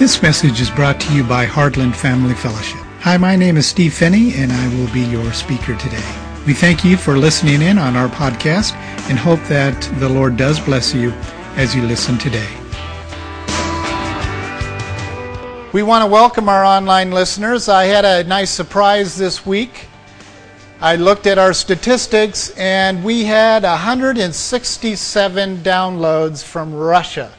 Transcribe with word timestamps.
This 0.00 0.22
message 0.22 0.62
is 0.62 0.70
brought 0.70 0.98
to 1.02 1.14
you 1.14 1.22
by 1.22 1.44
Heartland 1.44 1.94
Family 1.94 2.32
Fellowship. 2.32 2.80
Hi, 3.00 3.18
my 3.18 3.36
name 3.36 3.58
is 3.58 3.66
Steve 3.66 3.92
Phinney, 3.92 4.32
and 4.32 4.50
I 4.50 4.68
will 4.74 4.90
be 4.94 5.02
your 5.02 5.30
speaker 5.34 5.76
today. 5.76 6.02
We 6.46 6.54
thank 6.54 6.86
you 6.86 6.96
for 6.96 7.18
listening 7.18 7.60
in 7.60 7.76
on 7.76 7.96
our 7.96 8.08
podcast 8.08 8.72
and 9.10 9.18
hope 9.18 9.42
that 9.48 9.78
the 10.00 10.08
Lord 10.08 10.38
does 10.38 10.58
bless 10.58 10.94
you 10.94 11.10
as 11.56 11.76
you 11.76 11.82
listen 11.82 12.16
today. 12.16 12.48
We 15.74 15.82
want 15.82 16.02
to 16.02 16.10
welcome 16.10 16.48
our 16.48 16.64
online 16.64 17.10
listeners. 17.10 17.68
I 17.68 17.84
had 17.84 18.06
a 18.06 18.24
nice 18.24 18.50
surprise 18.50 19.18
this 19.18 19.44
week. 19.44 19.86
I 20.80 20.96
looked 20.96 21.26
at 21.26 21.36
our 21.36 21.52
statistics 21.52 22.52
and 22.56 23.04
we 23.04 23.24
had 23.24 23.64
167 23.64 25.56
downloads 25.58 26.42
from 26.42 26.72
Russia. 26.72 27.30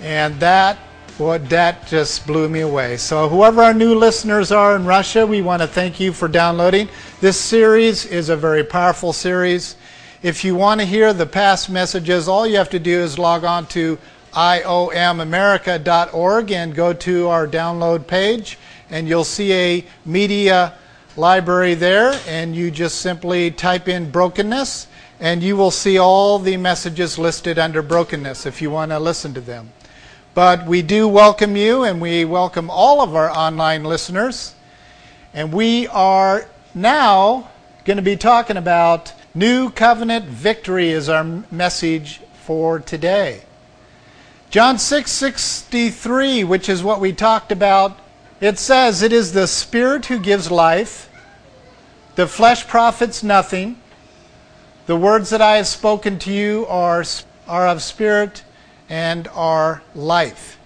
And 0.00 0.40
that 0.40 0.76
Boy, 1.16 1.38
that 1.38 1.86
just 1.86 2.26
blew 2.26 2.48
me 2.48 2.62
away. 2.62 2.96
So, 2.96 3.28
whoever 3.28 3.62
our 3.62 3.72
new 3.72 3.94
listeners 3.94 4.50
are 4.50 4.74
in 4.74 4.84
Russia, 4.84 5.24
we 5.24 5.42
want 5.42 5.62
to 5.62 5.68
thank 5.68 6.00
you 6.00 6.12
for 6.12 6.26
downloading. 6.26 6.88
This 7.20 7.40
series 7.40 8.04
is 8.04 8.30
a 8.30 8.36
very 8.36 8.64
powerful 8.64 9.12
series. 9.12 9.76
If 10.24 10.44
you 10.44 10.56
want 10.56 10.80
to 10.80 10.84
hear 10.84 11.12
the 11.12 11.24
past 11.24 11.70
messages, 11.70 12.26
all 12.26 12.48
you 12.48 12.56
have 12.56 12.70
to 12.70 12.80
do 12.80 12.98
is 12.98 13.16
log 13.16 13.44
on 13.44 13.68
to 13.68 13.96
iomamerica.org 14.32 16.50
and 16.50 16.74
go 16.74 16.92
to 16.92 17.28
our 17.28 17.46
download 17.46 18.08
page, 18.08 18.58
and 18.90 19.06
you'll 19.06 19.22
see 19.22 19.52
a 19.52 19.84
media 20.04 20.74
library 21.16 21.74
there, 21.74 22.20
and 22.26 22.56
you 22.56 22.72
just 22.72 23.00
simply 23.00 23.52
type 23.52 23.86
in 23.86 24.10
brokenness, 24.10 24.88
and 25.20 25.44
you 25.44 25.56
will 25.56 25.70
see 25.70 25.96
all 25.96 26.40
the 26.40 26.56
messages 26.56 27.20
listed 27.20 27.56
under 27.56 27.82
brokenness 27.82 28.46
if 28.46 28.60
you 28.60 28.68
want 28.68 28.90
to 28.90 28.98
listen 28.98 29.32
to 29.32 29.40
them. 29.40 29.70
But 30.34 30.66
we 30.66 30.82
do 30.82 31.06
welcome 31.06 31.54
you, 31.54 31.84
and 31.84 32.00
we 32.00 32.24
welcome 32.24 32.68
all 32.68 33.00
of 33.00 33.14
our 33.14 33.30
online 33.30 33.84
listeners. 33.84 34.56
And 35.32 35.52
we 35.52 35.86
are 35.86 36.48
now 36.74 37.50
going 37.84 37.98
to 37.98 38.02
be 38.02 38.16
talking 38.16 38.56
about 38.56 39.12
New 39.32 39.70
Covenant 39.70 40.24
Victory 40.24 40.90
is 40.90 41.08
our 41.08 41.22
message 41.52 42.20
for 42.44 42.80
today. 42.80 43.42
John 44.50 44.76
6:63, 44.76 46.42
which 46.42 46.68
is 46.68 46.82
what 46.82 46.98
we 46.98 47.12
talked 47.12 47.52
about, 47.52 47.96
it 48.40 48.58
says, 48.58 49.02
"It 49.02 49.12
is 49.12 49.34
the 49.34 49.46
spirit 49.46 50.06
who 50.06 50.18
gives 50.18 50.50
life. 50.50 51.08
The 52.16 52.26
flesh 52.26 52.66
profits 52.66 53.22
nothing. 53.22 53.76
The 54.86 54.96
words 54.96 55.30
that 55.30 55.40
I 55.40 55.58
have 55.58 55.68
spoken 55.68 56.18
to 56.18 56.32
you 56.32 56.66
are 56.68 57.04
are 57.46 57.68
of 57.68 57.84
spirit 57.84 58.42
and 58.88 59.28
our 59.28 59.82
life. 59.94 60.58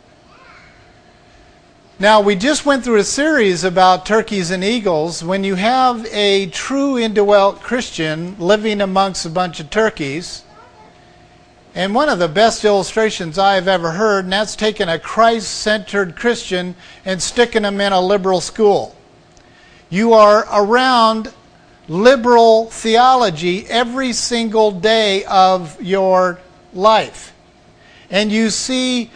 Now, 2.00 2.20
we 2.20 2.36
just 2.36 2.64
went 2.64 2.84
through 2.84 2.98
a 2.98 3.04
series 3.04 3.64
about 3.64 4.06
turkeys 4.06 4.52
and 4.52 4.62
eagles. 4.62 5.24
When 5.24 5.42
you 5.42 5.56
have 5.56 6.06
a 6.12 6.46
true 6.46 6.96
indwelt 6.96 7.60
Christian 7.60 8.38
living 8.38 8.80
amongst 8.80 9.26
a 9.26 9.30
bunch 9.30 9.58
of 9.58 9.68
turkeys, 9.68 10.44
and 11.74 11.94
one 11.94 12.08
of 12.08 12.20
the 12.20 12.28
best 12.28 12.64
illustrations 12.64 13.36
I 13.36 13.56
have 13.56 13.66
ever 13.66 13.92
heard, 13.92 14.24
and 14.24 14.32
that's 14.32 14.54
taking 14.54 14.88
a 14.88 14.98
Christ 14.98 15.48
centered 15.48 16.14
Christian 16.14 16.76
and 17.04 17.20
sticking 17.20 17.62
them 17.62 17.80
in 17.80 17.92
a 17.92 18.00
liberal 18.00 18.40
school. 18.40 18.94
You 19.90 20.12
are 20.12 20.46
around 20.52 21.32
liberal 21.88 22.66
theology 22.66 23.66
every 23.66 24.12
single 24.12 24.70
day 24.70 25.24
of 25.24 25.80
your 25.82 26.38
life 26.72 27.32
and 28.10 28.32
you 28.32 28.50
see 28.50 29.10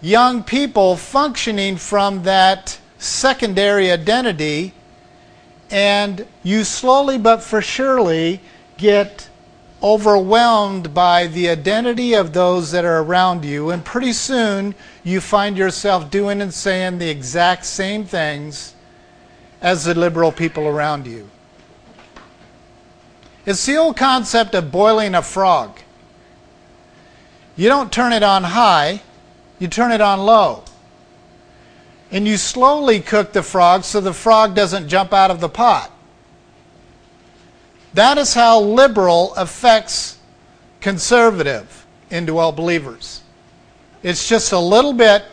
young 0.00 0.42
people 0.42 0.96
functioning 0.96 1.76
from 1.76 2.22
that 2.22 2.78
secondary 2.98 3.90
identity, 3.90 4.74
and 5.70 6.26
you 6.42 6.64
slowly 6.64 7.18
but 7.18 7.42
for 7.42 7.62
surely 7.62 8.40
get 8.76 9.28
overwhelmed 9.82 10.92
by 10.92 11.26
the 11.26 11.48
identity 11.48 12.12
of 12.12 12.32
those 12.32 12.70
that 12.70 12.84
are 12.84 13.02
around 13.02 13.44
you, 13.44 13.70
and 13.70 13.84
pretty 13.84 14.12
soon 14.12 14.74
you 15.02 15.20
find 15.20 15.56
yourself 15.56 16.10
doing 16.10 16.42
and 16.42 16.52
saying 16.52 16.98
the 16.98 17.08
exact 17.08 17.64
same 17.64 18.04
things 18.04 18.74
as 19.62 19.84
the 19.84 19.94
liberal 19.94 20.32
people 20.32 20.66
around 20.66 21.06
you. 21.06 21.28
It's 23.46 23.64
the 23.64 23.76
old 23.76 23.96
concept 23.96 24.54
of 24.54 24.70
boiling 24.70 25.14
a 25.14 25.22
frog. 25.22 25.78
You 27.60 27.68
don't 27.68 27.92
turn 27.92 28.14
it 28.14 28.22
on 28.22 28.42
high, 28.42 29.02
you 29.58 29.68
turn 29.68 29.92
it 29.92 30.00
on 30.00 30.20
low. 30.20 30.64
And 32.10 32.26
you 32.26 32.38
slowly 32.38 33.00
cook 33.00 33.34
the 33.34 33.42
frog 33.42 33.84
so 33.84 34.00
the 34.00 34.14
frog 34.14 34.54
doesn't 34.54 34.88
jump 34.88 35.12
out 35.12 35.30
of 35.30 35.40
the 35.40 35.48
pot. 35.50 35.92
That 37.92 38.16
is 38.16 38.32
how 38.32 38.60
liberal 38.60 39.34
affects 39.34 40.16
conservative 40.80 41.84
indwelt 42.10 42.56
believers. 42.56 43.20
It's 44.02 44.26
just 44.26 44.52
a 44.52 44.58
little 44.58 44.94
bit 44.94 45.26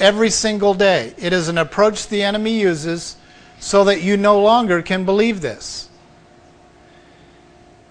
every 0.00 0.30
single 0.30 0.74
day. 0.74 1.14
It 1.18 1.32
is 1.32 1.46
an 1.46 1.56
approach 1.56 2.08
the 2.08 2.24
enemy 2.24 2.58
uses 2.58 3.16
so 3.60 3.84
that 3.84 4.02
you 4.02 4.16
no 4.16 4.42
longer 4.42 4.82
can 4.82 5.04
believe 5.04 5.40
this. 5.40 5.88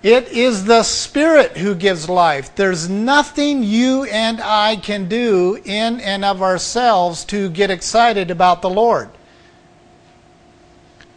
It 0.02 0.30
is 0.30 0.64
the 0.64 0.84
Spirit 0.84 1.58
who 1.58 1.76
gives 1.76 2.08
life. 2.08 2.56
There's 2.56 2.88
nothing 2.90 3.64
you 3.64 4.06
and 4.06 4.40
I 4.40 4.78
can 4.78 5.10
do 5.10 5.60
in 5.66 6.00
and 6.00 6.24
of 6.24 6.42
ourselves 6.42 7.26
to 7.26 7.50
get 7.50 7.70
excited 7.70 8.32
about 8.32 8.62
the 8.62 8.70
Lord. 8.70 9.10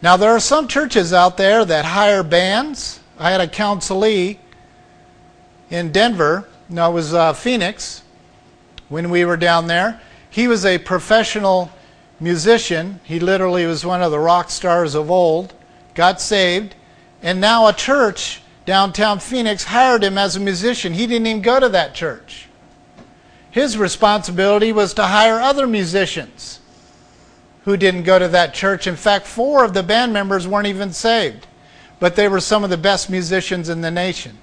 Now, 0.01 0.17
there 0.17 0.31
are 0.31 0.39
some 0.41 0.67
churches 0.67 1.13
out 1.13 1.37
there 1.37 1.63
that 1.63 1.85
hire 1.85 2.23
bands. 2.23 2.99
I 3.17 3.31
had 3.31 3.39
a 3.39 3.47
counselee 3.47 4.37
in 5.69 5.93
Denver, 5.93 6.47
no, 6.69 6.91
it 6.91 6.93
was 6.93 7.13
uh, 7.13 7.33
Phoenix, 7.33 8.03
when 8.89 9.09
we 9.09 9.25
were 9.25 9.37
down 9.37 9.67
there. 9.67 10.01
He 10.29 10.47
was 10.47 10.65
a 10.65 10.77
professional 10.77 11.71
musician. 12.19 12.99
He 13.03 13.19
literally 13.19 13.65
was 13.65 13.85
one 13.85 14.03
of 14.03 14.11
the 14.11 14.19
rock 14.19 14.49
stars 14.49 14.93
of 14.93 15.09
old, 15.09 15.53
got 15.95 16.19
saved, 16.19 16.75
and 17.21 17.39
now 17.39 17.67
a 17.67 17.73
church 17.73 18.41
downtown 18.65 19.19
Phoenix 19.19 19.63
hired 19.65 20.03
him 20.03 20.17
as 20.17 20.35
a 20.35 20.39
musician. 20.39 20.93
He 20.93 21.07
didn't 21.07 21.27
even 21.27 21.41
go 21.41 21.59
to 21.59 21.69
that 21.69 21.93
church. 21.93 22.47
His 23.51 23.77
responsibility 23.77 24.71
was 24.71 24.93
to 24.95 25.03
hire 25.03 25.39
other 25.39 25.67
musicians 25.67 26.59
who 27.65 27.77
didn't 27.77 28.03
go 28.03 28.17
to 28.19 28.27
that 28.29 28.53
church. 28.53 28.87
In 28.87 28.95
fact, 28.95 29.27
four 29.27 29.63
of 29.63 29.73
the 29.73 29.83
band 29.83 30.11
members 30.11 30.47
weren't 30.47 30.67
even 30.67 30.91
saved, 30.91 31.47
but 31.99 32.15
they 32.15 32.27
were 32.27 32.39
some 32.39 32.63
of 32.63 32.69
the 32.69 32.77
best 32.77 33.09
musicians 33.09 33.69
in 33.69 33.81
the 33.81 33.91
nation. 33.91 34.37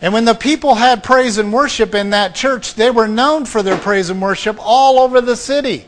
And 0.00 0.12
when 0.12 0.24
the 0.24 0.34
people 0.34 0.74
had 0.74 1.02
praise 1.02 1.38
and 1.38 1.52
worship 1.52 1.94
in 1.94 2.10
that 2.10 2.34
church, 2.34 2.74
they 2.74 2.90
were 2.90 3.08
known 3.08 3.46
for 3.46 3.62
their 3.62 3.78
praise 3.78 4.10
and 4.10 4.20
worship 4.20 4.56
all 4.60 4.98
over 4.98 5.20
the 5.20 5.36
city. 5.36 5.86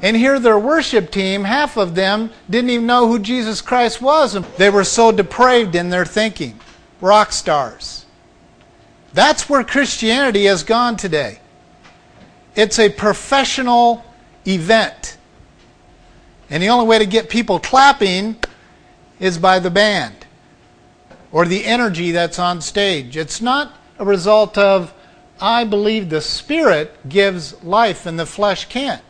And 0.00 0.16
here, 0.16 0.38
their 0.38 0.58
worship 0.58 1.10
team, 1.10 1.44
half 1.44 1.76
of 1.76 1.94
them 1.94 2.30
didn't 2.48 2.70
even 2.70 2.86
know 2.86 3.08
who 3.08 3.18
Jesus 3.18 3.60
Christ 3.60 4.00
was. 4.00 4.34
They 4.56 4.70
were 4.70 4.84
so 4.84 5.10
depraved 5.10 5.74
in 5.74 5.90
their 5.90 6.04
thinking. 6.04 6.60
Rock 7.00 7.32
stars. 7.32 8.06
That's 9.12 9.48
where 9.48 9.64
Christianity 9.64 10.44
has 10.44 10.62
gone 10.62 10.96
today. 10.96 11.40
It's 12.54 12.78
a 12.78 12.88
professional 12.90 14.04
event. 14.46 15.16
And 16.50 16.62
the 16.62 16.68
only 16.68 16.86
way 16.86 16.98
to 16.98 17.06
get 17.06 17.28
people 17.28 17.58
clapping 17.58 18.36
is 19.18 19.38
by 19.38 19.58
the 19.58 19.70
band 19.70 20.26
or 21.32 21.44
the 21.44 21.64
energy 21.64 22.12
that's 22.12 22.38
on 22.38 22.60
stage. 22.60 23.16
It's 23.16 23.40
not 23.40 23.72
a 23.98 24.04
result 24.04 24.56
of, 24.56 24.94
I 25.40 25.64
believe 25.64 26.08
the 26.08 26.20
Spirit 26.20 27.08
gives 27.08 27.62
life 27.64 28.06
and 28.06 28.18
the 28.18 28.26
flesh 28.26 28.66
can't. 28.66 29.07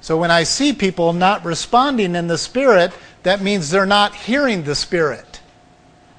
So 0.00 0.16
when 0.16 0.30
I 0.30 0.44
see 0.44 0.72
people 0.72 1.12
not 1.12 1.44
responding 1.44 2.14
in 2.14 2.26
the 2.26 2.38
Spirit, 2.38 2.92
that 3.22 3.42
means 3.42 3.70
they're 3.70 3.86
not 3.86 4.14
hearing 4.14 4.64
the 4.64 4.74
Spirit. 4.74 5.40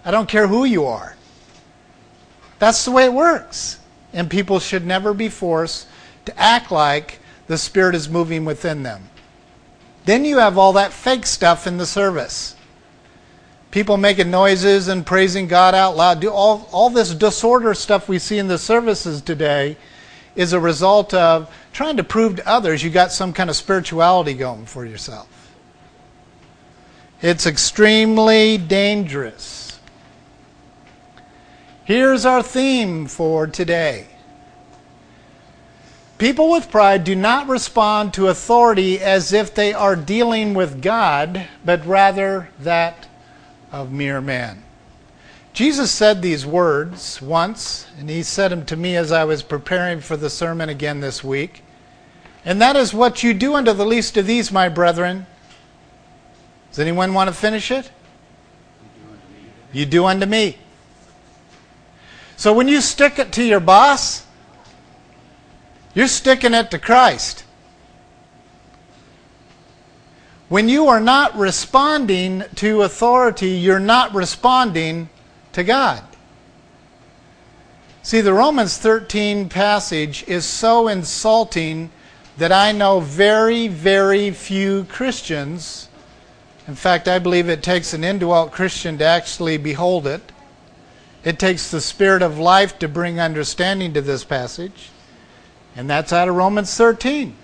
I 0.05 0.11
don't 0.11 0.29
care 0.29 0.47
who 0.47 0.65
you 0.65 0.85
are. 0.85 1.15
That's 2.59 2.85
the 2.85 2.91
way 2.91 3.05
it 3.05 3.13
works. 3.13 3.79
And 4.13 4.29
people 4.29 4.59
should 4.59 4.85
never 4.85 5.13
be 5.13 5.29
forced 5.29 5.87
to 6.25 6.39
act 6.39 6.71
like 6.71 7.19
the 7.47 7.57
Spirit 7.57 7.95
is 7.95 8.07
moving 8.07 8.45
within 8.45 8.83
them. 8.83 9.09
Then 10.05 10.25
you 10.25 10.37
have 10.37 10.57
all 10.57 10.73
that 10.73 10.93
fake 10.93 11.25
stuff 11.25 11.65
in 11.65 11.77
the 11.77 11.85
service. 11.85 12.55
People 13.71 13.97
making 13.97 14.29
noises 14.29 14.89
and 14.89 15.05
praising 15.05 15.47
God 15.47 15.73
out 15.73 15.95
loud. 15.95 16.19
Do 16.19 16.29
all, 16.29 16.67
all 16.71 16.89
this 16.89 17.15
disorder 17.15 17.73
stuff 17.73 18.09
we 18.09 18.19
see 18.19 18.37
in 18.37 18.47
the 18.47 18.57
services 18.57 19.21
today 19.21 19.77
is 20.35 20.53
a 20.53 20.59
result 20.59 21.13
of 21.13 21.53
trying 21.73 21.97
to 21.97 22.03
prove 22.03 22.37
to 22.37 22.47
others 22.47 22.83
you 22.83 22.89
got 22.89 23.11
some 23.11 23.33
kind 23.33 23.49
of 23.49 23.55
spirituality 23.55 24.33
going 24.33 24.65
for 24.65 24.85
yourself. 24.85 25.27
It's 27.21 27.45
extremely 27.45 28.57
dangerous. 28.57 29.79
Here's 31.83 32.25
our 32.25 32.41
theme 32.41 33.07
for 33.07 33.47
today 33.47 34.07
People 36.21 36.51
with 36.51 36.69
pride 36.69 37.03
do 37.03 37.15
not 37.15 37.47
respond 37.47 38.13
to 38.13 38.27
authority 38.27 38.99
as 38.99 39.33
if 39.33 39.55
they 39.55 39.73
are 39.73 39.95
dealing 39.95 40.53
with 40.53 40.79
God, 40.79 41.47
but 41.65 41.83
rather 41.83 42.47
that 42.59 43.07
of 43.71 43.91
mere 43.91 44.21
man. 44.21 44.61
Jesus 45.53 45.91
said 45.91 46.21
these 46.21 46.45
words 46.45 47.21
once, 47.21 47.87
and 47.99 48.09
he 48.09 48.23
said 48.23 48.51
them 48.51 48.65
to 48.67 48.77
me 48.77 48.95
as 48.95 49.11
I 49.11 49.25
was 49.25 49.43
preparing 49.43 49.99
for 49.99 50.15
the 50.15 50.29
sermon 50.29 50.69
again 50.69 51.01
this 51.01 51.23
week. 51.23 51.63
And 52.45 52.61
that 52.61 52.75
is 52.75 52.93
what 52.93 53.21
you 53.21 53.33
do 53.33 53.55
unto 53.55 53.73
the 53.73 53.85
least 53.85 54.15
of 54.17 54.25
these, 54.25 54.51
my 54.51 54.69
brethren. 54.69 55.27
Does 56.69 56.79
anyone 56.79 57.13
want 57.13 57.27
to 57.27 57.33
finish 57.33 57.69
it? 57.69 57.91
You 59.73 59.85
do 59.85 60.05
unto 60.05 60.25
me. 60.25 60.57
So 62.37 62.53
when 62.53 62.67
you 62.67 62.81
stick 62.81 63.19
it 63.19 63.33
to 63.33 63.43
your 63.43 63.59
boss, 63.59 64.25
you're 65.93 66.07
sticking 66.07 66.53
it 66.53 66.71
to 66.71 66.79
Christ. 66.79 67.43
When 70.49 70.67
you 70.67 70.87
are 70.87 70.99
not 70.99 71.37
responding 71.37 72.43
to 72.55 72.81
authority, 72.81 73.51
you're 73.51 73.79
not 73.79 74.13
responding 74.13 75.09
to 75.53 75.63
God. 75.63 76.03
See, 78.03 78.21
the 78.21 78.33
Romans 78.33 78.77
13 78.77 79.47
passage 79.49 80.23
is 80.27 80.45
so 80.45 80.87
insulting 80.87 81.91
that 82.37 82.51
I 82.51 82.71
know 82.71 82.99
very, 82.99 83.67
very 83.67 84.31
few 84.31 84.85
Christians. 84.85 85.87
In 86.67 86.75
fact, 86.75 87.07
I 87.07 87.19
believe 87.19 87.49
it 87.49 87.61
takes 87.61 87.93
an 87.93 88.03
indwelt 88.03 88.51
Christian 88.51 88.97
to 88.97 89.05
actually 89.05 89.57
behold 89.57 90.07
it. 90.07 90.31
It 91.23 91.37
takes 91.37 91.69
the 91.69 91.81
Spirit 91.81 92.23
of 92.23 92.39
life 92.39 92.79
to 92.79 92.87
bring 92.87 93.19
understanding 93.19 93.93
to 93.93 94.01
this 94.01 94.23
passage. 94.23 94.89
And 95.75 95.89
that's 95.89 96.11
out 96.11 96.27
of 96.27 96.35
Romans 96.35 96.75
13. 96.75 97.35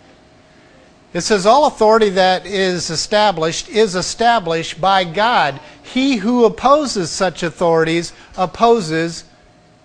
It 1.13 1.21
says, 1.21 1.45
All 1.45 1.67
authority 1.67 2.09
that 2.09 2.45
is 2.45 2.89
established 2.89 3.69
is 3.69 3.95
established 3.95 4.79
by 4.81 5.03
God. 5.03 5.59
He 5.81 6.17
who 6.17 6.45
opposes 6.45 7.09
such 7.09 7.43
authorities 7.43 8.13
opposes 8.37 9.23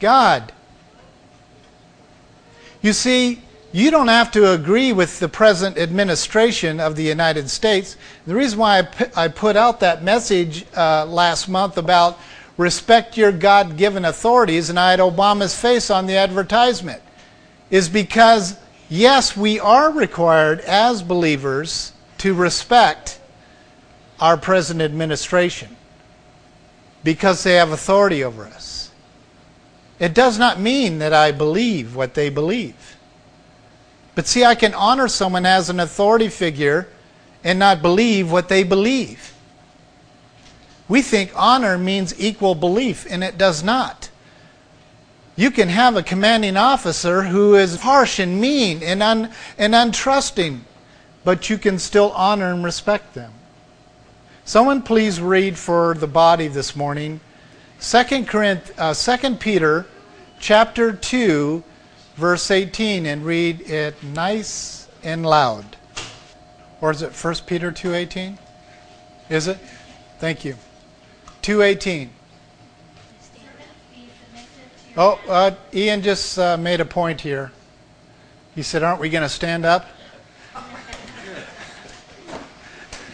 God. 0.01 0.53
You 2.83 2.93
see, 2.93 3.41
you 3.71 3.91
don't 3.91 4.09
have 4.09 4.31
to 4.33 4.53
agree 4.53 4.93
with 4.93 5.19
the 5.21 5.29
present 5.29 5.79
administration 5.79 6.79
of 6.81 6.97
the 6.97 7.05
United 7.05 7.49
States. 7.49 7.97
The 8.27 8.35
reason 8.35 8.59
why 8.59 8.87
I 9.17 9.29
put 9.29 9.57
out 9.57 9.81
that 9.81 10.03
message 10.03 10.67
uh, 10.77 11.07
last 11.07 11.49
month 11.49 11.79
about 11.79 12.19
respect 12.59 13.17
your 13.17 13.33
God 13.33 13.79
given 13.79 14.05
authorities, 14.05 14.69
and 14.69 14.79
I 14.79 14.91
had 14.91 15.01
Obama's 15.01 15.59
face 15.59 15.89
on 15.89 16.07
the 16.07 16.17
advertisement 16.17 17.03
is 17.71 17.89
because, 17.89 18.59
yes, 18.93 19.37
we 19.37 19.59
are 19.59 19.91
required 19.91 20.61
as 20.61 21.03
believers 21.03 21.93
to 22.19 22.35
respect 22.35 23.19
our 24.21 24.37
present 24.37 24.81
administration 24.81 25.77
because 27.03 27.43
they 27.43 27.55
have 27.55 27.73
authority 27.73 28.23
over 28.23 28.45
us. 28.45 28.91
It 29.99 30.15
does 30.15 30.39
not 30.39 30.61
mean 30.61 30.99
that 30.99 31.13
I 31.13 31.33
believe 31.33 31.97
what 31.97 32.15
they 32.15 32.29
believe. 32.29 32.97
But 34.15 34.27
see, 34.27 34.45
I 34.45 34.55
can 34.55 34.75
honor 34.75 35.09
someone 35.09 35.47
as 35.47 35.71
an 35.71 35.81
authority 35.81 36.29
figure 36.29 36.89
and 37.43 37.59
not 37.59 37.83
believe 37.83 38.31
what 38.31 38.49
they 38.49 38.63
believe. 38.63 39.35
We 40.89 41.03
think 41.03 41.33
honor 41.35 41.79
means 41.79 42.19
equal 42.21 42.55
belief, 42.55 43.07
and 43.09 43.25
it 43.25 43.39
does 43.39 43.63
not. 43.63 44.11
You 45.35 45.51
can 45.51 45.69
have 45.69 45.97
a 45.97 46.03
commanding 46.03 46.57
officer 46.57 47.23
who 47.23 47.55
is 47.55 47.81
harsh 47.81 48.19
and 48.19 48.41
mean 48.41 48.83
and, 48.83 49.03
un, 49.03 49.31
and 49.57 49.75
untrusting, 49.75 50.61
but 51.25 51.49
you 51.49 51.57
can 51.57 51.79
still 51.79 52.13
honor 52.13 52.53
and 52.53 52.63
respect 52.63 53.15
them. 53.15 53.33
Someone 54.45 54.83
please 54.83 55.21
read 55.21 55.57
for 55.57 55.95
the 55.95 56.07
body 56.07 56.49
this 56.49 56.77
morning 56.77 57.21
2 57.81 58.27
Corinth, 58.27 58.73
uh, 58.79 58.93
2 58.93 59.37
Peter 59.37 59.87
chapter 60.39 60.93
2 60.93 61.63
verse 62.17 62.51
18 62.51 63.07
and 63.07 63.25
read 63.25 63.61
it 63.63 64.03
nice 64.03 64.89
and 65.03 65.25
loud. 65.25 65.77
Or 66.81 66.91
is 66.91 67.03
it 67.03 67.13
1 67.13 67.47
Peter 67.47 67.71
2:18? 67.71 68.39
Is 69.31 69.47
it? 69.47 69.59
Thank 70.19 70.45
you. 70.45 70.57
2:18. 71.43 72.11
Oh, 74.95 75.19
uh, 75.27 75.53
Ian 75.73 76.03
just 76.03 76.39
uh, 76.39 76.59
made 76.59 76.81
a 76.81 76.85
point 76.85 77.23
here. 77.23 77.51
He 78.55 78.63
said, 78.63 78.83
Aren't 78.83 79.01
we 79.01 79.09
going 79.09 79.23
to 79.23 79.29
stand 79.29 79.65
up? 79.65 79.87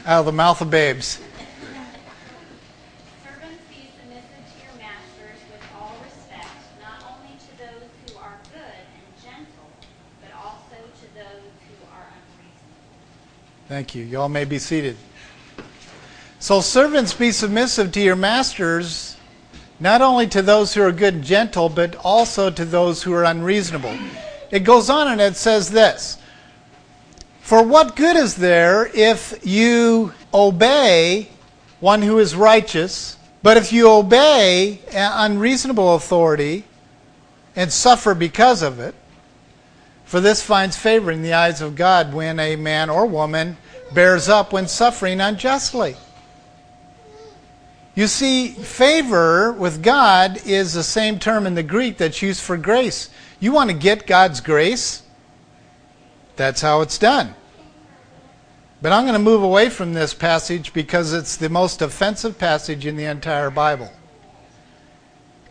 Out 0.04 0.20
of 0.20 0.26
the 0.26 0.32
mouth 0.32 0.60
of 0.60 0.70
babes. 0.70 1.20
Servants, 3.22 3.62
be 3.68 3.90
submissive 3.96 4.42
to 4.42 4.58
your 4.64 4.74
masters 4.78 5.38
with 5.52 5.62
all 5.78 5.94
respect, 6.02 6.48
not 6.82 7.14
only 7.14 7.36
to 7.38 7.58
those 7.58 7.88
who 8.08 8.18
are 8.18 8.40
good 8.52 8.82
and 8.96 9.22
gentle, 9.22 9.70
but 10.20 10.34
also 10.34 10.82
to 10.82 11.14
those 11.14 11.52
who 11.68 11.86
are 11.92 12.08
unreasonable. 12.10 13.68
Thank 13.68 13.94
you. 13.94 14.02
You 14.02 14.20
all 14.20 14.28
may 14.28 14.46
be 14.46 14.58
seated. 14.58 14.96
So, 16.40 16.60
servants, 16.60 17.14
be 17.14 17.30
submissive 17.30 17.92
to 17.92 18.00
your 18.00 18.16
masters 18.16 19.07
not 19.80 20.02
only 20.02 20.26
to 20.28 20.42
those 20.42 20.74
who 20.74 20.82
are 20.82 20.92
good 20.92 21.14
and 21.14 21.24
gentle, 21.24 21.68
but 21.68 21.94
also 21.96 22.50
to 22.50 22.64
those 22.64 23.02
who 23.02 23.12
are 23.12 23.24
unreasonable. 23.24 23.96
It 24.50 24.60
goes 24.60 24.90
on 24.90 25.08
and 25.08 25.20
it 25.20 25.36
says 25.36 25.70
this 25.70 26.18
For 27.40 27.62
what 27.62 27.96
good 27.96 28.16
is 28.16 28.36
there 28.36 28.90
if 28.94 29.38
you 29.42 30.12
obey 30.32 31.28
one 31.80 32.02
who 32.02 32.18
is 32.18 32.34
righteous, 32.34 33.16
but 33.42 33.56
if 33.56 33.72
you 33.72 33.88
obey 33.88 34.80
unreasonable 34.92 35.94
authority 35.94 36.64
and 37.54 37.72
suffer 37.72 38.14
because 38.14 38.62
of 38.62 38.80
it? 38.80 38.94
For 40.04 40.20
this 40.20 40.42
finds 40.42 40.76
favor 40.76 41.10
in 41.10 41.22
the 41.22 41.34
eyes 41.34 41.60
of 41.60 41.76
God 41.76 42.14
when 42.14 42.40
a 42.40 42.56
man 42.56 42.88
or 42.88 43.06
woman 43.06 43.58
bears 43.92 44.28
up 44.28 44.52
when 44.52 44.66
suffering 44.66 45.20
unjustly. 45.20 45.96
You 47.98 48.06
see, 48.06 48.50
favor 48.50 49.50
with 49.50 49.82
God 49.82 50.46
is 50.46 50.72
the 50.72 50.84
same 50.84 51.18
term 51.18 51.48
in 51.48 51.56
the 51.56 51.64
Greek 51.64 51.98
that's 51.98 52.22
used 52.22 52.40
for 52.40 52.56
grace. 52.56 53.10
You 53.40 53.50
want 53.50 53.70
to 53.70 53.76
get 53.76 54.06
God's 54.06 54.40
grace? 54.40 55.02
That's 56.36 56.60
how 56.60 56.80
it's 56.82 56.96
done. 56.96 57.34
But 58.80 58.92
I'm 58.92 59.02
going 59.02 59.14
to 59.14 59.18
move 59.18 59.42
away 59.42 59.68
from 59.68 59.94
this 59.94 60.14
passage 60.14 60.72
because 60.72 61.12
it's 61.12 61.36
the 61.36 61.48
most 61.48 61.82
offensive 61.82 62.38
passage 62.38 62.86
in 62.86 62.94
the 62.94 63.06
entire 63.06 63.50
Bible. 63.50 63.92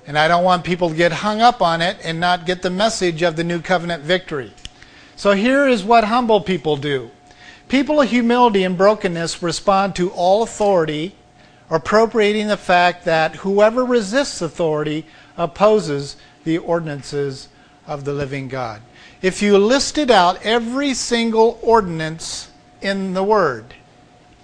And 0.06 0.18
I 0.18 0.30
don't 0.30 0.46
want 0.46 0.64
people 0.64 0.92
to 0.92 0.96
get 0.96 1.12
hung 1.12 1.42
up 1.42 1.62
on 1.62 1.82
it 1.82 1.98
and 2.02 2.18
not 2.18 2.46
get 2.46 2.62
the 2.62 2.70
message 2.70 3.24
of 3.24 3.36
the 3.36 3.44
new 3.44 3.60
covenant 3.60 4.04
victory. 4.04 4.54
So 5.18 5.34
here 5.34 5.68
is 5.68 5.84
what 5.84 6.06
humble 6.06 6.40
people 6.40 6.78
do 6.78 7.12
people 7.68 8.00
of 8.00 8.10
humility 8.10 8.64
and 8.64 8.78
brokenness 8.78 9.44
respond 9.44 9.98
to 9.98 10.12
all 10.12 10.44
authority 10.44 11.17
appropriating 11.70 12.48
the 12.48 12.58
fact 12.58 13.06
that 13.06 13.38
whoever 13.38 13.84
resists 13.84 14.42
authority 14.42 15.06
opposes 15.38 16.16
the 16.44 16.58
ordinances 16.58 17.50
of 17.86 18.06
the 18.06 18.14
living 18.14 18.48
God. 18.48 18.82
If 19.22 19.42
you 19.42 19.58
listed 19.58 20.12
out 20.12 20.46
every 20.46 20.94
single 20.94 21.60
ordinance 21.62 22.50
in 22.82 23.14
the 23.14 23.24
Word, 23.24 23.74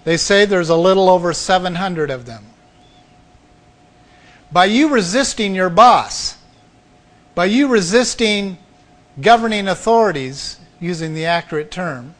they 0.04 0.16
say 0.16 0.44
there's 0.44 0.68
a 0.68 0.76
little 0.76 1.08
over 1.08 1.32
700 1.32 2.10
of 2.10 2.26
them. 2.26 2.44
By 4.52 4.66
you 4.66 4.88
resisting 4.88 5.54
your 5.54 5.70
boss, 5.70 6.36
by 7.34 7.46
you 7.46 7.68
resisting 7.68 8.58
governing 9.20 9.68
authorities, 9.68 10.58
using 10.78 11.14
the 11.14 11.24
accurate 11.24 11.70
term, 11.70 12.14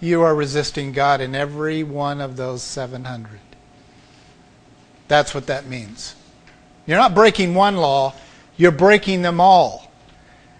you 0.00 0.22
are 0.22 0.34
resisting 0.34 0.92
God 0.92 1.20
in 1.20 1.34
every 1.34 1.82
one 1.82 2.20
of 2.20 2.36
those 2.36 2.62
700. 2.62 3.40
That's 5.08 5.34
what 5.34 5.46
that 5.46 5.66
means. 5.66 6.14
You're 6.86 6.98
not 6.98 7.14
breaking 7.14 7.54
one 7.54 7.76
law, 7.76 8.14
you're 8.56 8.70
breaking 8.70 9.22
them 9.22 9.40
all. 9.40 9.90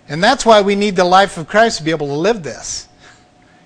And 0.08 0.24
that's 0.24 0.46
why 0.46 0.62
we 0.62 0.74
need 0.74 0.96
the 0.96 1.04
life 1.04 1.36
of 1.36 1.48
Christ 1.48 1.78
to 1.78 1.84
be 1.84 1.90
able 1.90 2.06
to 2.08 2.14
live 2.14 2.42
this. 2.42 2.88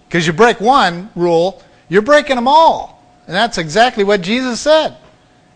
Because 0.09 0.27
you 0.27 0.33
break 0.33 0.61
one 0.61 1.11
rule, 1.15 1.63
you're 1.89 2.03
breaking 2.03 2.37
them 2.37 2.49
all. 2.49 3.03
And 3.27 3.35
that's 3.35 3.59
exactly 3.59 4.05
what 4.05 4.21
Jesus 4.21 4.61
said. 4.61 4.97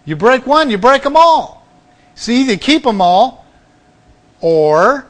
You 0.04 0.16
break 0.16 0.46
one, 0.46 0.70
you 0.70 0.78
break 0.78 1.02
them 1.02 1.16
all. 1.16 1.66
So 2.14 2.32
either 2.32 2.56
keep 2.56 2.84
them 2.84 3.00
all, 3.00 3.44
or, 4.40 5.06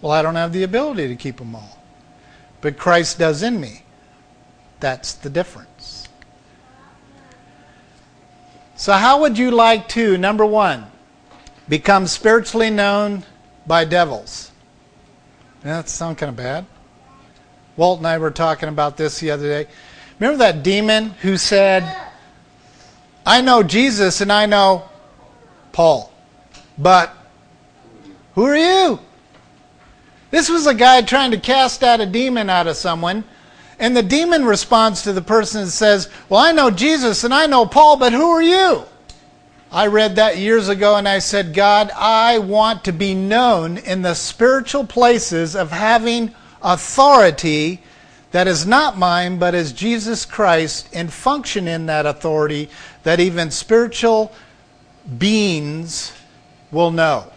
well, 0.00 0.12
I 0.12 0.22
don't 0.22 0.34
have 0.34 0.52
the 0.52 0.62
ability 0.62 1.08
to 1.08 1.16
keep 1.16 1.36
them 1.36 1.54
all. 1.54 1.78
But 2.60 2.78
Christ 2.78 3.18
does 3.18 3.42
in 3.42 3.60
me. 3.60 3.84
That's 4.80 5.14
the 5.14 5.30
difference. 5.30 5.69
So, 8.80 8.94
how 8.94 9.20
would 9.20 9.36
you 9.36 9.50
like 9.50 9.88
to, 9.88 10.16
number 10.16 10.46
one, 10.46 10.86
become 11.68 12.06
spiritually 12.06 12.70
known 12.70 13.26
by 13.66 13.84
devils? 13.84 14.52
That 15.62 15.90
sounds 15.90 16.18
kind 16.18 16.30
of 16.30 16.36
bad. 16.36 16.64
Walt 17.76 17.98
and 17.98 18.06
I 18.06 18.16
were 18.16 18.30
talking 18.30 18.70
about 18.70 18.96
this 18.96 19.20
the 19.20 19.32
other 19.32 19.46
day. 19.46 19.70
Remember 20.18 20.38
that 20.38 20.62
demon 20.62 21.10
who 21.20 21.36
said, 21.36 21.94
I 23.26 23.42
know 23.42 23.62
Jesus 23.62 24.22
and 24.22 24.32
I 24.32 24.46
know 24.46 24.88
Paul, 25.72 26.10
but 26.78 27.14
who 28.34 28.46
are 28.46 28.56
you? 28.56 28.98
This 30.30 30.48
was 30.48 30.66
a 30.66 30.72
guy 30.72 31.02
trying 31.02 31.32
to 31.32 31.38
cast 31.38 31.84
out 31.84 32.00
a 32.00 32.06
demon 32.06 32.48
out 32.48 32.66
of 32.66 32.78
someone. 32.78 33.24
And 33.80 33.96
the 33.96 34.02
demon 34.02 34.44
responds 34.44 35.02
to 35.02 35.12
the 35.14 35.22
person 35.22 35.62
and 35.62 35.70
says, 35.70 36.10
Well, 36.28 36.38
I 36.38 36.52
know 36.52 36.70
Jesus 36.70 37.24
and 37.24 37.32
I 37.32 37.46
know 37.46 37.64
Paul, 37.64 37.96
but 37.96 38.12
who 38.12 38.30
are 38.30 38.42
you? 38.42 38.84
I 39.72 39.86
read 39.86 40.16
that 40.16 40.36
years 40.36 40.68
ago 40.68 40.96
and 40.96 41.08
I 41.08 41.18
said, 41.18 41.54
God, 41.54 41.90
I 41.96 42.38
want 42.38 42.84
to 42.84 42.92
be 42.92 43.14
known 43.14 43.78
in 43.78 44.02
the 44.02 44.14
spiritual 44.14 44.84
places 44.84 45.56
of 45.56 45.70
having 45.70 46.34
authority 46.62 47.80
that 48.32 48.46
is 48.46 48.66
not 48.66 48.98
mine, 48.98 49.38
but 49.38 49.54
is 49.54 49.72
Jesus 49.72 50.26
Christ, 50.26 50.88
and 50.92 51.10
function 51.10 51.66
in 51.66 51.86
that 51.86 52.04
authority 52.04 52.68
that 53.02 53.18
even 53.18 53.50
spiritual 53.50 54.30
beings 55.18 56.12
will 56.70 56.90
know. 56.90 57.32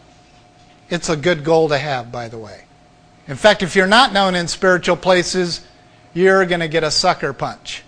It's 0.90 1.10
a 1.10 1.16
good 1.16 1.44
goal 1.46 1.70
to 1.70 1.78
have, 1.78 2.12
by 2.12 2.28
the 2.28 2.38
way. 2.38 2.66
In 3.28 3.38
fact, 3.38 3.64
if 3.64 3.76
you're 3.76 3.88
not 3.88 4.12
known 4.12 4.36
in 4.36 4.48
spiritual 4.48 4.98
places, 4.98 5.62
you're 6.14 6.46
going 6.46 6.60
to 6.60 6.68
get 6.68 6.84
a 6.84 6.92
sucker 6.92 7.34
punch. 7.34 7.84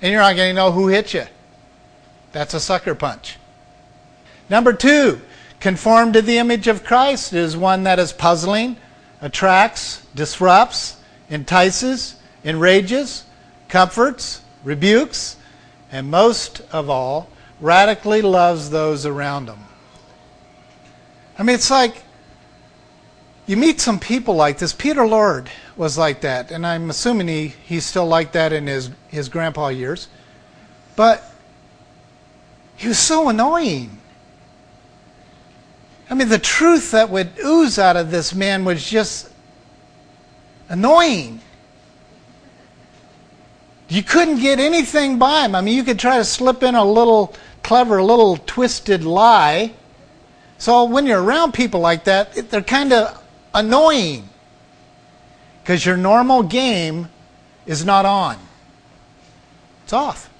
And 0.00 0.12
you're 0.12 0.20
not 0.20 0.36
going 0.36 0.50
to 0.50 0.54
know 0.54 0.70
who 0.70 0.88
hit 0.88 1.14
you. 1.14 1.24
That's 2.32 2.54
a 2.54 2.60
sucker 2.60 2.94
punch. 2.94 3.36
Number 4.48 4.72
two, 4.72 5.20
conform 5.60 6.12
to 6.12 6.22
the 6.22 6.38
image 6.38 6.68
of 6.68 6.84
Christ 6.84 7.32
is 7.32 7.56
one 7.56 7.84
that 7.84 7.98
is 7.98 8.12
puzzling, 8.12 8.76
attracts, 9.20 10.06
disrupts, 10.14 10.96
entices, 11.30 12.16
enrages, 12.44 13.24
comforts, 13.68 14.42
rebukes, 14.64 15.36
and 15.90 16.10
most 16.10 16.60
of 16.72 16.88
all, 16.88 17.28
radically 17.60 18.22
loves 18.22 18.70
those 18.70 19.04
around 19.04 19.46
them. 19.46 19.58
I 21.38 21.42
mean, 21.42 21.54
it's 21.54 21.70
like 21.70 22.02
you 23.46 23.56
meet 23.56 23.80
some 23.80 23.98
people 23.98 24.34
like 24.34 24.58
this. 24.58 24.72
Peter 24.72 25.06
Lord 25.06 25.50
was 25.78 25.96
like 25.96 26.22
that, 26.22 26.50
and 26.50 26.66
I'm 26.66 26.90
assuming 26.90 27.28
he, 27.28 27.48
he's 27.64 27.86
still 27.86 28.06
like 28.06 28.32
that 28.32 28.52
in 28.52 28.66
his, 28.66 28.90
his 29.06 29.28
grandpa 29.28 29.68
years. 29.68 30.08
But 30.96 31.22
he 32.76 32.88
was 32.88 32.98
so 32.98 33.28
annoying. 33.28 33.96
I 36.10 36.14
mean, 36.14 36.28
the 36.28 36.38
truth 36.38 36.90
that 36.90 37.10
would 37.10 37.30
ooze 37.44 37.78
out 37.78 37.96
of 37.96 38.10
this 38.10 38.34
man 38.34 38.64
was 38.64 38.90
just 38.90 39.30
annoying. 40.68 41.40
You 43.88 44.02
couldn't 44.02 44.40
get 44.40 44.58
anything 44.58 45.18
by 45.18 45.44
him. 45.44 45.54
I 45.54 45.60
mean, 45.60 45.76
you 45.76 45.84
could 45.84 45.98
try 45.98 46.18
to 46.18 46.24
slip 46.24 46.64
in 46.64 46.74
a 46.74 46.84
little 46.84 47.36
clever, 47.62 48.02
little 48.02 48.36
twisted 48.36 49.04
lie. 49.04 49.72
So 50.58 50.84
when 50.84 51.06
you're 51.06 51.22
around 51.22 51.52
people 51.52 51.80
like 51.80 52.04
that, 52.04 52.50
they're 52.50 52.62
kind 52.62 52.92
of 52.92 53.22
annoying 53.54 54.28
because 55.68 55.84
your 55.84 55.98
normal 55.98 56.42
game 56.42 57.10
is 57.66 57.84
not 57.84 58.06
on. 58.06 58.38
It's 59.84 59.92
off. 59.92 60.30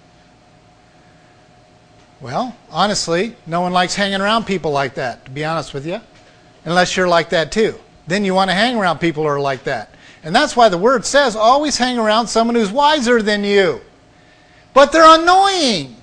Well, 2.19 2.57
honestly, 2.71 3.37
no 3.47 3.61
one 3.61 3.75
likes 3.75 3.95
hanging 3.95 4.23
around 4.23 4.47
people 4.47 4.71
like 4.71 4.95
that, 4.95 5.27
to 5.27 5.31
be 5.31 5.45
honest 5.45 5.75
with 5.75 5.87
you, 5.87 6.01
unless 6.65 6.97
you're 6.97 7.09
like 7.09 7.29
that 7.29 7.53
too. 7.53 7.75
Then 8.07 8.25
you 8.25 8.33
want 8.33 8.49
to 8.49 8.55
hang 8.55 8.77
around 8.77 9.01
people 9.01 9.25
who 9.25 9.29
are 9.29 9.39
like 9.39 9.65
that. 9.65 9.95
And 10.23 10.35
that's 10.35 10.57
why 10.57 10.71
the 10.71 10.79
word 10.79 11.05
says 11.05 11.37
always 11.37 11.77
hang 11.77 11.99
around 11.99 12.29
someone 12.29 12.55
who's 12.55 12.73
wiser 12.73 13.21
than 13.21 13.45
you. 13.45 13.83
But 14.73 14.93
they're 14.93 15.21
annoying. 15.21 15.95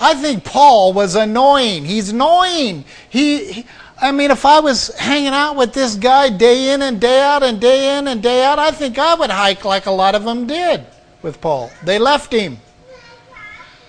I 0.00 0.14
think 0.14 0.42
Paul 0.42 0.94
was 0.94 1.14
annoying. 1.14 1.84
He's 1.84 2.08
annoying. 2.08 2.86
He, 3.08 3.52
he 3.52 3.66
I 4.00 4.12
mean, 4.12 4.30
if 4.30 4.46
I 4.46 4.60
was 4.60 4.88
hanging 4.96 5.34
out 5.34 5.56
with 5.56 5.74
this 5.74 5.94
guy 5.94 6.30
day 6.30 6.72
in 6.72 6.80
and 6.80 6.98
day 6.98 7.20
out 7.20 7.42
and 7.42 7.60
day 7.60 7.98
in 7.98 8.08
and 8.08 8.22
day 8.22 8.42
out, 8.42 8.58
I 8.58 8.70
think 8.70 8.98
I 8.98 9.14
would 9.14 9.30
hike 9.30 9.64
like 9.64 9.84
a 9.84 9.90
lot 9.90 10.14
of 10.14 10.24
them 10.24 10.46
did 10.46 10.86
with 11.20 11.40
Paul. 11.40 11.70
They 11.84 11.98
left 11.98 12.32
him. 12.32 12.58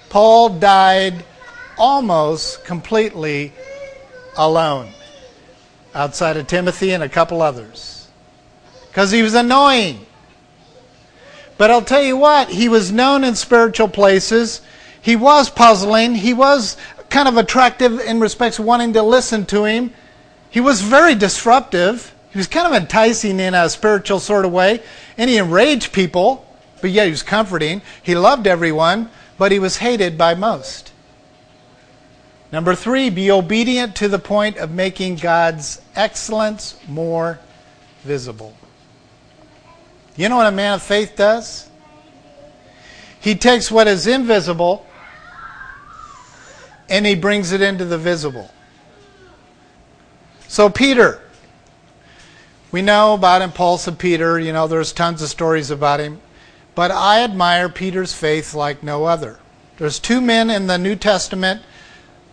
Paul 0.09 0.49
died 0.49 1.23
almost 1.77 2.65
completely 2.65 3.53
alone, 4.37 4.89
outside 5.95 6.35
of 6.35 6.47
Timothy 6.47 6.91
and 6.91 7.03
a 7.03 7.09
couple 7.09 7.41
others, 7.41 8.09
because 8.89 9.11
he 9.11 9.21
was 9.21 9.33
annoying. 9.33 10.05
But 11.57 11.71
I'll 11.71 11.81
tell 11.81 12.03
you 12.03 12.17
what, 12.17 12.49
he 12.49 12.67
was 12.67 12.91
known 12.91 13.23
in 13.23 13.35
spiritual 13.35 13.87
places. 13.87 14.61
He 15.01 15.15
was 15.15 15.49
puzzling. 15.49 16.15
He 16.15 16.33
was 16.33 16.75
kind 17.09 17.29
of 17.29 17.37
attractive 17.37 17.99
in 17.99 18.19
respects 18.19 18.59
wanting 18.59 18.93
to 18.93 19.03
listen 19.03 19.45
to 19.45 19.63
him. 19.63 19.93
He 20.51 20.59
was 20.59 20.81
very 20.81 21.15
disruptive. 21.15 22.13
He 22.31 22.37
was 22.37 22.47
kind 22.47 22.67
of 22.67 22.73
enticing 22.73 23.39
in 23.39 23.53
a 23.53 23.69
spiritual 23.69 24.19
sort 24.19 24.45
of 24.45 24.51
way. 24.51 24.81
And 25.17 25.29
he 25.29 25.37
enraged 25.37 25.93
people, 25.93 26.45
but 26.81 26.91
yet 26.91 27.05
he 27.05 27.11
was 27.11 27.23
comforting. 27.23 27.81
He 28.03 28.15
loved 28.15 28.45
everyone, 28.45 29.09
but 29.37 29.51
he 29.51 29.59
was 29.59 29.77
hated 29.77 30.17
by 30.17 30.35
most. 30.35 30.91
Number 32.51 32.75
three, 32.75 33.09
be 33.09 33.31
obedient 33.31 33.95
to 33.95 34.09
the 34.09 34.19
point 34.19 34.57
of 34.57 34.71
making 34.71 35.15
God's 35.15 35.81
excellence 35.95 36.77
more 36.85 37.39
visible. 38.03 38.53
You 40.17 40.27
know 40.27 40.35
what 40.35 40.47
a 40.47 40.51
man 40.51 40.73
of 40.73 40.81
faith 40.81 41.15
does? 41.15 41.69
He 43.21 43.35
takes 43.35 43.71
what 43.71 43.87
is 43.87 44.05
invisible 44.05 44.85
and 46.89 47.05
he 47.05 47.15
brings 47.15 47.53
it 47.53 47.61
into 47.61 47.85
the 47.85 47.97
visible. 47.97 48.51
So, 50.51 50.69
Peter. 50.69 51.21
We 52.73 52.81
know 52.81 53.13
about 53.13 53.41
impulsive 53.41 53.97
Peter. 53.97 54.37
You 54.37 54.51
know, 54.51 54.67
there's 54.67 54.91
tons 54.91 55.21
of 55.21 55.29
stories 55.29 55.71
about 55.71 56.01
him. 56.01 56.19
But 56.75 56.91
I 56.91 57.23
admire 57.23 57.69
Peter's 57.69 58.13
faith 58.13 58.53
like 58.53 58.83
no 58.83 59.05
other. 59.05 59.39
There's 59.77 59.97
two 59.97 60.19
men 60.19 60.49
in 60.49 60.67
the 60.67 60.77
New 60.77 60.97
Testament 60.97 61.61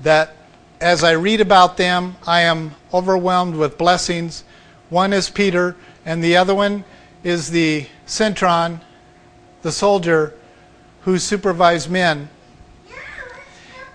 that, 0.01 0.35
as 0.81 1.05
I 1.05 1.13
read 1.13 1.41
about 1.41 1.77
them, 1.77 2.17
I 2.27 2.41
am 2.41 2.75
overwhelmed 2.93 3.55
with 3.55 3.79
blessings. 3.79 4.43
One 4.89 5.13
is 5.13 5.31
Peter, 5.31 5.77
and 6.05 6.21
the 6.21 6.37
other 6.37 6.57
one 6.57 6.83
is 7.23 7.53
the 7.53 7.87
centurion, 8.05 8.81
the 9.63 9.71
soldier 9.71 10.35
who 11.03 11.21
supervised 11.21 11.89
men 11.89 12.31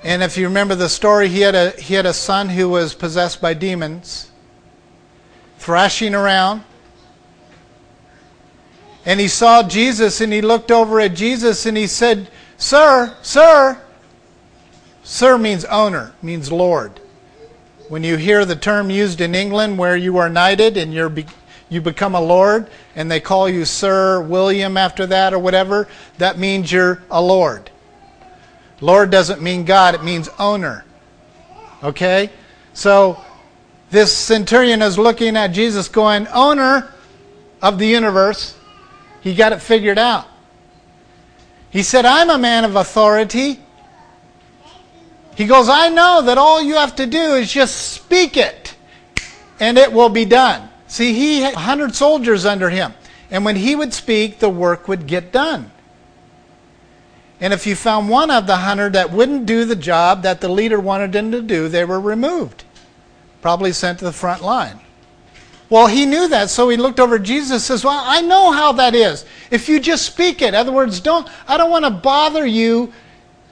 and 0.03 0.21
if 0.21 0.37
you 0.37 0.47
remember 0.47 0.75
the 0.75 0.89
story, 0.89 1.29
he 1.29 1.41
had 1.41 1.55
a, 1.55 1.71
he 1.71 1.93
had 1.93 2.05
a 2.05 2.13
son 2.13 2.49
who 2.49 2.67
was 2.67 2.93
possessed 2.93 3.41
by 3.41 3.53
demons, 3.53 4.29
thrashing 5.57 6.13
around. 6.13 6.63
And 9.05 9.19
he 9.19 9.29
saw 9.29 9.63
Jesus 9.63 10.19
and 10.19 10.31
he 10.31 10.41
looked 10.41 10.71
over 10.71 10.99
at 10.99 11.13
Jesus 11.13 11.65
and 11.65 11.77
he 11.77 11.87
said, 11.87 12.29
Sir, 12.57 13.15
sir. 13.21 13.81
Sir 15.03 15.37
means 15.37 15.65
owner, 15.65 16.13
means 16.21 16.51
Lord. 16.51 16.99
When 17.87 18.03
you 18.03 18.17
hear 18.17 18.45
the 18.45 18.55
term 18.55 18.89
used 18.89 19.21
in 19.21 19.35
England 19.35 19.77
where 19.77 19.97
you 19.97 20.17
are 20.17 20.29
knighted 20.29 20.77
and 20.77 20.93
you're 20.93 21.09
be, 21.09 21.25
you 21.69 21.81
become 21.81 22.15
a 22.15 22.21
lord 22.21 22.69
and 22.95 23.09
they 23.09 23.19
call 23.19 23.49
you 23.49 23.65
Sir 23.65 24.21
William 24.21 24.77
after 24.77 25.05
that 25.07 25.33
or 25.33 25.39
whatever, 25.39 25.87
that 26.17 26.37
means 26.37 26.71
you're 26.71 27.03
a 27.09 27.21
lord. 27.21 27.69
Lord 28.83 29.11
doesn't 29.11 29.41
mean 29.41 29.63
God, 29.63 29.95
it 29.95 30.03
means 30.03 30.27
owner. 30.37 30.83
Okay? 31.81 32.29
So 32.73 33.17
this 33.89 34.13
centurion 34.13 34.81
is 34.81 34.97
looking 34.99 35.37
at 35.37 35.47
Jesus 35.47 35.87
going, 35.87 36.27
Owner 36.27 36.91
of 37.61 37.79
the 37.79 37.87
universe. 37.87 38.57
He 39.21 39.35
got 39.35 39.53
it 39.53 39.61
figured 39.61 39.97
out. 39.97 40.27
He 41.69 41.81
said, 41.81 42.05
I'm 42.05 42.29
a 42.29 42.37
man 42.37 42.65
of 42.65 42.75
authority. 42.75 43.57
He 45.35 45.45
goes, 45.45 45.69
I 45.69 45.87
know 45.87 46.21
that 46.23 46.37
all 46.37 46.61
you 46.61 46.75
have 46.75 46.97
to 46.97 47.05
do 47.05 47.35
is 47.35 47.51
just 47.51 47.93
speak 47.93 48.35
it, 48.35 48.75
and 49.61 49.77
it 49.77 49.93
will 49.93 50.09
be 50.09 50.25
done. 50.25 50.69
See, 50.87 51.13
he 51.13 51.39
had 51.39 51.55
100 51.55 51.95
soldiers 51.95 52.45
under 52.45 52.69
him. 52.69 52.93
And 53.31 53.45
when 53.45 53.55
he 53.55 53.77
would 53.77 53.93
speak, 53.93 54.39
the 54.39 54.49
work 54.49 54.89
would 54.89 55.07
get 55.07 55.31
done. 55.31 55.71
And 57.43 57.53
if 57.53 57.67
you 57.67 57.75
found 57.75 58.07
one 58.07 58.31
of 58.31 58.47
the 58.47 58.55
hundred 58.55 58.93
that 58.93 59.11
wouldn't 59.11 59.45
do 59.45 59.65
the 59.65 59.75
job 59.75 60.23
that 60.23 60.39
the 60.39 60.47
leader 60.47 60.79
wanted 60.79 61.13
him 61.13 61.29
to 61.33 61.41
do, 61.41 61.67
they 61.67 61.83
were 61.83 61.99
removed, 61.99 62.63
probably 63.41 63.73
sent 63.73 63.99
to 63.99 64.05
the 64.05 64.13
front 64.13 64.41
line. 64.41 64.79
Well, 65.69 65.87
he 65.87 66.05
knew 66.05 66.29
that, 66.29 66.49
so 66.49 66.69
he 66.69 66.77
looked 66.77 67.01
over 67.01 67.19
Jesus 67.19 67.51
and 67.51 67.61
says, 67.61 67.83
Well, 67.83 68.01
I 68.01 68.21
know 68.21 68.53
how 68.53 68.71
that 68.71 68.95
is. 68.95 69.25
If 69.51 69.67
you 69.67 69.81
just 69.81 70.05
speak 70.05 70.41
it, 70.41 70.49
in 70.49 70.55
other 70.55 70.71
words, 70.71 71.01
don't 71.01 71.27
I 71.45 71.57
don't 71.57 71.69
want 71.69 71.83
to 71.83 71.91
bother 71.91 72.45
you 72.45 72.93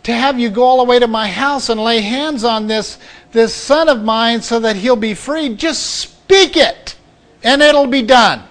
to 0.03 0.13
have 0.13 0.39
you 0.39 0.49
go 0.49 0.63
all 0.63 0.77
the 0.77 0.89
way 0.89 0.97
to 0.97 1.07
my 1.07 1.27
house 1.27 1.67
and 1.67 1.77
lay 1.77 1.99
hands 1.99 2.45
on 2.45 2.67
this, 2.67 2.97
this 3.33 3.53
son 3.53 3.89
of 3.89 4.05
mine 4.05 4.41
so 4.41 4.61
that 4.61 4.77
he'll 4.77 4.95
be 4.95 5.13
free. 5.13 5.53
Just 5.53 5.97
speak 5.97 6.55
it, 6.55 6.95
and 7.43 7.61
it'll 7.61 7.87
be 7.87 8.03
done. 8.03 8.43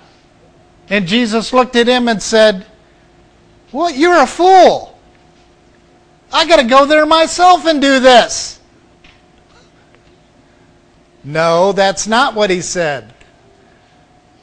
And 0.91 1.09
Jesus 1.09 1.55
looked 1.55 1.77
at 1.77 1.87
him 1.87 2.09
and 2.09 2.23
said, 2.23 2.67
Well, 3.73 3.91
you're 3.91 4.21
a 4.21 4.27
fool. 4.27 4.90
I 6.33 6.47
got 6.47 6.57
to 6.57 6.65
go 6.65 6.87
there 6.87 7.07
myself 7.07 7.67
and 7.67 7.81
do 7.81 8.01
this. 8.01 8.61
No, 11.25 11.73
that's 11.73 12.07
not 12.07 12.35
what 12.35 12.51
he 12.51 12.61
said. 12.61 13.13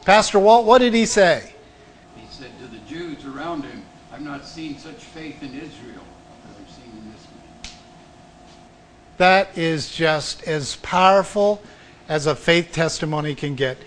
Pastor 0.05 0.39
Walt, 0.39 0.65
what 0.65 0.79
did 0.79 0.93
he 0.93 1.05
say? 1.05 1.53
He 2.15 2.27
said 2.29 2.51
to 2.59 2.67
the 2.67 2.77
Jews 2.87 3.25
around 3.25 3.63
him, 3.63 3.83
I've 4.11 4.21
not 4.21 4.45
seen 4.45 4.77
such 4.77 4.95
faith 4.95 5.41
in 5.41 5.49
Israel 5.49 6.03
as 6.49 6.55
I've 6.59 6.69
seen 6.71 6.91
in 6.97 7.11
this 7.11 7.27
man. 7.63 7.73
That 9.17 9.57
is 9.57 9.89
just 9.89 10.43
as 10.43 10.75
powerful 10.77 11.61
as 12.07 12.25
a 12.27 12.35
faith 12.35 12.71
testimony 12.71 13.35
can 13.35 13.55
get. 13.55 13.77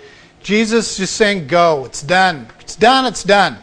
Jesus 0.42 0.96
just 0.96 1.16
saying, 1.16 1.46
Go, 1.46 1.84
it's 1.84 2.02
done. 2.02 2.48
It's 2.60 2.76
done, 2.76 3.06
it's 3.06 3.24
done. 3.24 3.58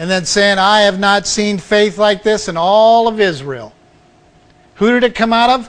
And 0.00 0.10
then 0.10 0.24
saying, 0.24 0.56
I 0.56 0.80
have 0.80 0.98
not 0.98 1.26
seen 1.26 1.58
faith 1.58 1.98
like 1.98 2.22
this 2.22 2.48
in 2.48 2.56
all 2.56 3.06
of 3.06 3.20
Israel. 3.20 3.74
Who 4.76 4.90
did 4.92 5.04
it 5.04 5.14
come 5.14 5.34
out 5.34 5.50
of? 5.50 5.68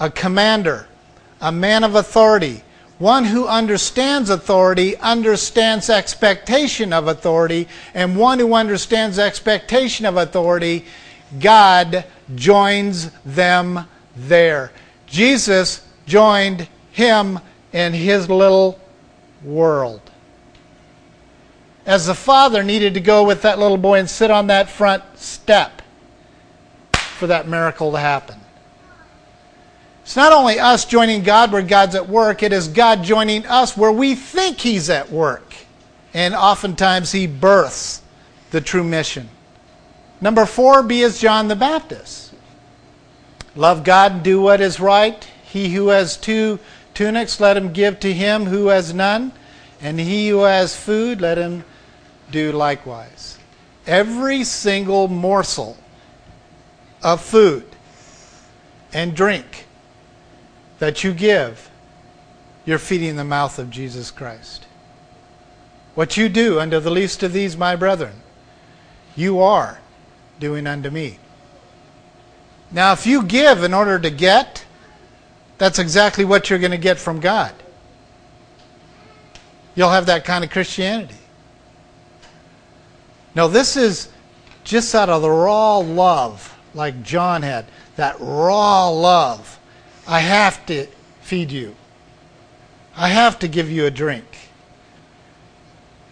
A 0.00 0.08
commander, 0.10 0.88
a 1.38 1.52
man 1.52 1.84
of 1.84 1.94
authority, 1.94 2.62
one 2.98 3.26
who 3.26 3.46
understands 3.46 4.30
authority, 4.30 4.96
understands 4.96 5.90
expectation 5.90 6.94
of 6.94 7.08
authority, 7.08 7.68
and 7.92 8.16
one 8.16 8.38
who 8.38 8.54
understands 8.54 9.18
expectation 9.18 10.06
of 10.06 10.16
authority, 10.16 10.86
God 11.38 12.06
joins 12.36 13.10
them 13.26 13.86
there. 14.16 14.72
Jesus 15.06 15.86
joined 16.06 16.68
him 16.90 17.38
in 17.74 17.92
his 17.92 18.30
little 18.30 18.80
world. 19.44 20.07
As 21.88 22.04
the 22.04 22.14
father 22.14 22.62
needed 22.62 22.92
to 22.94 23.00
go 23.00 23.24
with 23.24 23.40
that 23.42 23.58
little 23.58 23.78
boy 23.78 23.98
and 23.98 24.10
sit 24.10 24.30
on 24.30 24.48
that 24.48 24.68
front 24.68 25.02
step 25.16 25.80
for 26.92 27.26
that 27.28 27.48
miracle 27.48 27.92
to 27.92 27.98
happen. 27.98 28.38
It's 30.02 30.14
not 30.14 30.34
only 30.34 30.58
us 30.58 30.84
joining 30.84 31.22
God 31.22 31.50
where 31.50 31.62
God's 31.62 31.94
at 31.94 32.06
work, 32.06 32.42
it 32.42 32.52
is 32.52 32.68
God 32.68 33.02
joining 33.02 33.46
us 33.46 33.74
where 33.74 33.90
we 33.90 34.14
think 34.14 34.58
He's 34.58 34.90
at 34.90 35.10
work. 35.10 35.54
And 36.12 36.34
oftentimes 36.34 37.12
He 37.12 37.26
births 37.26 38.02
the 38.50 38.60
true 38.60 38.84
mission. 38.84 39.30
Number 40.20 40.44
four, 40.44 40.82
be 40.82 41.02
as 41.04 41.18
John 41.18 41.48
the 41.48 41.56
Baptist. 41.56 42.34
Love 43.56 43.82
God 43.82 44.12
and 44.12 44.22
do 44.22 44.42
what 44.42 44.60
is 44.60 44.78
right. 44.78 45.26
He 45.42 45.72
who 45.72 45.88
has 45.88 46.18
two 46.18 46.58
tunics, 46.92 47.40
let 47.40 47.56
him 47.56 47.72
give 47.72 47.98
to 48.00 48.12
him 48.12 48.44
who 48.44 48.66
has 48.66 48.92
none. 48.92 49.32
And 49.80 49.98
he 49.98 50.28
who 50.28 50.40
has 50.40 50.76
food, 50.76 51.22
let 51.22 51.38
him 51.38 51.64
do 52.30 52.52
likewise. 52.52 53.38
Every 53.86 54.44
single 54.44 55.08
morsel 55.08 55.76
of 57.02 57.20
food 57.20 57.64
and 58.92 59.14
drink 59.14 59.66
that 60.78 61.04
you 61.04 61.12
give, 61.12 61.70
you're 62.64 62.78
feeding 62.78 63.16
the 63.16 63.24
mouth 63.24 63.58
of 63.58 63.70
Jesus 63.70 64.10
Christ. 64.10 64.66
What 65.94 66.16
you 66.16 66.28
do 66.28 66.60
unto 66.60 66.80
the 66.80 66.90
least 66.90 67.22
of 67.22 67.32
these, 67.32 67.56
my 67.56 67.76
brethren, 67.76 68.22
you 69.16 69.40
are 69.40 69.80
doing 70.38 70.66
unto 70.66 70.90
me. 70.90 71.18
Now, 72.70 72.92
if 72.92 73.06
you 73.06 73.22
give 73.22 73.64
in 73.64 73.74
order 73.74 73.98
to 73.98 74.10
get, 74.10 74.64
that's 75.56 75.78
exactly 75.78 76.24
what 76.24 76.48
you're 76.50 76.58
going 76.58 76.70
to 76.70 76.78
get 76.78 76.98
from 76.98 77.18
God. 77.18 77.52
You'll 79.74 79.90
have 79.90 80.06
that 80.06 80.24
kind 80.24 80.44
of 80.44 80.50
Christianity. 80.50 81.17
No, 83.38 83.46
this 83.46 83.76
is 83.76 84.08
just 84.64 84.96
out 84.96 85.08
of 85.08 85.22
the 85.22 85.30
raw 85.30 85.78
love, 85.78 86.58
like 86.74 87.04
John 87.04 87.42
had. 87.42 87.66
That 87.94 88.16
raw 88.18 88.88
love. 88.88 89.60
I 90.08 90.18
have 90.18 90.66
to 90.66 90.88
feed 91.20 91.52
you, 91.52 91.76
I 92.96 93.10
have 93.10 93.38
to 93.38 93.46
give 93.46 93.70
you 93.70 93.86
a 93.86 93.92
drink. 93.92 94.24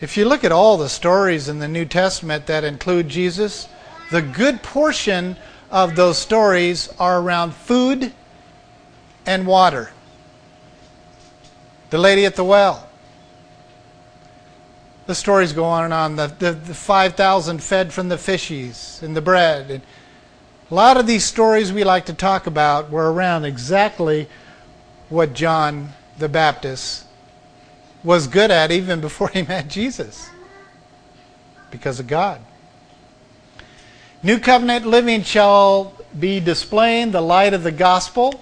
If 0.00 0.16
you 0.16 0.24
look 0.24 0.44
at 0.44 0.52
all 0.52 0.76
the 0.76 0.88
stories 0.88 1.48
in 1.48 1.58
the 1.58 1.66
New 1.66 1.84
Testament 1.84 2.46
that 2.46 2.62
include 2.62 3.08
Jesus, 3.08 3.66
the 4.12 4.22
good 4.22 4.62
portion 4.62 5.36
of 5.68 5.96
those 5.96 6.18
stories 6.18 6.88
are 6.96 7.20
around 7.20 7.54
food 7.56 8.12
and 9.26 9.48
water. 9.48 9.90
The 11.90 11.98
lady 11.98 12.24
at 12.24 12.36
the 12.36 12.44
well. 12.44 12.88
The 15.06 15.14
stories 15.14 15.52
go 15.52 15.64
on 15.64 15.84
and 15.84 15.94
on. 15.94 16.16
The, 16.16 16.26
the, 16.26 16.52
the 16.52 16.74
5,000 16.74 17.62
fed 17.62 17.92
from 17.92 18.08
the 18.08 18.16
fishies 18.16 19.02
and 19.02 19.16
the 19.16 19.20
bread. 19.20 19.70
And 19.70 19.82
a 20.70 20.74
lot 20.74 20.96
of 20.96 21.06
these 21.06 21.24
stories 21.24 21.72
we 21.72 21.84
like 21.84 22.06
to 22.06 22.14
talk 22.14 22.46
about 22.46 22.90
were 22.90 23.12
around 23.12 23.44
exactly 23.44 24.28
what 25.08 25.32
John 25.32 25.90
the 26.18 26.28
Baptist 26.28 27.04
was 28.02 28.26
good 28.26 28.50
at 28.50 28.70
even 28.70 29.00
before 29.00 29.28
he 29.28 29.42
met 29.48 29.68
Jesus 29.68 30.28
because 31.70 32.00
of 32.00 32.06
God. 32.06 32.40
New 34.22 34.38
covenant 34.40 34.86
living 34.86 35.22
shall 35.22 35.94
be 36.18 36.40
displaying 36.40 37.12
the 37.12 37.20
light 37.20 37.54
of 37.54 37.62
the 37.62 37.72
gospel. 37.72 38.40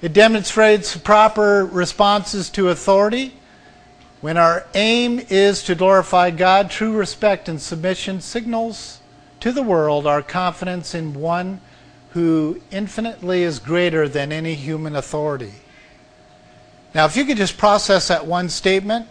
It 0.00 0.12
demonstrates 0.12 0.96
proper 0.96 1.64
responses 1.64 2.50
to 2.50 2.68
authority. 2.68 3.34
When 4.22 4.36
our 4.36 4.64
aim 4.74 5.20
is 5.30 5.64
to 5.64 5.74
glorify 5.74 6.30
God, 6.30 6.70
true 6.70 6.92
respect 6.92 7.48
and 7.48 7.60
submission 7.60 8.20
signals 8.20 9.00
to 9.40 9.50
the 9.50 9.64
world 9.64 10.06
our 10.06 10.22
confidence 10.22 10.94
in 10.94 11.12
one 11.12 11.60
who 12.10 12.60
infinitely 12.70 13.42
is 13.42 13.58
greater 13.58 14.08
than 14.08 14.30
any 14.30 14.54
human 14.54 14.94
authority. 14.94 15.54
Now, 16.94 17.04
if 17.06 17.16
you 17.16 17.24
could 17.24 17.36
just 17.36 17.58
process 17.58 18.06
that 18.08 18.24
one 18.24 18.48
statement 18.48 19.08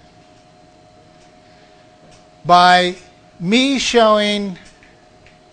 by 2.46 2.96
me 3.38 3.80
showing 3.80 4.58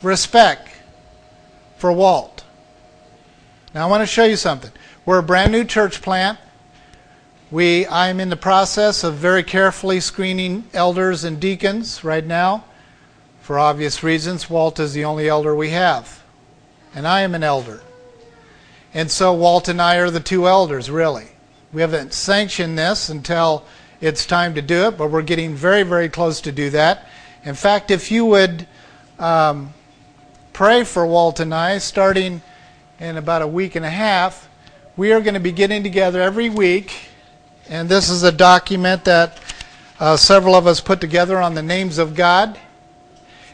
respect 0.02 0.68
for 1.78 1.92
Walt. 1.92 2.44
Now, 3.74 3.88
I 3.88 3.90
want 3.90 4.02
to 4.02 4.06
show 4.06 4.24
you 4.24 4.36
something. 4.36 4.70
We're 5.04 5.18
a 5.18 5.22
brand 5.24 5.50
new 5.50 5.64
church 5.64 6.00
plant. 6.00 6.38
We, 7.50 7.86
I'm 7.86 8.20
in 8.20 8.28
the 8.28 8.36
process 8.36 9.02
of 9.02 9.14
very 9.14 9.42
carefully 9.42 10.00
screening 10.00 10.64
elders 10.74 11.24
and 11.24 11.40
deacons 11.40 12.04
right 12.04 12.26
now. 12.26 12.64
For 13.40 13.58
obvious 13.58 14.02
reasons, 14.02 14.50
Walt 14.50 14.78
is 14.78 14.92
the 14.92 15.06
only 15.06 15.28
elder 15.28 15.54
we 15.54 15.70
have. 15.70 16.22
And 16.94 17.08
I 17.08 17.22
am 17.22 17.34
an 17.34 17.42
elder. 17.42 17.80
And 18.92 19.10
so 19.10 19.32
Walt 19.32 19.66
and 19.66 19.80
I 19.80 19.96
are 19.96 20.10
the 20.10 20.20
two 20.20 20.46
elders, 20.46 20.90
really. 20.90 21.28
We 21.72 21.80
haven't 21.80 22.12
sanctioned 22.12 22.78
this 22.78 23.08
until 23.08 23.64
it's 24.02 24.26
time 24.26 24.54
to 24.54 24.60
do 24.60 24.88
it, 24.88 24.98
but 24.98 25.10
we're 25.10 25.22
getting 25.22 25.54
very, 25.54 25.84
very 25.84 26.10
close 26.10 26.42
to 26.42 26.52
do 26.52 26.68
that. 26.70 27.08
In 27.44 27.54
fact, 27.54 27.90
if 27.90 28.10
you 28.10 28.26
would 28.26 28.66
um, 29.18 29.72
pray 30.52 30.84
for 30.84 31.06
Walt 31.06 31.40
and 31.40 31.54
I, 31.54 31.78
starting 31.78 32.42
in 33.00 33.16
about 33.16 33.40
a 33.40 33.46
week 33.46 33.74
and 33.74 33.86
a 33.86 33.90
half, 33.90 34.50
we 34.98 35.12
are 35.12 35.22
going 35.22 35.32
to 35.32 35.40
be 35.40 35.52
getting 35.52 35.82
together 35.82 36.20
every 36.20 36.50
week. 36.50 37.08
And 37.68 37.88
this 37.88 38.08
is 38.08 38.22
a 38.22 38.32
document 38.32 39.04
that 39.04 39.38
uh, 40.00 40.16
several 40.16 40.54
of 40.54 40.66
us 40.66 40.80
put 40.80 41.00
together 41.00 41.38
on 41.38 41.54
the 41.54 41.62
names 41.62 41.98
of 41.98 42.14
God. 42.14 42.58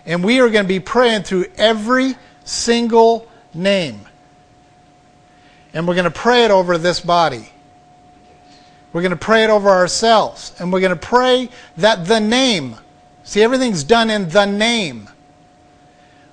And 0.07 0.22
we 0.22 0.40
are 0.40 0.48
going 0.50 0.64
to 0.64 0.68
be 0.68 0.81
praying 0.81 1.24
through 1.24 1.46
every 1.57 2.14
single 2.44 3.29
name. 3.53 4.07
And 5.72 5.88
we're 5.88 5.94
going 5.94 6.05
to 6.05 6.11
pray 6.11 6.44
it 6.44 6.53
over 6.53 6.79
this 6.79 7.00
body. 7.00 7.50
We're 8.92 9.03
going 9.03 9.11
to 9.11 9.16
pray 9.16 9.42
it 9.42 9.50
over 9.50 9.68
ourselves. 9.68 10.55
And 10.61 10.72
we're 10.72 10.81
going 10.81 10.96
to 10.96 10.96
pray 10.96 11.48
that 11.79 12.07
the 12.07 12.20
name, 12.20 12.77
see, 13.24 13.42
everything's 13.42 13.83
done 13.83 14.11
in 14.11 14.29
the 14.29 14.44
name. 14.44 15.09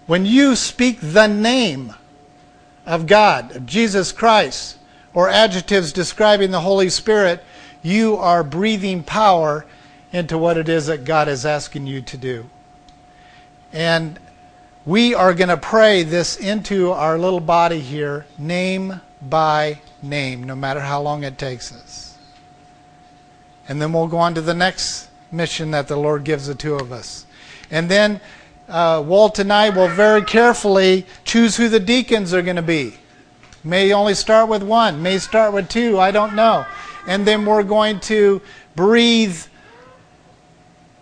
When 0.05 0.27
you 0.27 0.55
speak 0.55 0.99
the 1.01 1.27
name 1.27 1.95
of 2.85 3.07
God, 3.07 3.55
of 3.55 3.65
Jesus 3.65 4.11
Christ, 4.11 4.77
or 5.15 5.29
adjectives 5.29 5.91
describing 5.91 6.51
the 6.51 6.59
Holy 6.59 6.89
Spirit, 6.89 7.43
you 7.81 8.17
are 8.17 8.43
breathing 8.43 9.03
power 9.03 9.65
into 10.11 10.37
what 10.37 10.57
it 10.57 10.69
is 10.69 10.87
that 10.87 11.05
God 11.05 11.27
is 11.27 11.45
asking 11.45 11.87
you 11.87 12.01
to 12.01 12.17
do. 12.17 12.49
And 13.73 14.19
we 14.85 15.13
are 15.13 15.33
going 15.33 15.49
to 15.49 15.57
pray 15.57 16.03
this 16.03 16.37
into 16.37 16.91
our 16.91 17.17
little 17.17 17.39
body 17.39 17.79
here, 17.79 18.25
name 18.37 18.99
by 19.21 19.79
name, 20.01 20.43
no 20.43 20.55
matter 20.55 20.79
how 20.79 21.01
long 21.01 21.23
it 21.23 21.37
takes 21.37 21.71
us. 21.71 22.17
And 23.69 23.81
then 23.81 23.93
we'll 23.93 24.07
go 24.07 24.17
on 24.17 24.33
to 24.35 24.41
the 24.41 24.53
next 24.53 25.09
mission 25.31 25.71
that 25.71 25.87
the 25.87 25.95
Lord 25.95 26.23
gives 26.23 26.47
the 26.47 26.55
two 26.55 26.75
of 26.75 26.91
us. 26.91 27.25
And 27.69 27.89
then 27.89 28.19
uh, 28.67 29.03
Walt 29.05 29.39
and 29.39 29.51
I 29.53 29.69
will 29.69 29.87
very 29.87 30.23
carefully 30.23 31.05
choose 31.23 31.57
who 31.57 31.69
the 31.69 31.79
deacons 31.79 32.33
are 32.33 32.41
going 32.41 32.55
to 32.57 32.61
be. 32.61 32.95
May 33.63 33.93
only 33.93 34.15
start 34.15 34.49
with 34.49 34.63
one, 34.63 35.01
may 35.01 35.19
start 35.19 35.53
with 35.53 35.69
two, 35.69 35.99
I 35.99 36.11
don't 36.11 36.35
know. 36.35 36.65
And 37.07 37.25
then 37.25 37.45
we're 37.45 37.63
going 37.63 37.99
to 38.01 38.41
breathe 38.75 39.37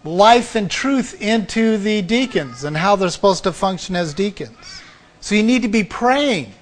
life 0.03 0.55
and 0.55 0.69
truth 0.71 1.21
into 1.21 1.77
the 1.77 2.01
deacons 2.01 2.63
and 2.63 2.77
how 2.77 2.95
they're 2.95 3.09
supposed 3.09 3.43
to 3.43 3.51
function 3.51 3.95
as 3.95 4.13
deacons. 4.13 4.81
So 5.21 5.35
you 5.35 5.43
need 5.43 5.61
to 5.63 5.67
be 5.67 5.83
praying, 5.83 6.53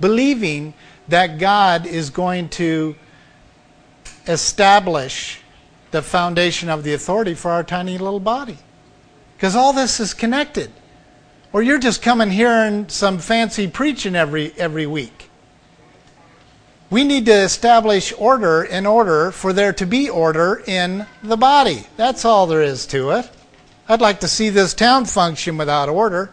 believing 0.00 0.74
that 1.08 1.38
God 1.38 1.86
is 1.86 2.10
going 2.10 2.48
to 2.50 2.94
establish 4.26 5.40
the 5.90 6.02
foundation 6.02 6.68
of 6.68 6.82
the 6.82 6.94
authority 6.94 7.34
for 7.34 7.50
our 7.50 7.64
tiny 7.64 7.98
little 7.98 8.20
body. 8.20 8.58
Because 9.36 9.54
all 9.54 9.72
this 9.72 10.00
is 10.00 10.14
connected. 10.14 10.70
Or 11.52 11.62
you're 11.62 11.78
just 11.78 12.02
coming 12.02 12.30
hearing 12.30 12.88
some 12.88 13.18
fancy 13.18 13.68
preaching 13.68 14.16
every, 14.16 14.52
every 14.56 14.86
week. 14.86 15.25
We 16.88 17.02
need 17.02 17.26
to 17.26 17.32
establish 17.32 18.12
order 18.16 18.62
in 18.62 18.86
order 18.86 19.32
for 19.32 19.52
there 19.52 19.72
to 19.72 19.86
be 19.86 20.08
order 20.08 20.62
in 20.66 21.06
the 21.20 21.36
body. 21.36 21.86
That's 21.96 22.24
all 22.24 22.46
there 22.46 22.62
is 22.62 22.86
to 22.86 23.10
it. 23.10 23.28
I'd 23.88 24.00
like 24.00 24.20
to 24.20 24.28
see 24.28 24.50
this 24.50 24.72
town 24.72 25.04
function 25.06 25.56
without 25.56 25.88
order. 25.88 26.30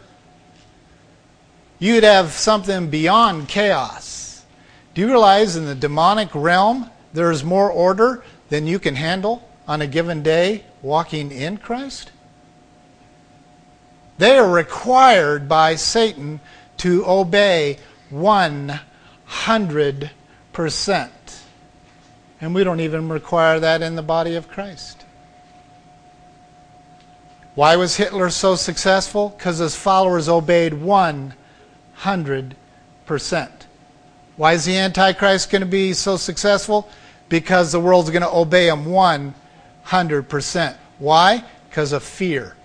You'd 1.80 2.04
have 2.04 2.32
something 2.32 2.90
beyond 2.90 3.48
chaos. 3.48 4.46
Do 4.94 5.02
you 5.02 5.08
realize 5.08 5.56
in 5.56 5.66
the 5.66 5.74
demonic 5.74 6.30
realm 6.36 6.90
there 7.14 7.32
is 7.32 7.44
more 7.44 7.72
order 7.72 8.24
than 8.50 8.68
you 8.68 8.78
can 8.78 8.96
handle 8.96 9.48
on 9.68 9.82
a 9.82 9.88
given 9.88 10.22
day 10.22 10.66
walking 10.84 11.32
in 11.32 11.58
Christ? 11.58 12.12
They 14.20 14.38
are 14.38 14.50
required 14.50 15.50
by 15.50 15.76
Satan 15.76 16.42
to 16.78 17.04
obey 17.08 17.80
100%. 18.12 20.10
And 22.40 22.54
we 22.54 22.64
don't 22.64 22.80
even 22.80 23.10
require 23.10 23.60
that 23.60 23.82
in 23.82 23.96
the 23.96 24.02
body 24.02 24.36
of 24.36 24.48
Christ. 24.48 25.04
Why 27.56 27.76
was 27.76 27.96
Hitler 27.96 28.30
so 28.30 28.56
successful? 28.56 29.30
Because 29.30 29.60
his 29.60 29.76
followers 29.76 30.28
obeyed 30.28 30.74
100%. 30.74 31.34
Why 34.36 34.54
is 34.54 34.66
the 34.66 34.78
Antichrist 34.78 35.52
going 35.52 35.62
to 35.62 35.68
be 35.68 35.94
so 35.94 36.18
successful? 36.18 36.90
Because 37.30 37.72
the 37.72 37.80
world's 37.80 38.10
going 38.10 38.24
to 38.24 38.34
obey 38.34 38.68
him 38.68 38.86
100%. 38.86 40.76
Why? 40.98 41.44
Because 41.70 41.94
of 41.94 42.04
fear. 42.04 42.56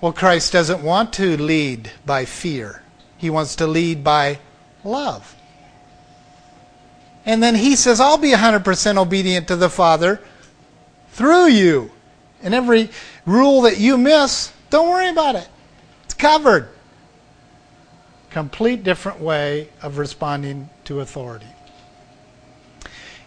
Well, 0.00 0.12
Christ 0.12 0.52
doesn't 0.52 0.82
want 0.82 1.12
to 1.14 1.36
lead 1.36 1.90
by 2.04 2.24
fear, 2.24 2.82
He 3.16 3.30
wants 3.30 3.56
to 3.56 3.66
lead 3.66 4.02
by 4.04 4.38
love. 4.82 5.34
And 7.26 7.42
then 7.42 7.54
He 7.54 7.76
says, 7.76 8.00
I'll 8.00 8.18
be 8.18 8.32
100% 8.32 8.96
obedient 8.96 9.48
to 9.48 9.56
the 9.56 9.70
Father 9.70 10.20
through 11.10 11.46
you. 11.46 11.90
And 12.42 12.54
every 12.54 12.90
rule 13.24 13.62
that 13.62 13.78
you 13.78 13.96
miss, 13.96 14.52
don't 14.70 14.88
worry 14.88 15.08
about 15.08 15.36
it. 15.36 15.48
It's 16.04 16.14
covered. 16.14 16.68
Complete 18.30 18.82
different 18.84 19.20
way 19.20 19.68
of 19.80 19.96
responding 19.98 20.68
to 20.84 21.00
authority. 21.00 21.46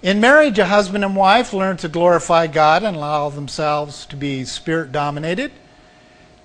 In 0.04 0.20
marriage, 0.20 0.60
a 0.60 0.66
husband 0.66 1.04
and 1.04 1.16
wife 1.16 1.54
learn 1.54 1.78
to 1.78 1.88
glorify 1.88 2.46
God 2.46 2.84
and 2.84 2.96
allow 2.96 3.30
themselves 3.30 4.06
to 4.08 4.16
be 4.16 4.46
spirit 4.46 4.92
dominated. 4.92 5.52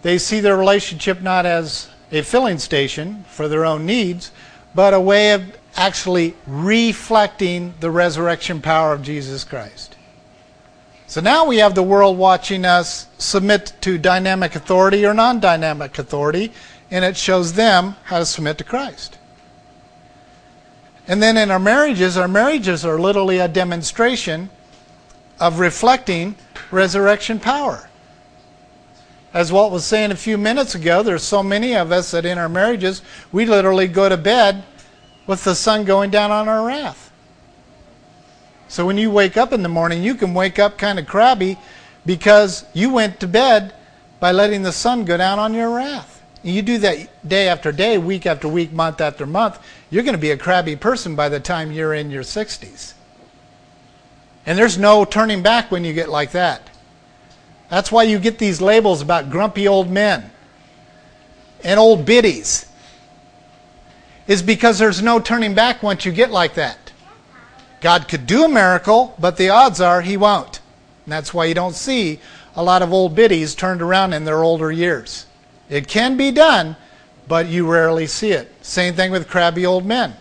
They 0.01 0.17
see 0.17 0.41
their 0.41 0.57
relationship 0.57 1.21
not 1.21 1.45
as 1.45 1.91
a 2.11 2.23
filling 2.23 2.59
station 2.59 3.25
for 3.29 3.49
their 3.49 3.65
own 3.65 3.85
needs, 3.85 4.33
but 4.75 4.95
a 4.95 5.01
way 5.01 5.33
of 5.33 5.59
actually 5.77 6.35
reflecting 6.47 7.75
the 7.81 7.91
resurrection 7.91 8.61
power 8.61 8.93
of 8.93 9.03
Jesus 9.03 9.45
Christ. 9.45 9.97
So 11.07 11.21
now 11.21 11.45
we 11.45 11.59
have 11.59 11.75
the 11.75 11.83
world 11.83 12.17
watching 12.17 12.65
us 12.65 13.07
submit 13.19 13.73
to 13.83 13.99
dynamic 13.99 14.55
authority 14.55 15.05
or 15.05 15.13
non 15.13 15.41
dynamic 15.41 15.99
authority, 15.99 16.53
and 16.91 17.05
it 17.05 17.17
shows 17.17 17.53
them 17.53 17.97
how 18.05 18.19
to 18.19 18.27
submit 18.27 18.59
to 18.59 18.65
Christ. 18.65 19.19
And 21.07 21.23
then 21.23 21.37
in 21.37 21.51
our 21.51 21.59
marriages, 21.59 22.17
our 22.17 22.29
marriages 22.29 22.85
are 22.85 22.99
literally 22.99 23.39
a 23.39 23.49
demonstration 23.49 24.51
of 25.41 25.59
reflecting 25.59 26.37
resurrection 26.71 27.41
power. 27.41 27.91
As 29.35 29.51
Walt 29.51 29.73
was 29.73 29.85
saying 29.85 30.13
a 30.13 30.17
few 30.17 30.37
minutes 30.37 30.75
ago, 30.75 31.03
there's 31.03 31.23
so 31.23 31.43
many 31.43 31.75
of 31.75 31.91
us 31.91 32.11
that 32.11 32.27
in 32.27 32.39
our 32.39 32.49
marriages, 32.49 33.03
we 33.33 33.47
literally 33.47 33.89
go 33.89 34.09
to 34.09 34.17
bed 34.17 34.63
with 35.27 35.45
the 35.45 35.55
sun 35.55 35.85
going 35.85 36.11
down 36.11 36.31
on 36.31 36.49
our 36.49 36.67
wrath. 36.67 37.11
So 38.69 38.87
when 38.87 38.97
you 38.97 39.11
wake 39.11 39.37
up 39.37 39.53
in 39.53 39.63
the 39.63 39.69
morning, 39.69 40.03
you 40.03 40.15
can 40.15 40.33
wake 40.35 40.59
up 40.59 40.79
kind 40.79 40.99
of 40.99 41.07
crabby 41.07 41.59
because 42.07 42.65
you 42.73 42.91
went 42.91 43.21
to 43.21 43.29
bed 43.29 43.75
by 44.19 44.33
letting 44.33 44.63
the 44.63 44.73
sun 44.73 45.05
go 45.05 45.17
down 45.17 45.39
on 45.39 45.53
your 45.53 45.71
wrath. 45.75 46.23
And 46.43 46.55
you 46.55 46.63
do 46.63 46.79
that 46.79 47.29
day 47.29 47.49
after 47.49 47.71
day, 47.71 47.99
week 47.99 48.27
after 48.27 48.49
week, 48.49 48.73
month 48.73 49.01
after 49.01 49.27
month, 49.27 49.59
you're 49.91 50.03
going 50.03 50.15
to 50.15 50.21
be 50.21 50.31
a 50.31 50.37
crabby 50.37 50.75
person 50.75 51.15
by 51.15 51.29
the 51.29 51.39
time 51.39 51.71
you're 51.71 51.95
in 51.95 52.11
your 52.11 52.23
60s. 52.23 52.95
And 54.45 54.59
there's 54.59 54.79
no 54.79 55.05
turning 55.05 55.43
back 55.43 55.71
when 55.71 55.85
you 55.85 55.93
get 55.93 56.09
like 56.09 56.33
that. 56.33 56.69
That's 57.69 57.93
why 57.93 58.03
you 58.05 58.19
get 58.19 58.39
these 58.39 58.61
labels 58.61 59.03
about 59.03 59.31
grumpy 59.31 59.69
old 59.69 59.91
men 59.91 60.31
and 61.63 61.79
old 61.79 62.05
biddies. 62.05 62.67
Is 64.27 64.43
because 64.43 64.79
there's 64.79 65.03
no 65.03 65.19
turning 65.19 65.55
back 65.55 65.83
once 65.83 66.05
you 66.05 66.13
get 66.13 66.31
like 66.31 66.55
that. 66.55 66.93
God 67.81 68.09
could 68.09 68.27
do 68.27 68.45
a 68.45 68.49
miracle, 68.49 69.15
but 69.19 69.37
the 69.37 69.51
odds 69.51 69.81
are 69.81 70.01
he 70.01 70.17
won't. 70.17 70.61
And 71.05 71.13
that's 71.13 71.35
why 71.35 71.47
you 71.47 71.55
don't 71.55 71.75
see 71.75 72.21
a 72.55 72.63
lot 72.63 72.83
of 72.83 72.93
old 72.93 73.15
biddies 73.15 73.55
turned 73.55 73.83
around 73.83 74.13
in 74.13 74.25
their 74.25 74.45
older 74.45 74.71
years. 74.71 75.27
It 75.69 75.89
can 75.89 76.17
be 76.17 76.31
done, 76.31 76.77
but 77.27 77.49
you 77.49 77.71
rarely 77.71 78.07
see 78.07 78.31
it. 78.31 78.53
Same 78.65 78.95
thing 78.95 79.11
with 79.11 79.29
crabby 79.29 79.67
old 79.67 79.85
men. 79.85 80.15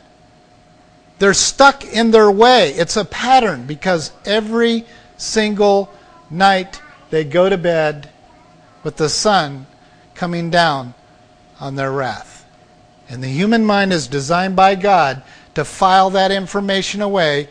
They're 1.20 1.36
stuck 1.36 1.86
in 1.86 2.10
their 2.10 2.32
way. 2.32 2.70
It's 2.70 2.98
a 2.98 3.06
pattern 3.06 3.68
because 3.68 4.12
every 4.26 4.86
single 5.18 5.94
night 6.32 6.82
they 7.12 7.24
go 7.24 7.48
to 7.48 7.58
bed 7.58 8.10
with 8.84 8.98
the 8.98 9.10
sun 9.10 9.68
coming 10.16 10.50
down 10.50 10.96
on 11.60 11.76
their 11.76 11.92
wrath. 11.92 12.41
And 13.12 13.22
the 13.22 13.28
human 13.28 13.66
mind 13.66 13.92
is 13.92 14.08
designed 14.08 14.56
by 14.56 14.76
God 14.76 15.22
to 15.54 15.66
file 15.66 16.10
that 16.12 16.32
information 16.32 17.02
away 17.02 17.50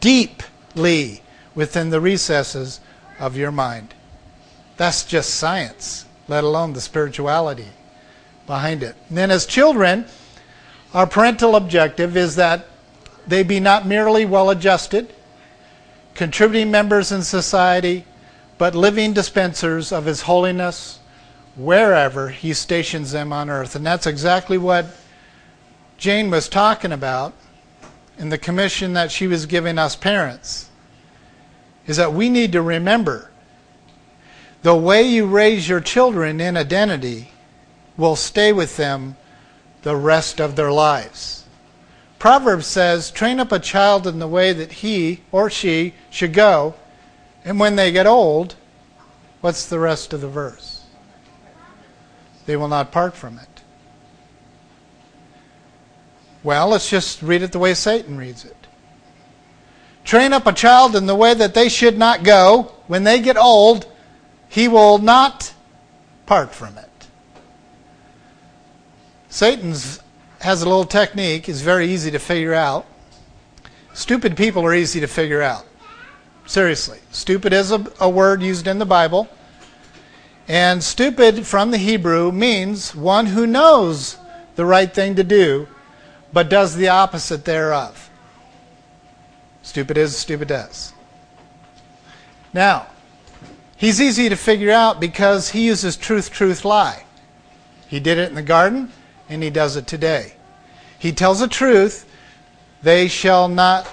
deeply 0.00 1.22
within 1.54 1.88
the 1.88 1.98
recesses 1.98 2.80
of 3.18 3.34
your 3.34 3.50
mind. 3.50 3.94
That's 4.76 5.04
just 5.04 5.30
science, 5.30 6.04
let 6.28 6.44
alone 6.44 6.74
the 6.74 6.82
spirituality 6.82 7.68
behind 8.46 8.82
it. 8.82 8.96
And 9.08 9.16
then, 9.16 9.30
as 9.30 9.46
children, 9.46 10.04
our 10.92 11.06
parental 11.06 11.56
objective 11.56 12.14
is 12.14 12.36
that 12.36 12.66
they 13.26 13.42
be 13.42 13.60
not 13.60 13.86
merely 13.86 14.26
well 14.26 14.50
adjusted, 14.50 15.14
contributing 16.14 16.70
members 16.70 17.12
in 17.12 17.22
society, 17.22 18.04
but 18.58 18.74
living 18.74 19.14
dispensers 19.14 19.90
of 19.90 20.04
His 20.04 20.20
holiness 20.20 20.98
wherever 21.58 22.28
He 22.30 22.54
stations 22.54 23.12
them 23.12 23.32
on 23.32 23.50
earth. 23.50 23.74
And 23.74 23.84
that's 23.84 24.06
exactly 24.06 24.56
what 24.56 24.86
Jane 25.98 26.30
was 26.30 26.48
talking 26.48 26.92
about 26.92 27.34
in 28.16 28.28
the 28.28 28.38
commission 28.38 28.92
that 28.94 29.10
she 29.10 29.26
was 29.26 29.46
giving 29.46 29.78
us 29.78 29.96
parents. 29.96 30.70
Is 31.86 31.96
that 31.96 32.12
we 32.12 32.28
need 32.28 32.52
to 32.52 32.62
remember 32.62 33.30
the 34.62 34.74
way 34.74 35.02
you 35.02 35.26
raise 35.26 35.68
your 35.68 35.80
children 35.80 36.40
in 36.40 36.56
identity 36.56 37.32
will 37.96 38.16
stay 38.16 38.52
with 38.52 38.76
them 38.76 39.16
the 39.82 39.96
rest 39.96 40.40
of 40.40 40.56
their 40.56 40.72
lives. 40.72 41.44
Proverbs 42.18 42.66
says, 42.66 43.10
train 43.10 43.38
up 43.38 43.52
a 43.52 43.60
child 43.60 44.06
in 44.06 44.18
the 44.18 44.26
way 44.26 44.52
that 44.52 44.72
he 44.72 45.20
or 45.30 45.48
she 45.48 45.94
should 46.10 46.32
go, 46.32 46.74
and 47.44 47.60
when 47.60 47.76
they 47.76 47.92
get 47.92 48.06
old, 48.06 48.56
what's 49.40 49.66
the 49.66 49.78
rest 49.78 50.12
of 50.12 50.20
the 50.20 50.28
verse? 50.28 50.77
They 52.48 52.56
will 52.56 52.68
not 52.68 52.92
part 52.92 53.14
from 53.14 53.36
it. 53.36 53.60
Well, 56.42 56.68
let's 56.68 56.88
just 56.88 57.20
read 57.20 57.42
it 57.42 57.52
the 57.52 57.58
way 57.58 57.74
Satan 57.74 58.16
reads 58.16 58.46
it. 58.46 58.56
Train 60.02 60.32
up 60.32 60.46
a 60.46 60.54
child 60.54 60.96
in 60.96 61.04
the 61.04 61.14
way 61.14 61.34
that 61.34 61.52
they 61.52 61.68
should 61.68 61.98
not 61.98 62.22
go. 62.24 62.72
When 62.86 63.04
they 63.04 63.20
get 63.20 63.36
old, 63.36 63.86
he 64.48 64.66
will 64.66 64.96
not 64.96 65.52
part 66.24 66.54
from 66.54 66.78
it. 66.78 66.88
Satan's 69.28 70.00
has 70.40 70.62
a 70.62 70.66
little 70.66 70.86
technique, 70.86 71.50
is 71.50 71.60
very 71.60 71.90
easy 71.90 72.10
to 72.12 72.18
figure 72.18 72.54
out. 72.54 72.86
Stupid 73.92 74.38
people 74.38 74.64
are 74.64 74.74
easy 74.74 75.00
to 75.00 75.06
figure 75.06 75.42
out. 75.42 75.66
Seriously. 76.46 77.00
Stupid 77.10 77.52
is 77.52 77.72
a, 77.72 77.84
a 78.00 78.08
word 78.08 78.40
used 78.40 78.66
in 78.66 78.78
the 78.78 78.86
Bible. 78.86 79.28
And 80.48 80.82
stupid 80.82 81.46
from 81.46 81.70
the 81.70 81.78
Hebrew 81.78 82.32
means 82.32 82.94
one 82.94 83.26
who 83.26 83.46
knows 83.46 84.16
the 84.56 84.64
right 84.64 84.92
thing 84.92 85.14
to 85.16 85.24
do, 85.24 85.68
but 86.32 86.48
does 86.48 86.74
the 86.74 86.88
opposite 86.88 87.44
thereof. 87.44 88.10
Stupid 89.62 89.98
is, 89.98 90.16
stupid 90.16 90.48
does. 90.48 90.94
Now, 92.54 92.86
He's 93.78 94.00
easy 94.00 94.28
to 94.28 94.34
figure 94.34 94.72
out 94.72 94.98
because 94.98 95.50
he 95.50 95.64
uses 95.64 95.96
truth, 95.96 96.32
truth, 96.32 96.64
lie. 96.64 97.04
He 97.86 98.00
did 98.00 98.18
it 98.18 98.28
in 98.28 98.34
the 98.34 98.42
garden, 98.42 98.90
and 99.28 99.40
he 99.40 99.50
does 99.50 99.76
it 99.76 99.86
today. 99.86 100.32
He 100.98 101.12
tells 101.12 101.38
the 101.38 101.46
truth, 101.46 102.04
they 102.82 103.06
shall 103.06 103.46
not 103.46 103.88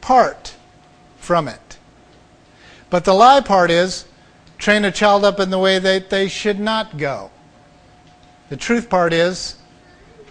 part 0.00 0.56
from 1.16 1.46
it. 1.46 1.78
But 2.90 3.04
the 3.04 3.14
lie 3.14 3.40
part 3.40 3.70
is 3.70 4.04
train 4.60 4.84
a 4.84 4.92
child 4.92 5.24
up 5.24 5.40
in 5.40 5.50
the 5.50 5.58
way 5.58 5.78
that 5.78 6.10
they 6.10 6.28
should 6.28 6.60
not 6.60 6.98
go. 6.98 7.30
The 8.50 8.56
truth 8.56 8.88
part 8.88 9.12
is, 9.12 9.56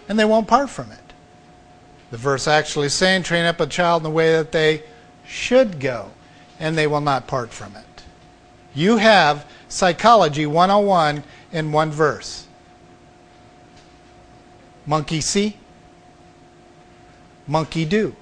and 0.07 0.17
they 0.17 0.25
won't 0.25 0.47
part 0.47 0.69
from 0.69 0.91
it. 0.91 0.99
The 2.11 2.17
verse 2.17 2.47
actually 2.47 2.89
saying, 2.89 3.23
train 3.23 3.45
up 3.45 3.59
a 3.59 3.67
child 3.67 4.01
in 4.01 4.03
the 4.03 4.09
way 4.15 4.31
that 4.33 4.51
they 4.51 4.83
should 5.25 5.79
go, 5.79 6.11
and 6.59 6.77
they 6.77 6.87
will 6.87 7.01
not 7.01 7.27
part 7.27 7.51
from 7.51 7.75
it. 7.75 8.03
You 8.73 8.97
have 8.97 9.45
Psychology 9.67 10.45
101 10.45 11.23
in 11.51 11.71
one 11.71 11.91
verse. 11.91 12.45
Monkey 14.85 15.21
see, 15.21 15.57
monkey 17.47 17.85
do. 17.85 18.15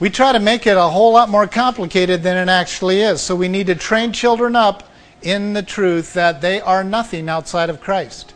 We 0.00 0.08
try 0.08 0.32
to 0.32 0.40
make 0.40 0.66
it 0.66 0.78
a 0.78 0.88
whole 0.88 1.12
lot 1.12 1.28
more 1.28 1.46
complicated 1.46 2.22
than 2.22 2.36
it 2.38 2.50
actually 2.50 3.02
is. 3.02 3.20
So 3.20 3.36
we 3.36 3.48
need 3.48 3.66
to 3.66 3.74
train 3.74 4.12
children 4.12 4.56
up 4.56 4.82
in 5.20 5.52
the 5.52 5.62
truth 5.62 6.14
that 6.14 6.40
they 6.40 6.58
are 6.58 6.82
nothing 6.82 7.28
outside 7.28 7.68
of 7.68 7.80
Christ. 7.80 8.32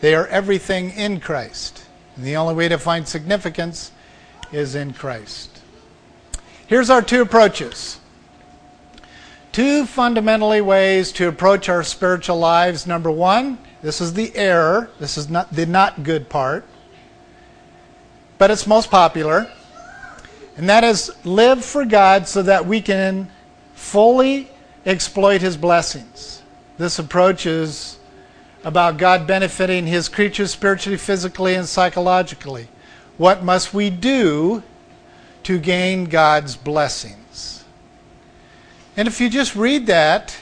They 0.00 0.14
are 0.14 0.26
everything 0.26 0.90
in 0.90 1.20
Christ. 1.20 1.86
And 2.16 2.24
the 2.24 2.36
only 2.36 2.54
way 2.54 2.68
to 2.68 2.78
find 2.78 3.08
significance 3.08 3.92
is 4.52 4.74
in 4.74 4.92
Christ. 4.92 5.62
Here's 6.66 6.90
our 6.90 7.00
two 7.00 7.22
approaches. 7.22 7.98
Two 9.52 9.86
fundamentally 9.86 10.60
ways 10.60 11.12
to 11.12 11.28
approach 11.28 11.70
our 11.70 11.82
spiritual 11.82 12.38
lives. 12.38 12.86
Number 12.86 13.10
one, 13.10 13.56
this 13.80 14.02
is 14.02 14.12
the 14.12 14.36
error. 14.36 14.90
This 14.98 15.16
is 15.16 15.30
not 15.30 15.50
the 15.50 15.64
not 15.64 16.02
good 16.02 16.28
part. 16.28 16.66
But 18.36 18.50
it's 18.50 18.66
most 18.66 18.90
popular. 18.90 19.50
And 20.56 20.68
that 20.68 20.84
is 20.84 21.12
live 21.24 21.64
for 21.64 21.84
God 21.84 22.26
so 22.26 22.42
that 22.42 22.66
we 22.66 22.80
can 22.80 23.28
fully 23.74 24.48
exploit 24.86 25.42
his 25.42 25.56
blessings. 25.56 26.42
This 26.78 26.98
approach 26.98 27.46
is 27.46 27.98
about 28.64 28.96
God 28.96 29.26
benefiting 29.26 29.86
his 29.86 30.08
creatures 30.08 30.50
spiritually, 30.50 30.96
physically, 30.96 31.54
and 31.54 31.66
psychologically. 31.68 32.68
What 33.18 33.44
must 33.44 33.74
we 33.74 33.90
do 33.90 34.62
to 35.44 35.58
gain 35.58 36.06
God's 36.06 36.56
blessings? 36.56 37.64
And 38.96 39.06
if 39.06 39.20
you 39.20 39.28
just 39.28 39.54
read 39.54 39.86
that, 39.86 40.36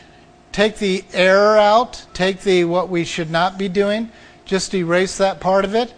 take 0.53 0.77
the 0.77 1.05
error 1.13 1.59
out, 1.59 2.07
take 2.15 2.41
the 2.41 2.65
what 2.65 2.89
we 2.89 3.05
should 3.05 3.31
not 3.31 3.59
be 3.59 3.69
doing, 3.69 4.11
just 4.45 4.73
erase 4.75 5.19
that 5.19 5.41
part 5.41 5.65
of 5.65 5.75
it, 5.75 5.93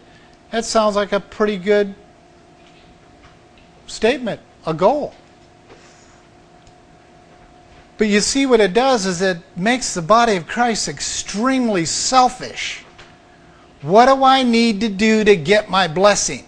that 0.51 0.65
sounds 0.65 0.97
like 0.97 1.13
a 1.13 1.21
pretty 1.21 1.59
good 1.59 1.95
statement, 3.87 4.41
a 4.67 4.75
goal. 4.75 5.15
But 7.99 8.09
you 8.09 8.21
see, 8.21 8.45
what 8.45 8.61
it 8.61 8.75
does 8.75 9.07
is 9.07 9.23
it 9.23 9.39
makes 9.57 9.95
the 9.95 10.03
body 10.03 10.37
of 10.37 10.47
Christ 10.47 10.89
extremely 10.89 11.87
selfish. 11.87 12.85
What 13.83 14.07
do 14.07 14.23
I 14.23 14.43
need 14.43 14.81
to 14.83 14.89
do 14.89 15.25
to 15.25 15.37
get 15.37 15.71
my 15.71 15.89
blessing? 15.89 16.45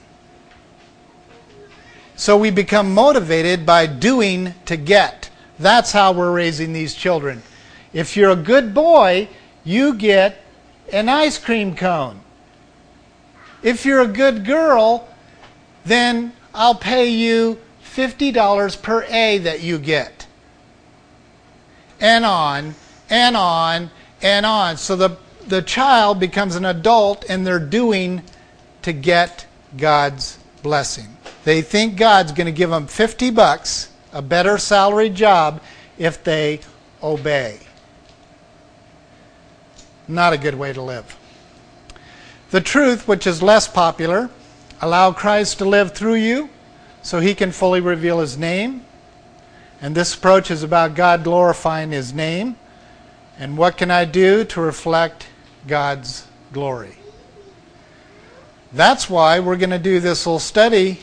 So 2.16 2.36
we 2.36 2.50
become 2.50 2.92
motivated 2.92 3.64
by 3.64 3.86
doing 3.86 4.54
to 4.66 4.76
get. 4.76 5.30
That's 5.58 5.92
how 5.92 6.12
we're 6.12 6.32
raising 6.32 6.72
these 6.72 6.94
children. 6.94 7.42
If 7.92 8.16
you're 8.16 8.30
a 8.30 8.36
good 8.36 8.74
boy, 8.74 9.28
you 9.64 9.94
get 9.94 10.42
an 10.92 11.08
ice 11.08 11.38
cream 11.38 11.74
cone. 11.74 12.20
If 13.62 13.84
you're 13.84 14.00
a 14.00 14.08
good 14.08 14.44
girl, 14.44 15.08
then 15.84 16.32
I'll 16.58 16.74
pay 16.74 17.08
you 17.08 17.56
$50 17.84 18.82
per 18.82 19.04
A 19.04 19.38
that 19.38 19.62
you 19.62 19.78
get 19.78 20.26
and 22.00 22.24
on 22.24 22.74
and 23.08 23.36
on 23.36 23.92
and 24.20 24.44
on. 24.44 24.76
So 24.76 24.96
the, 24.96 25.16
the 25.46 25.62
child 25.62 26.18
becomes 26.18 26.56
an 26.56 26.64
adult 26.64 27.24
and 27.28 27.46
they're 27.46 27.60
doing 27.60 28.22
to 28.82 28.92
get 28.92 29.46
God's 29.76 30.36
blessing. 30.64 31.16
They 31.44 31.62
think 31.62 31.96
God's 31.96 32.32
going 32.32 32.46
to 32.46 32.52
give 32.52 32.70
them 32.70 32.88
50 32.88 33.30
bucks, 33.30 33.92
a 34.12 34.20
better 34.20 34.58
salary 34.58 35.10
job, 35.10 35.62
if 35.96 36.24
they 36.24 36.58
obey. 37.00 37.60
Not 40.08 40.32
a 40.32 40.38
good 40.38 40.56
way 40.56 40.72
to 40.72 40.82
live. 40.82 41.16
The 42.50 42.60
truth, 42.60 43.06
which 43.06 43.28
is 43.28 43.44
less 43.44 43.68
popular, 43.68 44.28
allow 44.80 45.12
Christ 45.12 45.58
to 45.58 45.64
live 45.64 45.94
through 45.94 46.14
you 46.14 46.50
so 47.02 47.20
he 47.20 47.34
can 47.34 47.52
fully 47.52 47.80
reveal 47.80 48.20
his 48.20 48.36
name 48.36 48.84
and 49.80 49.94
this 49.94 50.14
approach 50.14 50.50
is 50.50 50.62
about 50.62 50.94
God 50.94 51.24
glorifying 51.24 51.92
His 51.92 52.12
name. 52.12 52.56
And 53.38 53.56
what 53.56 53.76
can 53.76 53.90
I 53.90 54.04
do 54.04 54.44
to 54.44 54.60
reflect 54.60 55.28
God's 55.66 56.26
glory? 56.52 56.96
That's 58.72 59.08
why 59.08 59.38
we're 59.40 59.56
going 59.56 59.70
to 59.70 59.78
do 59.78 60.00
this 60.00 60.26
little 60.26 60.40
study 60.40 61.00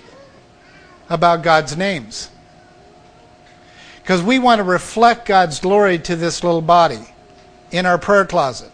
about 1.09 1.41
God's 1.41 1.77
names. 1.77 2.29
Because 4.01 4.21
we 4.21 4.37
want 4.37 4.59
to 4.59 4.63
reflect 4.63 5.25
God's 5.25 5.59
glory 5.59 5.97
to 5.99 6.15
this 6.15 6.43
little 6.43 6.61
body 6.61 6.99
in 7.71 7.85
our 7.85 7.97
prayer 7.97 8.25
closet. 8.25 8.71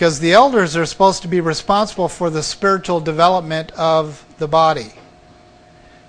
Because 0.00 0.18
the 0.18 0.32
elders 0.32 0.78
are 0.78 0.86
supposed 0.86 1.20
to 1.20 1.28
be 1.28 1.42
responsible 1.42 2.08
for 2.08 2.30
the 2.30 2.42
spiritual 2.42 3.00
development 3.00 3.70
of 3.72 4.24
the 4.38 4.48
body. 4.48 4.94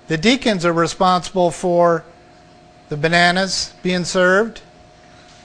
The 0.08 0.16
deacons 0.16 0.64
are 0.64 0.72
responsible 0.72 1.50
for 1.50 2.02
the 2.88 2.96
bananas 2.96 3.74
being 3.82 4.06
served 4.06 4.62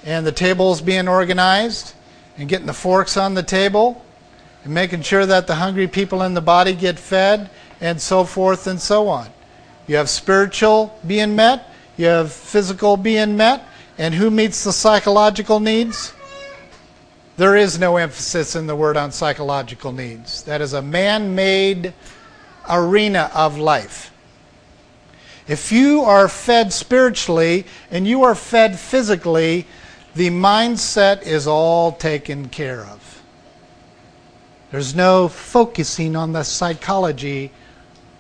and 0.06 0.26
the 0.26 0.32
tables 0.32 0.80
being 0.80 1.10
organized 1.10 1.94
and 2.38 2.48
getting 2.48 2.68
the 2.68 2.74
forks 2.74 3.18
on 3.18 3.34
the 3.34 3.44
table 3.44 4.02
and 4.64 4.74
making 4.74 5.02
sure 5.02 5.26
that 5.26 5.46
the 5.46 5.56
hungry 5.56 5.90
people 5.90 6.22
in 6.22 6.34
the 6.34 6.40
body 6.40 6.74
get 6.74 6.98
fed 6.98 7.50
and 7.82 8.00
so 8.00 8.24
forth 8.24 8.66
and 8.66 8.80
so 8.80 9.10
on. 9.10 9.28
You 9.88 9.98
have 9.98 10.10
spiritual 10.10 10.98
being 11.06 11.36
met, 11.36 11.68
you 11.98 12.06
have 12.06 12.32
physical 12.32 12.96
being 12.96 13.36
met, 13.36 13.66
and 13.98 14.16
who 14.16 14.32
meets 14.32 14.64
the 14.64 14.72
psychological 14.72 15.60
needs? 15.60 16.14
There 17.38 17.56
is 17.56 17.78
no 17.78 17.98
emphasis 17.98 18.56
in 18.56 18.66
the 18.66 18.76
word 18.76 18.98
on 18.98 19.12
psychological 19.12 19.92
needs. 19.92 20.42
That 20.44 20.60
is 20.60 20.74
a 20.74 20.82
man 20.82 21.36
made 21.36 21.94
arena 22.68 23.30
of 23.34 23.60
life. 23.60 24.12
If 25.48 25.72
you 25.72 26.02
are 26.02 26.28
fed 26.28 26.74
spiritually 26.74 27.66
and 27.92 28.08
you 28.08 28.24
are 28.24 28.34
fed 28.34 28.78
physically, 28.78 29.68
the 30.16 30.30
mindset 30.30 31.22
is 31.22 31.48
all 31.48 31.92
taken 31.92 32.50
care 32.50 32.82
of. 32.82 33.22
There's 34.72 34.96
no 34.96 35.28
focusing 35.28 36.16
on 36.16 36.34
the 36.34 36.44
psychology 36.44 37.52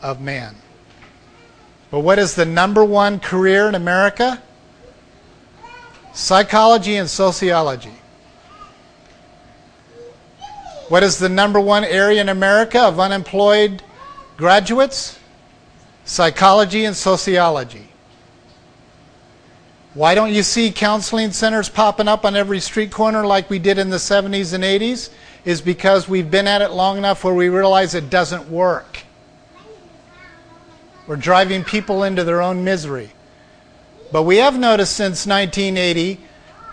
of 0.01 0.21
man. 0.21 0.55
But 1.89 2.01
what 2.01 2.19
is 2.19 2.35
the 2.35 2.45
number 2.45 2.85
one 2.85 3.19
career 3.19 3.67
in 3.67 3.73
America? 3.73 4.41
Psychology 6.13 6.95
and 6.95 7.09
sociology. 7.09 7.93
What 10.89 11.03
is 11.03 11.19
the 11.19 11.29
number 11.29 11.59
one 11.59 11.83
area 11.83 12.21
in 12.21 12.29
America 12.29 12.79
of 12.81 12.99
unemployed 12.99 13.83
graduates? 14.37 15.17
psychology 16.07 16.85
and 16.85 16.95
sociology. 16.95 17.89
Why 19.93 20.15
don't 20.15 20.33
you 20.33 20.41
see 20.41 20.71
counseling 20.71 21.31
centers 21.31 21.69
popping 21.69 22.07
up 22.07 22.23
on 22.23 22.35
every 22.35 22.59
street 22.59 22.91
corner 22.91 23.25
like 23.25 23.49
we 23.49 23.59
did 23.59 23.77
in 23.77 23.89
the 23.89 23.97
70s 23.97 24.53
and 24.53 24.63
80s? 24.63 25.09
Is 25.43 25.61
because 25.61 26.07
we've 26.07 26.29
been 26.29 26.47
at 26.47 26.61
it 26.61 26.71
long 26.71 26.97
enough 26.97 27.23
where 27.23 27.33
we 27.33 27.49
realize 27.49 27.93
it 27.93 28.09
doesn't 28.09 28.49
work. 28.49 29.03
We're 31.07 31.15
driving 31.15 31.63
people 31.63 32.03
into 32.03 32.23
their 32.23 32.41
own 32.41 32.63
misery. 32.63 33.11
But 34.11 34.23
we 34.23 34.37
have 34.37 34.57
noticed 34.57 34.95
since 34.95 35.25
1980 35.25 36.19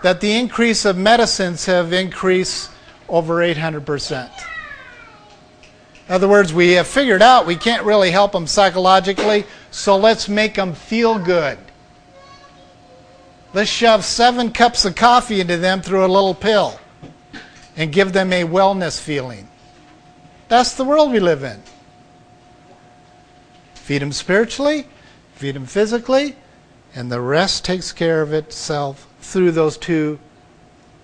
that 0.03 0.21
the 0.21 0.33
increase 0.33 0.85
of 0.85 0.97
medicines 0.97 1.65
have 1.65 1.93
increased 1.93 2.69
over 3.09 3.41
800 3.41 3.85
percent. 3.85 4.31
In 6.07 6.13
other 6.13 6.27
words, 6.27 6.53
we 6.53 6.73
have 6.73 6.87
figured 6.87 7.21
out 7.21 7.47
we 7.47 7.55
can't 7.55 7.83
really 7.83 8.11
help 8.11 8.31
them 8.31 8.45
psychologically, 8.45 9.45
so 9.71 9.97
let's 9.97 10.29
make 10.29 10.53
them 10.53 10.73
feel 10.73 11.17
good. 11.17 11.57
Let's 13.53 13.69
shove 13.69 14.05
seven 14.05 14.51
cups 14.51 14.85
of 14.85 14.95
coffee 14.95 15.39
into 15.39 15.57
them 15.57 15.81
through 15.81 16.05
a 16.05 16.07
little 16.07 16.35
pill 16.35 16.79
and 17.75 17.91
give 17.91 18.13
them 18.13 18.31
a 18.33 18.43
wellness 18.43 18.99
feeling. 18.99 19.47
That's 20.47 20.73
the 20.73 20.83
world 20.83 21.11
we 21.11 21.19
live 21.19 21.43
in. 21.43 21.61
Feed 23.73 24.01
them 24.01 24.11
spiritually, 24.11 24.87
feed 25.35 25.55
them 25.55 25.65
physically, 25.65 26.35
and 26.93 27.11
the 27.11 27.21
rest 27.21 27.65
takes 27.65 27.91
care 27.91 28.21
of 28.21 28.33
itself 28.33 29.07
through 29.21 29.51
those 29.51 29.77
two 29.77 30.19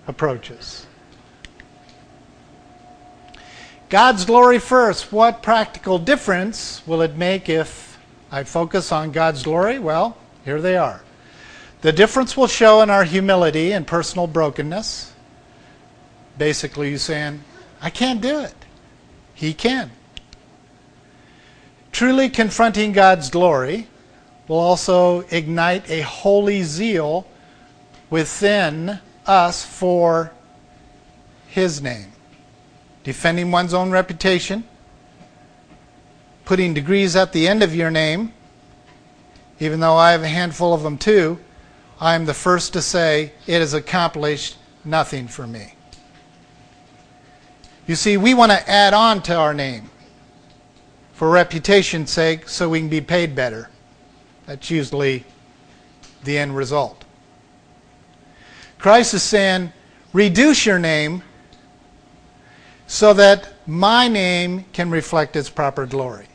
approaches. 0.07 0.85
God's 3.91 4.23
glory 4.23 4.57
first. 4.57 5.11
What 5.11 5.43
practical 5.43 5.99
difference 5.99 6.81
will 6.87 7.01
it 7.01 7.17
make 7.17 7.49
if 7.49 7.99
I 8.31 8.45
focus 8.45 8.89
on 8.89 9.11
God's 9.11 9.43
glory? 9.43 9.79
Well, 9.79 10.15
here 10.45 10.61
they 10.61 10.77
are. 10.77 11.03
The 11.81 11.91
difference 11.91 12.37
will 12.37 12.47
show 12.47 12.81
in 12.81 12.89
our 12.89 13.03
humility 13.03 13.73
and 13.73 13.85
personal 13.85 14.27
brokenness. 14.27 15.11
Basically, 16.37 16.89
you 16.91 16.97
saying, 16.97 17.43
I 17.81 17.89
can't 17.89 18.21
do 18.21 18.39
it. 18.39 18.55
He 19.33 19.53
can. 19.53 19.91
Truly 21.91 22.29
confronting 22.29 22.93
God's 22.93 23.29
glory 23.29 23.89
will 24.47 24.59
also 24.59 25.25
ignite 25.31 25.89
a 25.89 25.99
holy 25.99 26.63
zeal 26.63 27.27
within 28.09 28.99
us 29.27 29.65
for 29.65 30.31
His 31.49 31.81
name. 31.81 32.10
Defending 33.03 33.51
one's 33.51 33.73
own 33.73 33.91
reputation, 33.91 34.63
putting 36.45 36.73
degrees 36.73 37.15
at 37.15 37.33
the 37.33 37.47
end 37.47 37.63
of 37.63 37.75
your 37.75 37.89
name, 37.89 38.33
even 39.59 39.79
though 39.79 39.95
I 39.95 40.11
have 40.11 40.23
a 40.23 40.27
handful 40.27 40.73
of 40.73 40.83
them 40.83 40.97
too, 40.97 41.39
I 41.99 42.15
am 42.15 42.25
the 42.25 42.33
first 42.33 42.73
to 42.73 42.81
say 42.81 43.33
it 43.45 43.59
has 43.59 43.73
accomplished 43.73 44.57
nothing 44.83 45.27
for 45.27 45.45
me. 45.45 45.75
You 47.87 47.95
see, 47.95 48.17
we 48.17 48.33
want 48.33 48.51
to 48.51 48.69
add 48.69 48.93
on 48.93 49.21
to 49.23 49.35
our 49.35 49.53
name 49.53 49.89
for 51.13 51.29
reputation's 51.29 52.09
sake 52.09 52.49
so 52.49 52.69
we 52.69 52.79
can 52.79 52.89
be 52.89 53.01
paid 53.01 53.35
better. 53.35 53.69
That's 54.45 54.69
usually 54.69 55.23
the 56.23 56.37
end 56.37 56.55
result. 56.55 57.05
Christ 58.79 59.13
is 59.13 59.21
saying, 59.21 59.71
reduce 60.13 60.65
your 60.65 60.79
name 60.79 61.21
so 62.91 63.13
that 63.13 63.47
my 63.65 64.09
name 64.09 64.65
can 64.73 64.91
reflect 64.91 65.37
its 65.37 65.49
proper 65.49 65.85
glory. 65.85 66.27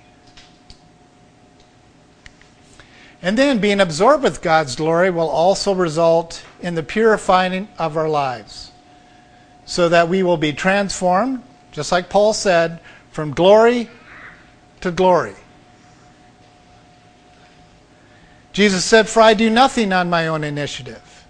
And 3.21 3.37
then 3.37 3.59
being 3.59 3.79
absorbed 3.79 4.23
with 4.23 4.41
God's 4.41 4.75
glory 4.75 5.11
will 5.11 5.29
also 5.29 5.75
result 5.75 6.43
in 6.63 6.75
the 6.75 6.83
purifying 6.83 7.69
of 7.79 7.99
our 7.99 8.09
lives 8.09 8.73
so 9.67 9.91
that 9.91 10.09
we 10.09 10.23
will 10.23 10.39
be 10.39 10.55
transformed, 10.55 11.43
just 11.73 11.93
like 11.93 12.09
Paul 12.09 12.33
said, 12.33 12.81
from 13.11 13.33
glory 13.33 13.91
to 14.81 14.91
glory. 14.91 15.37
Jesus 18.55 18.83
said, 18.83 19.11
For 19.11 19.21
I 19.21 19.35
do 19.35 19.51
nothing 19.51 19.93
on 19.93 20.09
my 20.09 20.27
own 20.27 20.43
initiative. 20.43 21.27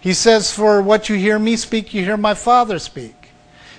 He 0.00 0.12
says, 0.12 0.52
For 0.52 0.82
what 0.82 1.08
you 1.08 1.14
hear 1.14 1.38
me 1.38 1.54
speak, 1.54 1.94
you 1.94 2.02
hear 2.02 2.16
my 2.16 2.34
Father 2.34 2.80
speak. 2.80 3.23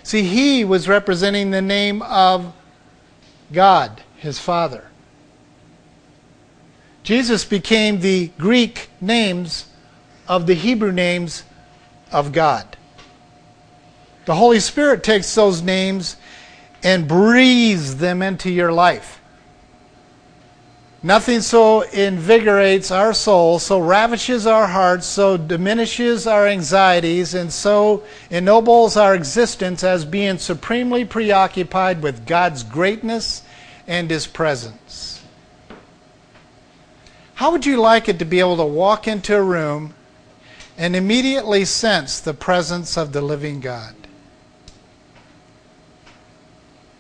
See, 0.06 0.22
he 0.22 0.64
was 0.64 0.88
representing 0.88 1.50
the 1.50 1.64
name 1.64 2.04
of 2.04 2.54
God, 3.52 4.04
his 4.18 4.38
Father. 4.38 4.86
Jesus 7.02 7.44
became 7.44 8.00
the 8.00 8.28
Greek 8.38 8.92
names 9.02 9.66
of 10.28 10.46
the 10.46 10.54
Hebrew 10.54 10.92
names 10.92 11.42
of 12.12 12.32
God. 12.32 12.78
The 14.26 14.36
Holy 14.36 14.60
Spirit 14.60 15.04
takes 15.04 15.34
those 15.34 15.64
names 15.64 16.18
and 16.84 17.08
breathes 17.08 17.98
them 17.98 18.22
into 18.22 18.52
your 18.52 18.72
life. 18.72 19.20
Nothing 21.06 21.42
so 21.42 21.82
invigorates 21.82 22.90
our 22.90 23.14
soul, 23.14 23.60
so 23.60 23.80
ravishes 23.80 24.48
our 24.48 24.66
hearts, 24.66 25.06
so 25.06 25.38
diminishes 25.38 26.26
our 26.26 26.48
anxieties, 26.48 27.36
and 27.36 27.54
so 27.54 28.02
ennobles 28.32 28.98
our 28.98 29.14
existence 29.14 29.84
as 29.84 30.04
being 30.04 30.40
supremely 30.40 31.06
preoccupied 31.06 32.02
with 32.02 32.26
God's 32.26 32.64
greatness 32.64 33.44
and 33.86 34.10
His 34.10 34.26
presence. 34.26 35.24
How 37.36 37.52
would 37.52 37.68
you 37.68 37.80
like 37.80 38.10
it 38.10 38.18
to 38.18 38.26
be 38.26 38.40
able 38.40 38.58
to 38.58 38.66
walk 38.66 39.08
into 39.08 39.38
a 39.38 39.44
room 39.44 39.94
and 40.76 40.96
immediately 40.96 41.66
sense 41.66 42.20
the 42.20 42.34
presence 42.34 42.98
of 42.98 43.14
the 43.14 43.22
living 43.22 43.60
God? 43.60 43.94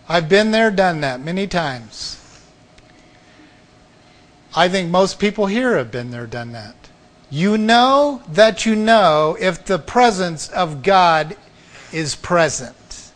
I've 0.07 0.29
been 0.29 0.51
there, 0.51 0.69
done 0.69 1.01
that 1.01 1.21
many 1.21 1.47
times. 1.47 2.21
I 4.55 4.69
think 4.69 4.89
most 4.89 5.19
people 5.19 5.47
here 5.47 5.77
have 5.77 5.91
been 5.91 6.11
there, 6.11 6.25
done 6.25 6.53
that. 6.53 6.75
You 7.29 7.57
know 7.57 8.23
that 8.29 8.65
you 8.65 8.75
know 8.75 9.35
if 9.39 9.65
the 9.65 9.79
presence 9.79 10.47
of 10.49 10.81
God 10.81 11.35
is 11.91 12.15
present. 12.15 13.11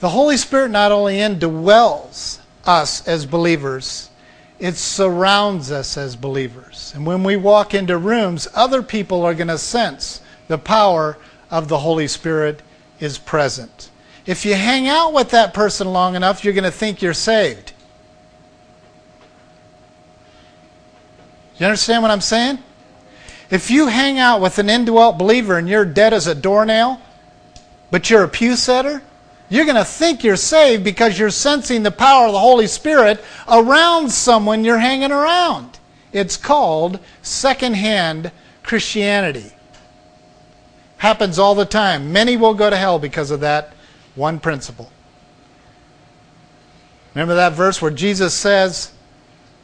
The 0.00 0.10
Holy 0.10 0.36
Spirit 0.36 0.70
not 0.70 0.92
only 0.92 1.16
indwells 1.16 2.40
us 2.66 3.06
as 3.08 3.24
believers, 3.24 4.10
it 4.58 4.76
surrounds 4.76 5.72
us 5.72 5.96
as 5.96 6.16
believers. 6.16 6.92
And 6.94 7.06
when 7.06 7.24
we 7.24 7.36
walk 7.36 7.72
into 7.72 7.96
rooms, 7.96 8.48
other 8.54 8.82
people 8.82 9.24
are 9.24 9.34
going 9.34 9.48
to 9.48 9.58
sense 9.58 10.20
the 10.48 10.58
power 10.58 11.16
of 11.50 11.68
the 11.68 11.78
Holy 11.78 12.08
Spirit 12.08 12.62
is 13.00 13.16
present. 13.16 13.90
If 14.26 14.44
you 14.44 14.54
hang 14.54 14.88
out 14.88 15.12
with 15.12 15.30
that 15.30 15.54
person 15.54 15.92
long 15.92 16.14
enough, 16.14 16.44
you're 16.44 16.54
going 16.54 16.64
to 16.64 16.70
think 16.70 17.00
you're 17.00 17.14
saved. 17.14 17.71
You 21.62 21.68
understand 21.68 22.02
what 22.02 22.10
I'm 22.10 22.20
saying? 22.20 22.58
If 23.48 23.70
you 23.70 23.86
hang 23.86 24.18
out 24.18 24.40
with 24.40 24.58
an 24.58 24.68
indwelt 24.68 25.16
believer 25.16 25.58
and 25.58 25.68
you're 25.68 25.84
dead 25.84 26.12
as 26.12 26.26
a 26.26 26.34
doornail, 26.34 27.00
but 27.88 28.10
you're 28.10 28.24
a 28.24 28.28
pew 28.28 28.56
setter, 28.56 29.00
you're 29.48 29.64
going 29.64 29.76
to 29.76 29.84
think 29.84 30.24
you're 30.24 30.34
saved 30.34 30.82
because 30.82 31.16
you're 31.16 31.30
sensing 31.30 31.84
the 31.84 31.92
power 31.92 32.26
of 32.26 32.32
the 32.32 32.40
Holy 32.40 32.66
Spirit 32.66 33.22
around 33.46 34.10
someone 34.10 34.64
you're 34.64 34.80
hanging 34.80 35.12
around. 35.12 35.78
It's 36.10 36.36
called 36.36 36.98
secondhand 37.22 38.32
Christianity. 38.64 39.52
Happens 40.96 41.38
all 41.38 41.54
the 41.54 41.64
time. 41.64 42.12
Many 42.12 42.36
will 42.36 42.54
go 42.54 42.70
to 42.70 42.76
hell 42.76 42.98
because 42.98 43.30
of 43.30 43.38
that 43.38 43.72
one 44.16 44.40
principle. 44.40 44.90
Remember 47.14 47.36
that 47.36 47.52
verse 47.52 47.80
where 47.80 47.92
Jesus 47.92 48.34
says, 48.34 48.90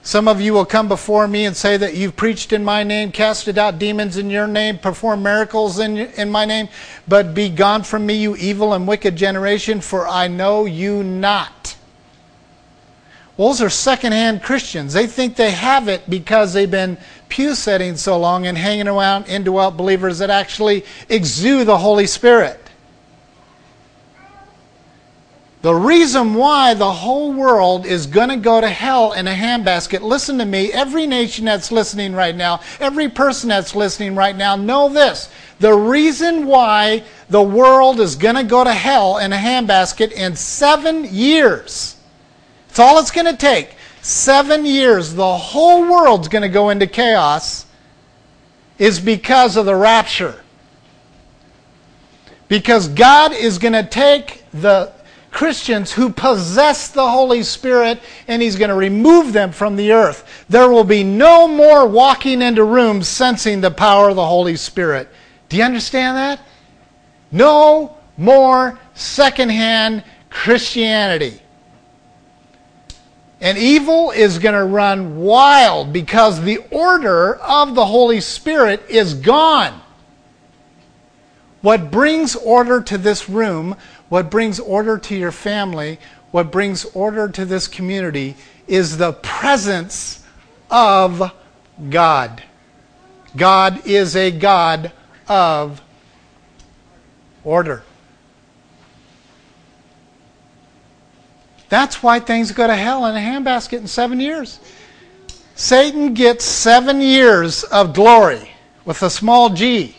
Some 0.02 0.28
of 0.28 0.40
you 0.40 0.54
will 0.54 0.64
come 0.64 0.88
before 0.88 1.28
me 1.28 1.44
and 1.44 1.56
say 1.56 1.76
that 1.76 1.94
you've 1.94 2.16
preached 2.16 2.52
in 2.52 2.64
my 2.64 2.82
name, 2.82 3.12
casted 3.12 3.58
out 3.58 3.78
demons 3.78 4.16
in 4.16 4.30
your 4.30 4.46
name, 4.46 4.78
performed 4.78 5.22
miracles 5.22 5.78
in, 5.78 5.98
in 5.98 6.30
my 6.30 6.44
name, 6.44 6.68
but 7.06 7.34
be 7.34 7.48
gone 7.50 7.82
from 7.82 8.06
me, 8.06 8.14
you 8.14 8.36
evil 8.36 8.72
and 8.72 8.88
wicked 8.88 9.16
generation, 9.16 9.80
for 9.80 10.08
I 10.08 10.28
know 10.28 10.64
you 10.64 11.02
not. 11.02 11.76
Well, 13.36 13.48
those 13.48 13.62
are 13.62 13.70
secondhand 13.70 14.42
Christians. 14.42 14.92
They 14.92 15.06
think 15.06 15.36
they 15.36 15.52
have 15.52 15.88
it 15.88 16.08
because 16.10 16.52
they've 16.52 16.70
been 16.70 16.98
pew 17.28 17.54
setting 17.54 17.96
so 17.96 18.18
long 18.18 18.46
and 18.46 18.58
hanging 18.58 18.88
around 18.88 19.26
indwelt 19.26 19.76
believers 19.76 20.18
that 20.18 20.30
actually 20.30 20.84
exude 21.08 21.68
the 21.68 21.78
Holy 21.78 22.06
Spirit. 22.06 22.67
The 25.68 25.74
reason 25.74 26.32
why 26.32 26.72
the 26.72 26.90
whole 26.90 27.30
world 27.30 27.84
is 27.84 28.06
going 28.06 28.30
to 28.30 28.38
go 28.38 28.58
to 28.58 28.70
hell 28.70 29.12
in 29.12 29.28
a 29.28 29.34
handbasket, 29.34 30.00
listen 30.00 30.38
to 30.38 30.46
me, 30.46 30.72
every 30.72 31.06
nation 31.06 31.44
that's 31.44 31.70
listening 31.70 32.14
right 32.14 32.34
now, 32.34 32.60
every 32.80 33.10
person 33.10 33.50
that's 33.50 33.76
listening 33.76 34.14
right 34.14 34.34
now, 34.34 34.56
know 34.56 34.88
this. 34.88 35.28
The 35.60 35.74
reason 35.74 36.46
why 36.46 37.04
the 37.28 37.42
world 37.42 38.00
is 38.00 38.16
going 38.16 38.36
to 38.36 38.44
go 38.44 38.64
to 38.64 38.72
hell 38.72 39.18
in 39.18 39.30
a 39.34 39.36
handbasket 39.36 40.12
in 40.12 40.36
seven 40.36 41.04
years, 41.04 41.96
it's 42.70 42.78
all 42.78 42.98
it's 42.98 43.10
going 43.10 43.26
to 43.26 43.36
take. 43.36 43.76
Seven 44.00 44.64
years, 44.64 45.12
the 45.12 45.36
whole 45.36 45.82
world's 45.82 46.28
going 46.28 46.40
to 46.40 46.48
go 46.48 46.70
into 46.70 46.86
chaos, 46.86 47.66
is 48.78 48.98
because 48.98 49.58
of 49.58 49.66
the 49.66 49.76
rapture. 49.76 50.40
Because 52.48 52.88
God 52.88 53.34
is 53.34 53.58
going 53.58 53.74
to 53.74 53.84
take 53.84 54.44
the 54.54 54.94
Christians 55.30 55.92
who 55.92 56.10
possess 56.10 56.88
the 56.88 57.08
Holy 57.08 57.42
Spirit 57.42 58.00
and 58.26 58.40
He's 58.40 58.56
going 58.56 58.70
to 58.70 58.74
remove 58.74 59.32
them 59.32 59.52
from 59.52 59.76
the 59.76 59.92
earth. 59.92 60.44
There 60.48 60.70
will 60.70 60.84
be 60.84 61.04
no 61.04 61.46
more 61.46 61.86
walking 61.86 62.42
into 62.42 62.64
rooms 62.64 63.08
sensing 63.08 63.60
the 63.60 63.70
power 63.70 64.08
of 64.08 64.16
the 64.16 64.26
Holy 64.26 64.56
Spirit. 64.56 65.08
Do 65.48 65.56
you 65.56 65.64
understand 65.64 66.16
that? 66.16 66.40
No 67.30 67.96
more 68.16 68.78
secondhand 68.94 70.02
Christianity. 70.30 71.40
And 73.40 73.56
evil 73.56 74.10
is 74.10 74.38
going 74.38 74.54
to 74.54 74.64
run 74.64 75.16
wild 75.16 75.92
because 75.92 76.40
the 76.40 76.58
order 76.70 77.36
of 77.36 77.74
the 77.74 77.86
Holy 77.86 78.20
Spirit 78.20 78.82
is 78.88 79.14
gone. 79.14 79.80
What 81.60 81.90
brings 81.90 82.34
order 82.36 82.80
to 82.82 82.98
this 82.98 83.28
room 83.28 83.76
what 84.08 84.30
brings 84.30 84.58
order 84.58 84.98
to 84.98 85.16
your 85.16 85.32
family, 85.32 85.98
what 86.30 86.50
brings 86.50 86.84
order 86.86 87.28
to 87.28 87.44
this 87.44 87.68
community, 87.68 88.36
is 88.66 88.96
the 88.96 89.12
presence 89.12 90.24
of 90.70 91.32
God. 91.90 92.42
God 93.36 93.86
is 93.86 94.16
a 94.16 94.30
God 94.30 94.92
of 95.28 95.82
order. 97.44 97.82
That's 101.68 102.02
why 102.02 102.20
things 102.20 102.52
go 102.52 102.66
to 102.66 102.74
hell 102.74 103.04
in 103.06 103.14
a 103.14 103.18
handbasket 103.18 103.78
in 103.78 103.86
seven 103.86 104.20
years. 104.20 104.58
Satan 105.54 106.14
gets 106.14 106.44
seven 106.44 107.00
years 107.00 107.64
of 107.64 107.92
glory 107.92 108.50
with 108.84 109.02
a 109.02 109.10
small 109.10 109.50
g. 109.50 109.94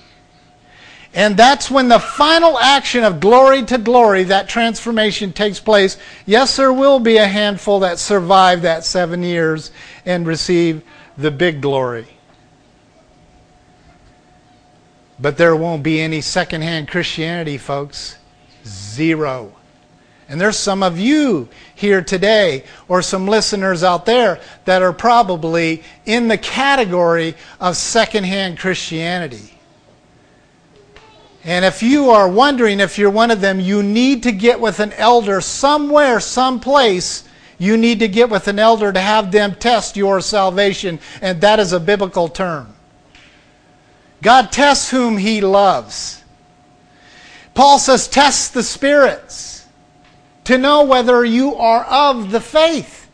And 1.20 1.36
that's 1.36 1.70
when 1.70 1.90
the 1.90 2.00
final 2.00 2.58
action 2.58 3.04
of 3.04 3.20
glory 3.20 3.64
to 3.64 3.78
glory, 3.78 4.24
that 4.24 4.48
transformation 4.48 5.34
takes 5.34 5.60
place. 5.60 5.98
Yes, 6.26 6.56
there 6.56 6.72
will 6.72 6.98
be 6.98 7.18
a 7.18 7.28
handful 7.28 7.82
that 7.82 8.00
survive 8.00 8.62
that 8.62 8.86
seven 8.86 9.22
years 9.22 9.72
and 10.06 10.26
receive 10.26 10.82
the 11.18 11.30
big 11.30 11.60
glory. 11.60 12.08
But 15.20 15.36
there 15.36 15.58
won't 15.58 15.84
be 15.84 16.00
any 16.00 16.22
secondhand 16.22 16.88
Christianity, 16.88 17.58
folks. 17.58 18.16
Zero. 18.66 19.52
And 20.30 20.40
there's 20.40 20.58
some 20.58 20.82
of 20.82 20.98
you 20.98 21.50
here 21.76 22.02
today, 22.02 22.64
or 22.88 23.02
some 23.02 23.28
listeners 23.28 23.84
out 23.84 24.06
there, 24.06 24.40
that 24.64 24.82
are 24.82 24.94
probably 24.94 25.84
in 26.06 26.30
the 26.30 26.38
category 26.38 27.36
of 27.60 27.76
secondhand 27.76 28.58
Christianity. 28.58 29.59
And 31.44 31.64
if 31.64 31.82
you 31.82 32.10
are 32.10 32.30
wondering 32.30 32.80
if 32.80 32.98
you're 32.98 33.10
one 33.10 33.32
of 33.32 33.42
them, 33.42 33.60
you 33.60 33.82
need 33.82 34.24
to 34.24 34.32
get 34.32 34.60
with 34.60 34.80
an 34.80 34.94
elder 34.94 35.40
somewhere, 35.42 36.20
someplace. 36.20 37.24
You 37.58 37.78
need 37.78 38.00
to 38.00 38.08
get 38.08 38.30
with 38.30 38.48
an 38.48 38.60
elder 38.60 38.92
to 38.92 39.00
have 39.00 39.32
them 39.32 39.56
test 39.56 39.98
your 39.98 40.22
salvation. 40.22 41.00
And 41.22 41.42
that 41.42 41.60
is 41.60 41.74
a 41.74 41.80
biblical 41.80 42.28
term. 42.28 42.74
God 44.22 44.52
tests 44.52 44.92
whom 44.92 45.18
he 45.18 45.42
loves. 45.42 46.24
Paul 47.54 47.80
says, 47.80 48.08
test 48.08 48.54
the 48.54 48.64
spirits 48.64 49.66
to 50.46 50.58
know 50.58 50.84
whether 50.84 51.24
you 51.24 51.56
are 51.56 51.84
of 51.86 52.32
the 52.32 52.42
faith. 52.42 53.09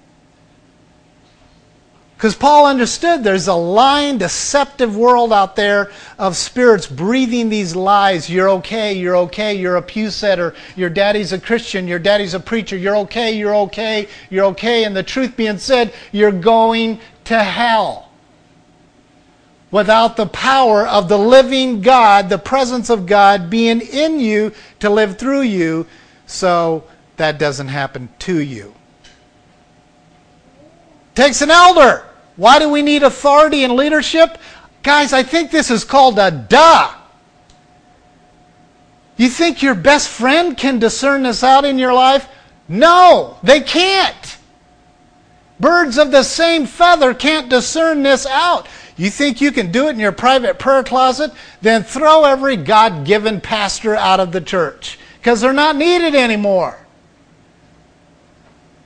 Because 2.15 2.35
Paul 2.35 2.65
understood 2.65 3.23
there's 3.23 3.49
a 3.49 3.53
lying, 3.53 4.17
deceptive 4.17 4.95
world 4.95 5.33
out 5.33 5.57
there 5.57 5.91
of 6.17 6.37
spirits 6.37 6.87
breathing 6.87 7.49
these 7.49 7.75
lies. 7.75 8.29
You're 8.29 8.49
okay, 8.51 8.93
you're 8.93 9.17
okay, 9.17 9.53
you're 9.53 9.75
a 9.75 9.81
pew 9.81 10.09
setter, 10.09 10.55
your 10.77 10.89
daddy's 10.89 11.33
a 11.33 11.39
Christian, 11.39 11.89
your 11.89 11.99
daddy's 11.99 12.33
a 12.33 12.39
preacher, 12.39 12.77
you're 12.77 12.95
okay, 12.97 13.37
you're 13.37 13.55
okay, 13.55 14.07
you're 14.29 14.45
okay. 14.45 14.85
And 14.85 14.95
the 14.95 15.03
truth 15.03 15.35
being 15.35 15.57
said, 15.57 15.93
you're 16.13 16.31
going 16.31 17.01
to 17.25 17.43
hell. 17.43 18.09
Without 19.69 20.15
the 20.15 20.27
power 20.27 20.87
of 20.87 21.09
the 21.09 21.17
living 21.17 21.81
God, 21.81 22.29
the 22.29 22.37
presence 22.37 22.89
of 22.89 23.05
God 23.05 23.49
being 23.49 23.81
in 23.81 24.21
you 24.21 24.53
to 24.79 24.89
live 24.89 25.19
through 25.19 25.41
you. 25.41 25.85
So 26.27 26.85
that 27.17 27.39
doesn't 27.39 27.67
happen 27.67 28.07
to 28.19 28.39
you. 28.39 28.73
Takes 31.15 31.41
an 31.41 31.49
elder. 31.49 32.03
Why 32.35 32.59
do 32.59 32.69
we 32.69 32.81
need 32.81 33.03
authority 33.03 33.63
and 33.63 33.73
leadership? 33.73 34.37
Guys, 34.83 35.13
I 35.13 35.23
think 35.23 35.49
this 35.49 35.71
is 35.71 35.83
called 35.83 36.19
a 36.19 36.29
duh. 36.29 36.93
You 39.17 39.29
think 39.29 39.63
your 39.63 39.75
best 39.75 40.09
friend 40.09 40.57
can 40.57 40.77
discern 40.77 41.23
this 41.23 41.43
out 41.43 41.63
in 41.63 41.79
your 41.79 41.93
life? 41.93 42.27
No, 42.67 43.37
they 43.41 43.61
can't. 43.61 44.37
Birds 45.59 45.97
of 45.97 46.11
the 46.11 46.23
same 46.23 46.65
feather 46.65 47.13
can't 47.13 47.49
discern 47.49 48.03
this 48.03 48.25
out. 48.25 48.67
You 48.97 49.09
think 49.09 49.39
you 49.39 49.51
can 49.51 49.71
do 49.71 49.87
it 49.87 49.91
in 49.91 49.99
your 49.99 50.11
private 50.11 50.59
prayer 50.59 50.83
closet? 50.83 51.31
Then 51.61 51.83
throw 51.83 52.25
every 52.25 52.57
God 52.57 53.05
given 53.05 53.39
pastor 53.39 53.95
out 53.95 54.19
of 54.19 54.31
the 54.31 54.41
church 54.41 54.99
because 55.17 55.41
they're 55.41 55.53
not 55.53 55.77
needed 55.77 56.15
anymore. 56.15 56.77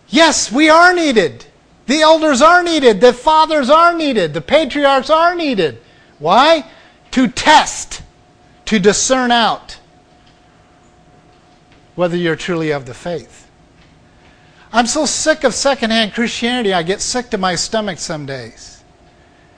Yes, 0.09 0.51
we 0.51 0.69
are 0.69 0.93
needed. 0.93 1.45
The 1.89 2.01
elders 2.01 2.43
are 2.43 2.61
needed. 2.61 3.01
The 3.01 3.13
fathers 3.13 3.67
are 3.67 3.95
needed. 3.95 4.35
The 4.35 4.41
patriarchs 4.41 5.09
are 5.09 5.33
needed. 5.33 5.81
Why? 6.19 6.69
To 7.09 7.27
test, 7.27 8.03
to 8.65 8.77
discern 8.77 9.31
out 9.31 9.79
whether 11.95 12.15
you're 12.15 12.35
truly 12.35 12.69
of 12.69 12.85
the 12.85 12.93
faith. 12.93 13.49
I'm 14.71 14.85
so 14.85 15.07
sick 15.07 15.43
of 15.43 15.55
secondhand 15.55 16.13
Christianity, 16.13 16.73
I 16.73 16.83
get 16.83 17.01
sick 17.01 17.31
to 17.31 17.39
my 17.39 17.55
stomach 17.55 17.97
some 17.97 18.27
days. 18.27 18.83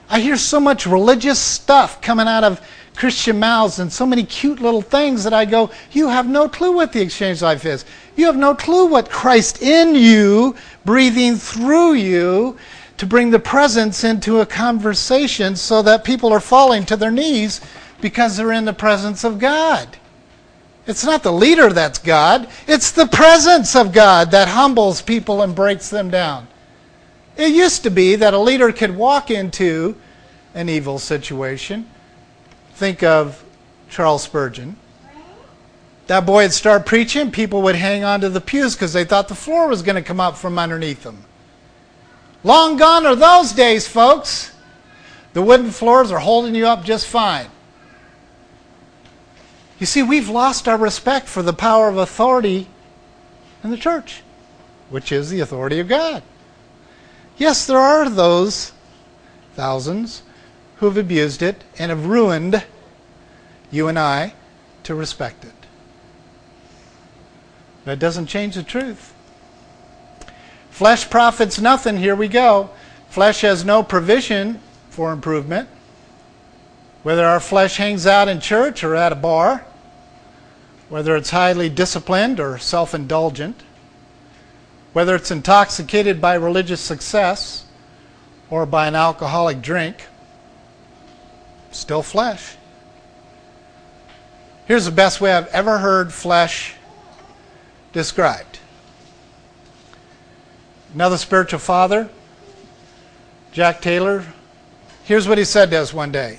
I 0.08 0.20
hear 0.20 0.38
so 0.38 0.58
much 0.58 0.86
religious 0.86 1.38
stuff 1.38 2.00
coming 2.00 2.28
out 2.28 2.44
of 2.44 2.66
Christian 2.94 3.38
mouths 3.38 3.78
and 3.78 3.92
so 3.92 4.06
many 4.06 4.22
cute 4.24 4.60
little 4.60 4.82
things 4.82 5.24
that 5.24 5.32
I 5.32 5.44
go, 5.44 5.70
you 5.92 6.08
have 6.08 6.28
no 6.28 6.48
clue 6.48 6.72
what 6.72 6.92
the 6.92 7.00
exchange 7.00 7.42
life 7.42 7.64
is. 7.64 7.84
You 8.16 8.26
have 8.26 8.36
no 8.36 8.54
clue 8.54 8.86
what 8.86 9.10
Christ 9.10 9.62
in 9.62 9.94
you, 9.94 10.54
breathing 10.84 11.36
through 11.36 11.94
you, 11.94 12.58
to 12.98 13.06
bring 13.06 13.30
the 13.30 13.38
presence 13.38 14.04
into 14.04 14.40
a 14.40 14.46
conversation 14.46 15.56
so 15.56 15.82
that 15.82 16.04
people 16.04 16.32
are 16.32 16.40
falling 16.40 16.84
to 16.86 16.96
their 16.96 17.10
knees 17.10 17.60
because 18.00 18.36
they're 18.36 18.52
in 18.52 18.64
the 18.64 18.72
presence 18.72 19.24
of 19.24 19.38
God. 19.38 19.96
It's 20.86 21.04
not 21.04 21.22
the 21.22 21.32
leader 21.32 21.72
that's 21.72 21.98
God, 21.98 22.48
it's 22.66 22.90
the 22.90 23.06
presence 23.06 23.74
of 23.74 23.92
God 23.92 24.32
that 24.32 24.48
humbles 24.48 25.00
people 25.00 25.42
and 25.42 25.54
breaks 25.54 25.88
them 25.88 26.10
down. 26.10 26.48
It 27.36 27.52
used 27.52 27.84
to 27.84 27.90
be 27.90 28.16
that 28.16 28.34
a 28.34 28.38
leader 28.38 28.72
could 28.72 28.94
walk 28.94 29.30
into 29.30 29.96
an 30.54 30.68
evil 30.68 30.98
situation 30.98 31.88
think 32.82 33.04
of 33.04 33.44
Charles 33.90 34.24
Spurgeon. 34.24 34.74
That 36.08 36.26
boy 36.26 36.42
would 36.42 36.52
start 36.52 36.84
preaching, 36.84 37.30
people 37.30 37.62
would 37.62 37.76
hang 37.76 38.02
on 38.02 38.22
to 38.22 38.28
the 38.28 38.40
pews 38.40 38.74
because 38.74 38.92
they 38.92 39.04
thought 39.04 39.28
the 39.28 39.36
floor 39.36 39.68
was 39.68 39.82
going 39.82 39.94
to 39.94 40.02
come 40.02 40.18
up 40.18 40.36
from 40.36 40.58
underneath 40.58 41.04
them. 41.04 41.22
Long 42.42 42.76
gone 42.76 43.06
are 43.06 43.14
those 43.14 43.52
days, 43.52 43.86
folks. 43.86 44.52
The 45.32 45.42
wooden 45.42 45.70
floors 45.70 46.10
are 46.10 46.18
holding 46.18 46.56
you 46.56 46.66
up 46.66 46.82
just 46.82 47.06
fine. 47.06 47.46
You 49.78 49.86
see, 49.86 50.02
we've 50.02 50.28
lost 50.28 50.66
our 50.66 50.76
respect 50.76 51.28
for 51.28 51.44
the 51.44 51.52
power 51.52 51.88
of 51.88 51.96
authority 51.98 52.66
in 53.62 53.70
the 53.70 53.76
church, 53.76 54.24
which 54.90 55.12
is 55.12 55.30
the 55.30 55.38
authority 55.38 55.78
of 55.78 55.86
God. 55.86 56.24
Yes, 57.36 57.64
there 57.64 57.78
are 57.78 58.10
those, 58.10 58.72
thousands, 59.54 60.24
who 60.82 60.86
have 60.86 60.96
abused 60.96 61.42
it 61.42 61.62
and 61.78 61.90
have 61.90 62.06
ruined 62.06 62.64
you 63.72 63.88
and 63.88 63.98
I 63.98 64.34
to 64.84 64.94
respect 64.94 65.44
it. 65.44 65.52
That 67.84 67.98
doesn't 67.98 68.26
change 68.26 68.54
the 68.54 68.62
truth. 68.62 69.12
Flesh 70.70 71.10
profits 71.10 71.60
nothing. 71.60 71.96
Here 71.96 72.14
we 72.14 72.28
go. 72.28 72.70
Flesh 73.08 73.40
has 73.40 73.64
no 73.64 73.82
provision 73.82 74.60
for 74.90 75.12
improvement. 75.12 75.68
Whether 77.02 77.26
our 77.26 77.40
flesh 77.40 77.78
hangs 77.78 78.06
out 78.06 78.28
in 78.28 78.40
church 78.40 78.84
or 78.84 78.94
at 78.94 79.10
a 79.10 79.16
bar, 79.16 79.66
whether 80.88 81.16
it's 81.16 81.30
highly 81.30 81.68
disciplined 81.68 82.38
or 82.38 82.58
self 82.58 82.94
indulgent, 82.94 83.62
whether 84.92 85.16
it's 85.16 85.30
intoxicated 85.30 86.20
by 86.20 86.34
religious 86.34 86.80
success 86.80 87.64
or 88.50 88.66
by 88.66 88.86
an 88.86 88.94
alcoholic 88.94 89.62
drink, 89.62 90.06
still 91.70 92.02
flesh. 92.02 92.56
Here's 94.66 94.84
the 94.84 94.90
best 94.90 95.20
way 95.20 95.32
I've 95.32 95.48
ever 95.48 95.78
heard 95.78 96.12
flesh 96.12 96.74
described. 97.92 98.58
Another 100.94 101.16
spiritual 101.16 101.58
father, 101.58 102.08
Jack 103.52 103.80
Taylor, 103.80 104.24
here's 105.04 105.26
what 105.26 105.38
he 105.38 105.44
said 105.44 105.70
to 105.70 105.78
us 105.78 105.92
one 105.92 106.12
day 106.12 106.38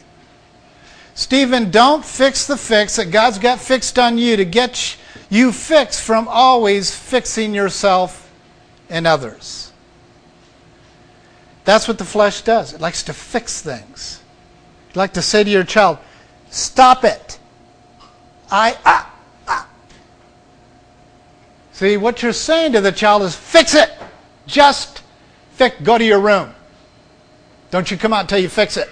Stephen, 1.16 1.70
don't 1.70 2.04
fix 2.04 2.48
the 2.48 2.58
fix 2.58 2.96
that 2.96 3.12
God's 3.12 3.40
got 3.40 3.60
fixed 3.60 4.00
on 4.00 4.18
you 4.18 4.38
to 4.38 4.46
get 4.46 4.98
you 5.30 5.52
fixed 5.52 6.02
from 6.02 6.28
always 6.28 6.96
fixing 6.96 7.54
yourself 7.54 8.32
and 8.90 9.06
others. 9.06 9.72
That's 11.66 11.88
what 11.88 11.98
the 11.98 12.06
flesh 12.06 12.42
does. 12.42 12.74
It 12.74 12.82
likes 12.82 13.04
to 13.04 13.14
fix 13.14 13.62
things. 13.62 14.22
You'd 14.90 14.98
like 14.98 15.14
to 15.14 15.22
say 15.22 15.44
to 15.44 15.50
your 15.50 15.64
child, 15.64 15.98
stop 16.50 17.04
it. 17.04 17.40
I, 18.52 18.78
ah, 18.86 19.14
ah. 19.48 19.68
See, 21.72 21.98
what 21.98 22.22
you're 22.22 22.34
saying 22.34 22.74
to 22.74 22.82
the 22.82 22.92
child 22.92 23.24
is, 23.24 23.36
fix 23.36 23.74
it. 23.74 23.92
Just 24.46 25.02
fix, 25.52 25.80
go 25.82 25.98
to 25.98 26.04
your 26.04 26.20
room. 26.20 26.54
Don't 27.72 27.90
you 27.90 27.98
come 27.98 28.14
out 28.14 28.22
until 28.22 28.40
you 28.40 28.50
fix 28.50 28.78
it. 28.78 28.90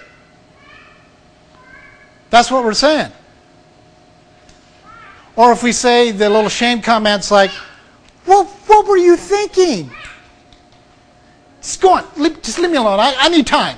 That's 2.31 2.49
what 2.49 2.63
we're 2.63 2.73
saying. 2.73 3.11
Or 5.35 5.51
if 5.51 5.63
we 5.63 5.71
say 5.71 6.11
the 6.11 6.29
little 6.29 6.49
shame 6.49 6.81
comments 6.81 7.29
like, 7.29 7.51
well, 8.25 8.45
what 8.45 8.87
were 8.87 8.97
you 8.97 9.15
thinking? 9.17 9.91
Just 11.61 11.81
go 11.81 11.93
on. 11.93 12.05
Just 12.41 12.59
leave 12.59 12.71
me 12.71 12.77
alone. 12.77 12.99
I, 12.99 13.13
I 13.17 13.29
need 13.29 13.47
time. 13.47 13.77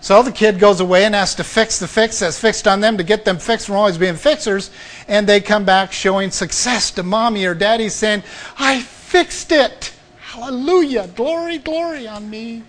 So 0.00 0.22
the 0.22 0.32
kid 0.32 0.58
goes 0.58 0.80
away 0.80 1.04
and 1.04 1.14
has 1.14 1.34
to 1.36 1.44
fix 1.44 1.78
the 1.78 1.88
fix 1.88 2.20
that's 2.20 2.38
fixed 2.38 2.68
on 2.68 2.80
them 2.80 2.96
to 2.98 3.02
get 3.02 3.24
them 3.24 3.38
fixed 3.38 3.66
from 3.66 3.76
always 3.76 3.98
being 3.98 4.14
fixers. 4.14 4.70
And 5.08 5.26
they 5.26 5.40
come 5.40 5.64
back 5.64 5.92
showing 5.92 6.30
success 6.30 6.90
to 6.92 7.02
mommy 7.02 7.44
or 7.44 7.54
daddy 7.54 7.88
saying, 7.88 8.22
I 8.58 8.80
fixed 8.80 9.50
it. 9.50 9.92
Hallelujah. 10.20 11.08
Glory, 11.16 11.58
glory 11.58 12.06
on 12.06 12.30
me. 12.30 12.62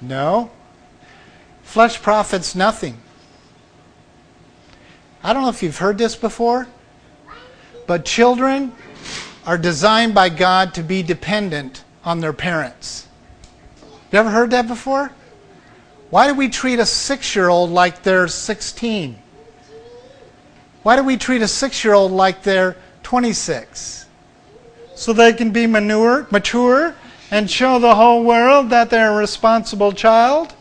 No. 0.00 0.50
Flesh 1.62 2.02
profits 2.02 2.54
nothing. 2.54 2.98
I 5.24 5.32
don't 5.32 5.42
know 5.42 5.48
if 5.48 5.62
you've 5.62 5.78
heard 5.78 5.96
this 5.96 6.16
before, 6.16 6.66
but 7.86 8.04
children 8.04 8.72
are 9.46 9.56
designed 9.56 10.14
by 10.14 10.28
God 10.28 10.74
to 10.74 10.82
be 10.82 11.02
dependent 11.02 11.84
on 12.04 12.20
their 12.20 12.32
parents. 12.32 13.08
You 14.10 14.18
ever 14.18 14.30
heard 14.30 14.50
that 14.50 14.68
before? 14.68 15.12
Why 16.12 16.26
do 16.26 16.34
we 16.34 16.50
treat 16.50 16.78
a 16.78 16.84
six 16.84 17.34
year 17.34 17.48
old 17.48 17.70
like 17.70 18.02
they're 18.02 18.28
16? 18.28 19.16
Why 20.82 20.96
do 20.96 21.02
we 21.04 21.16
treat 21.16 21.40
a 21.40 21.48
six 21.48 21.82
year 21.82 21.94
old 21.94 22.12
like 22.12 22.42
they're 22.42 22.76
26? 23.02 24.04
So 24.94 25.14
they 25.14 25.32
can 25.32 25.52
be 25.52 25.66
manure, 25.66 26.26
mature 26.30 26.94
and 27.30 27.50
show 27.50 27.78
the 27.78 27.94
whole 27.94 28.24
world 28.24 28.68
that 28.68 28.90
they're 28.90 29.12
a 29.12 29.16
responsible 29.16 29.90
child? 29.92 30.52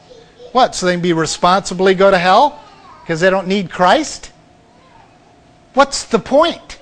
What? 0.53 0.73
So 0.73 0.85
they 0.85 0.93
can 0.93 1.01
be 1.01 1.11
responsibly 1.11 1.95
go 1.95 2.09
to 2.09 2.17
hell? 2.17 2.63
Because 3.01 3.19
they 3.19 3.29
don't 3.29 3.49
need 3.49 3.69
Christ? 3.69 4.31
What's 5.73 6.05
the 6.05 6.19
point? 6.19 6.79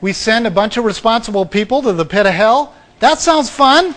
We 0.00 0.12
send 0.12 0.46
a 0.46 0.52
bunch 0.52 0.76
of 0.76 0.84
responsible 0.84 1.46
people 1.46 1.82
to 1.82 1.94
the 1.94 2.04
pit 2.04 2.26
of 2.26 2.32
hell? 2.32 2.74
That 3.00 3.18
sounds 3.18 3.50
fun. 3.50 3.96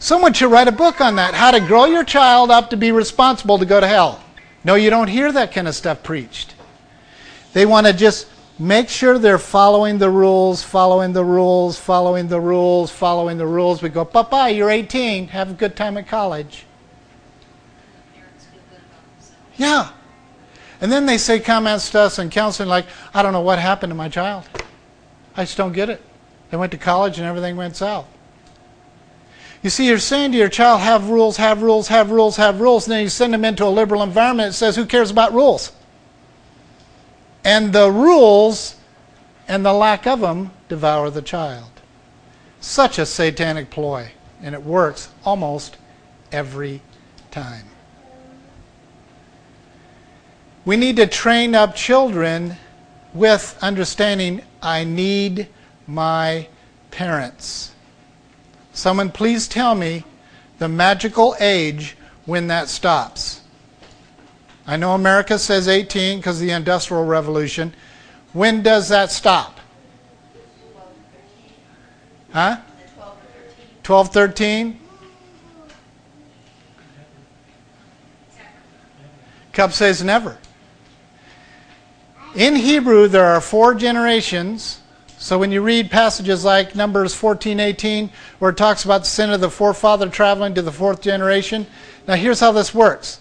Someone 0.00 0.32
should 0.32 0.50
write 0.50 0.66
a 0.66 0.72
book 0.72 1.02
on 1.02 1.16
that 1.16 1.34
how 1.34 1.50
to 1.50 1.60
grow 1.60 1.84
your 1.84 2.04
child 2.04 2.50
up 2.50 2.70
to 2.70 2.76
be 2.76 2.90
responsible 2.90 3.58
to 3.58 3.66
go 3.66 3.78
to 3.78 3.86
hell. 3.86 4.24
No, 4.64 4.74
you 4.74 4.88
don't 4.88 5.08
hear 5.08 5.30
that 5.30 5.52
kind 5.52 5.68
of 5.68 5.74
stuff 5.74 6.02
preached. 6.02 6.54
They 7.52 7.66
want 7.66 7.86
to 7.86 7.92
just 7.92 8.26
make 8.58 8.88
sure 8.88 9.18
they're 9.18 9.38
following 9.38 9.98
the 9.98 10.08
rules, 10.08 10.62
following 10.62 11.12
the 11.12 11.24
rules, 11.24 11.78
following 11.78 12.28
the 12.28 12.40
rules, 12.40 12.90
following 12.90 13.36
the 13.36 13.46
rules. 13.46 13.82
We 13.82 13.90
go, 13.90 14.06
Papa, 14.06 14.50
you're 14.50 14.70
18. 14.70 15.28
Have 15.28 15.50
a 15.50 15.54
good 15.54 15.76
time 15.76 15.98
at 15.98 16.08
college. 16.08 16.64
Yeah. 19.58 19.90
And 20.80 20.90
then 20.90 21.04
they 21.04 21.18
say 21.18 21.40
comments 21.40 21.90
to 21.90 22.00
us 22.00 22.18
in 22.18 22.30
counseling 22.30 22.70
like, 22.70 22.86
I 23.12 23.22
don't 23.22 23.34
know 23.34 23.42
what 23.42 23.58
happened 23.58 23.90
to 23.90 23.94
my 23.94 24.08
child. 24.08 24.48
I 25.36 25.44
just 25.44 25.58
don't 25.58 25.72
get 25.72 25.90
it. 25.90 26.00
They 26.50 26.56
went 26.56 26.72
to 26.72 26.78
college 26.78 27.18
and 27.18 27.26
everything 27.26 27.56
went 27.56 27.76
south. 27.76 28.06
You 29.62 29.68
see, 29.68 29.86
you're 29.86 29.98
saying 29.98 30.32
to 30.32 30.38
your 30.38 30.48
child, 30.48 30.80
have 30.80 31.10
rules, 31.10 31.36
have 31.36 31.60
rules, 31.62 31.88
have 31.88 32.10
rules, 32.10 32.36
have 32.36 32.60
rules, 32.60 32.86
and 32.86 32.92
then 32.92 33.02
you 33.02 33.08
send 33.10 33.34
them 33.34 33.44
into 33.44 33.64
a 33.64 33.68
liberal 33.68 34.02
environment 34.02 34.50
that 34.50 34.54
says, 34.54 34.76
who 34.76 34.86
cares 34.86 35.10
about 35.10 35.34
rules? 35.34 35.72
And 37.44 37.72
the 37.72 37.90
rules 37.90 38.76
and 39.46 39.64
the 39.64 39.72
lack 39.72 40.06
of 40.06 40.20
them 40.20 40.52
devour 40.68 41.10
the 41.10 41.20
child. 41.20 41.70
Such 42.60 42.98
a 42.98 43.04
satanic 43.04 43.70
ploy, 43.70 44.12
and 44.42 44.54
it 44.54 44.62
works 44.62 45.10
almost 45.24 45.76
every 46.32 46.80
time. 47.30 47.66
We 50.64 50.76
need 50.76 50.96
to 50.96 51.06
train 51.06 51.54
up 51.54 51.74
children 51.74 52.56
with 53.12 53.58
understanding 53.60 54.42
I 54.62 54.84
need 54.84 55.48
my 55.86 56.48
parents. 56.90 57.69
Someone 58.72 59.10
please 59.10 59.48
tell 59.48 59.74
me 59.74 60.04
the 60.58 60.68
magical 60.68 61.34
age 61.40 61.96
when 62.26 62.46
that 62.48 62.68
stops. 62.68 63.40
I 64.66 64.76
know 64.76 64.92
America 64.94 65.38
says 65.38 65.66
18 65.66 66.18
because 66.18 66.40
of 66.40 66.46
the 66.46 66.52
Industrial 66.52 67.04
Revolution. 67.04 67.74
When 68.32 68.62
does 68.62 68.88
that 68.90 69.10
stop? 69.10 69.58
Huh? 72.32 72.58
12, 73.82 74.12
13? 74.12 74.80
Cup 79.52 79.72
says 79.72 80.04
never. 80.04 80.38
In 82.36 82.54
Hebrew, 82.54 83.08
there 83.08 83.26
are 83.26 83.40
four 83.40 83.74
generations. 83.74 84.80
So 85.20 85.38
when 85.38 85.52
you 85.52 85.60
read 85.60 85.90
passages 85.90 86.46
like 86.46 86.74
Numbers 86.74 87.14
14, 87.14 87.60
18, 87.60 88.08
where 88.38 88.52
it 88.52 88.56
talks 88.56 88.86
about 88.86 89.02
the 89.02 89.06
sin 89.06 89.30
of 89.30 89.42
the 89.42 89.50
forefather 89.50 90.08
traveling 90.08 90.54
to 90.54 90.62
the 90.62 90.72
fourth 90.72 91.02
generation, 91.02 91.66
now 92.08 92.14
here's 92.14 92.40
how 92.40 92.52
this 92.52 92.74
works 92.74 93.20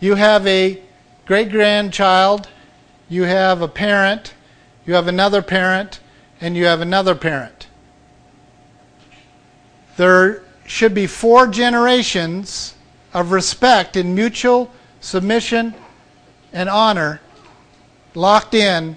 you 0.00 0.16
have 0.16 0.44
a 0.48 0.82
great 1.24 1.50
grandchild, 1.50 2.48
you 3.08 3.22
have 3.22 3.62
a 3.62 3.68
parent, 3.68 4.34
you 4.84 4.94
have 4.94 5.06
another 5.06 5.42
parent, 5.42 6.00
and 6.40 6.56
you 6.56 6.64
have 6.64 6.80
another 6.80 7.14
parent. 7.14 7.68
There 9.96 10.42
should 10.66 10.92
be 10.92 11.06
four 11.06 11.46
generations 11.46 12.74
of 13.14 13.30
respect 13.30 13.96
and 13.96 14.16
mutual 14.16 14.72
submission 15.00 15.72
and 16.52 16.68
honor 16.68 17.20
locked 18.16 18.54
in 18.54 18.96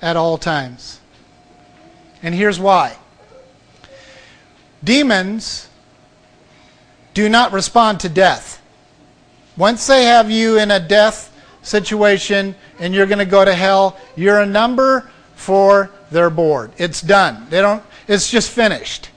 at 0.00 0.16
all 0.16 0.38
times. 0.38 1.00
And 2.24 2.34
here's 2.34 2.58
why 2.58 2.96
demons 4.82 5.68
do 7.12 7.28
not 7.28 7.52
respond 7.52 8.00
to 8.00 8.08
death. 8.08 8.60
Once 9.56 9.86
they 9.86 10.04
have 10.04 10.30
you 10.30 10.58
in 10.58 10.70
a 10.70 10.80
death 10.80 11.30
situation 11.62 12.54
and 12.78 12.92
you're 12.94 13.06
going 13.06 13.18
to 13.18 13.24
go 13.26 13.44
to 13.44 13.54
hell, 13.54 13.98
you're 14.16 14.40
a 14.40 14.46
number 14.46 15.10
for 15.36 15.90
their 16.10 16.30
board. 16.30 16.72
It's 16.78 17.00
done. 17.02 17.46
They 17.50 17.60
don't 17.60 17.82
it's 18.08 18.30
just 18.30 18.50
finished. 18.50 19.10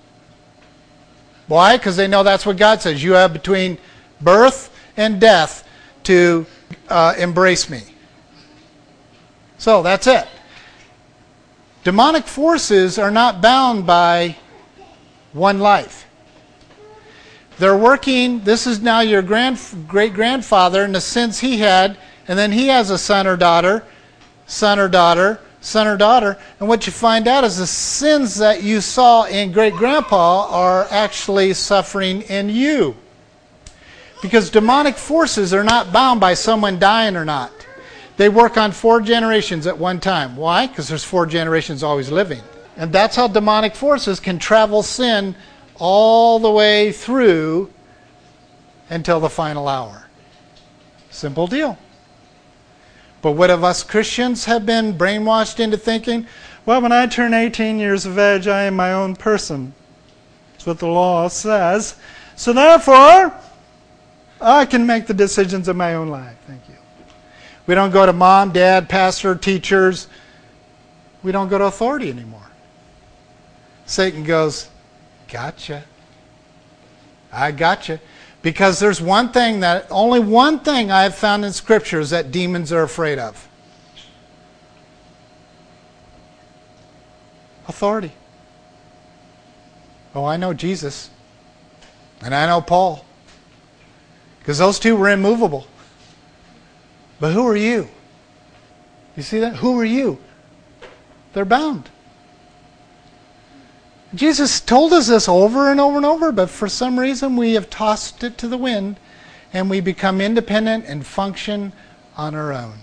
Why? 1.47 1.77
Because 1.77 1.95
they 1.95 2.07
know 2.07 2.23
that's 2.23 2.45
what 2.45 2.57
God 2.57 2.81
says. 2.81 3.01
You 3.01 3.13
have 3.13 3.31
between 3.31 3.77
birth 4.19 4.69
and 4.97 5.19
death 5.21 5.65
to 6.03 6.45
uh, 6.89 7.15
embrace 7.17 7.69
me. 7.69 7.83
So 9.57 9.81
that's 9.81 10.07
it. 10.07 10.27
Demonic 11.87 12.27
forces 12.27 12.99
are 12.99 13.09
not 13.09 13.39
bound 13.39 13.85
by 13.85 14.35
one 15.31 15.59
life. 15.59 16.05
They're 17.59 17.77
working, 17.77 18.41
this 18.41 18.67
is 18.67 18.81
now 18.81 18.99
your 18.99 19.21
grand, 19.21 19.57
great 19.87 20.13
grandfather 20.13 20.83
in 20.83 20.91
the 20.91 20.99
sense 20.99 21.39
he 21.39 21.59
had, 21.59 21.97
and 22.27 22.37
then 22.37 22.51
he 22.51 22.67
has 22.67 22.89
a 22.89 22.97
son 22.97 23.25
or 23.25 23.37
daughter, 23.37 23.85
son 24.47 24.79
or 24.79 24.89
daughter, 24.89 25.39
son 25.61 25.87
or 25.87 25.95
daughter. 25.95 26.37
And 26.59 26.67
what 26.67 26.85
you 26.85 26.91
find 26.91 27.25
out 27.25 27.45
is 27.45 27.55
the 27.55 27.65
sins 27.65 28.35
that 28.35 28.63
you 28.63 28.81
saw 28.81 29.23
in 29.23 29.53
great 29.53 29.75
grandpa 29.75 30.49
are 30.49 30.87
actually 30.91 31.53
suffering 31.53 32.23
in 32.23 32.49
you. 32.49 32.97
Because 34.21 34.49
demonic 34.49 34.97
forces 34.97 35.53
are 35.53 35.63
not 35.63 35.93
bound 35.93 36.19
by 36.19 36.33
someone 36.33 36.79
dying 36.79 37.15
or 37.15 37.23
not. 37.23 37.66
They 38.17 38.29
work 38.29 38.57
on 38.57 38.71
four 38.71 38.99
generations 38.99 39.67
at 39.67 39.77
one 39.77 39.99
time. 39.99 40.35
Why? 40.35 40.67
Because 40.67 40.87
there's 40.87 41.03
four 41.03 41.25
generations 41.25 41.83
always 41.83 42.11
living. 42.11 42.41
And 42.75 42.91
that's 42.91 43.15
how 43.15 43.27
demonic 43.27 43.75
forces 43.75 44.19
can 44.19 44.39
travel 44.39 44.83
sin 44.83 45.35
all 45.75 46.39
the 46.39 46.51
way 46.51 46.91
through 46.91 47.71
until 48.89 49.19
the 49.19 49.29
final 49.29 49.67
hour. 49.67 50.07
Simple 51.09 51.47
deal. 51.47 51.77
But 53.21 53.31
what 53.31 53.49
of 53.49 53.63
us 53.63 53.83
Christians 53.83 54.45
have 54.45 54.65
been 54.65 54.97
brainwashed 54.97 55.59
into 55.59 55.77
thinking, 55.77 56.27
well, 56.65 56.81
when 56.81 56.91
I 56.91 57.07
turn 57.07 57.33
18 57.33 57.79
years 57.79 58.05
of 58.05 58.19
age, 58.19 58.47
I 58.47 58.63
am 58.63 58.75
my 58.75 58.93
own 58.93 59.15
person. 59.15 59.73
That's 60.53 60.65
what 60.65 60.79
the 60.79 60.87
law 60.87 61.27
says. 61.27 61.95
So 62.35 62.53
therefore, 62.53 63.33
I 64.39 64.65
can 64.65 64.85
make 64.85 65.07
the 65.07 65.13
decisions 65.13 65.67
of 65.67 65.75
my 65.75 65.95
own 65.95 66.09
life. 66.09 66.37
Thank 66.45 66.61
you. 66.66 66.66
We 67.67 67.75
don't 67.75 67.91
go 67.91 68.05
to 68.05 68.13
mom, 68.13 68.53
dad, 68.53 68.89
pastor, 68.89 69.35
teachers. 69.35 70.07
We 71.21 71.31
don't 71.31 71.49
go 71.49 71.57
to 71.57 71.65
authority 71.65 72.09
anymore. 72.09 72.49
Satan 73.85 74.23
goes, 74.23 74.69
Gotcha. 75.27 75.83
I 77.31 77.51
gotcha. 77.51 77.99
Because 78.41 78.79
there's 78.79 79.01
one 79.01 79.31
thing 79.31 79.59
that, 79.59 79.87
only 79.89 80.19
one 80.21 80.59
thing 80.59 80.89
I 80.89 81.03
have 81.03 81.15
found 81.15 81.43
in 81.43 81.51
scriptures 81.51 82.11
that 82.11 82.31
demons 82.31 82.71
are 82.71 82.83
afraid 82.83 83.19
of 83.19 83.47
authority. 87.67 88.13
Oh, 90.15 90.23
I 90.23 90.37
know 90.37 90.53
Jesus. 90.53 91.09
And 92.21 92.33
I 92.33 92.47
know 92.47 92.61
Paul. 92.61 93.05
Because 94.39 94.57
those 94.57 94.79
two 94.79 94.95
were 94.95 95.09
immovable. 95.09 95.67
But 97.19 97.33
who 97.33 97.45
are 97.47 97.55
you? 97.55 97.89
You 99.15 99.23
see 99.23 99.39
that? 99.39 99.55
Who 99.57 99.79
are 99.79 99.85
you? 99.85 100.19
They're 101.33 101.45
bound. 101.45 101.89
Jesus 104.15 104.61
told 104.61 104.93
us 104.93 105.07
this 105.07 105.27
over 105.27 105.69
and 105.69 105.79
over 105.79 105.97
and 105.97 106.05
over, 106.05 106.31
but 106.31 106.49
for 106.49 106.69
some 106.69 106.99
reason 106.99 107.35
we 107.35 107.53
have 107.53 107.69
tossed 107.69 108.23
it 108.23 108.37
to 108.37 108.47
the 108.47 108.57
wind 108.57 108.99
and 109.53 109.69
we 109.69 109.79
become 109.79 110.21
independent 110.21 110.85
and 110.85 111.05
function 111.05 111.73
on 112.15 112.35
our 112.35 112.53
own. 112.53 112.73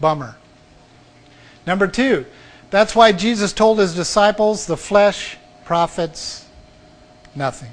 Bummer. 0.00 0.36
Number 1.66 1.86
two, 1.86 2.24
that's 2.70 2.94
why 2.94 3.12
Jesus 3.12 3.52
told 3.52 3.78
his 3.78 3.94
disciples 3.94 4.66
the 4.66 4.76
flesh 4.76 5.36
profits 5.64 6.46
nothing. 7.34 7.70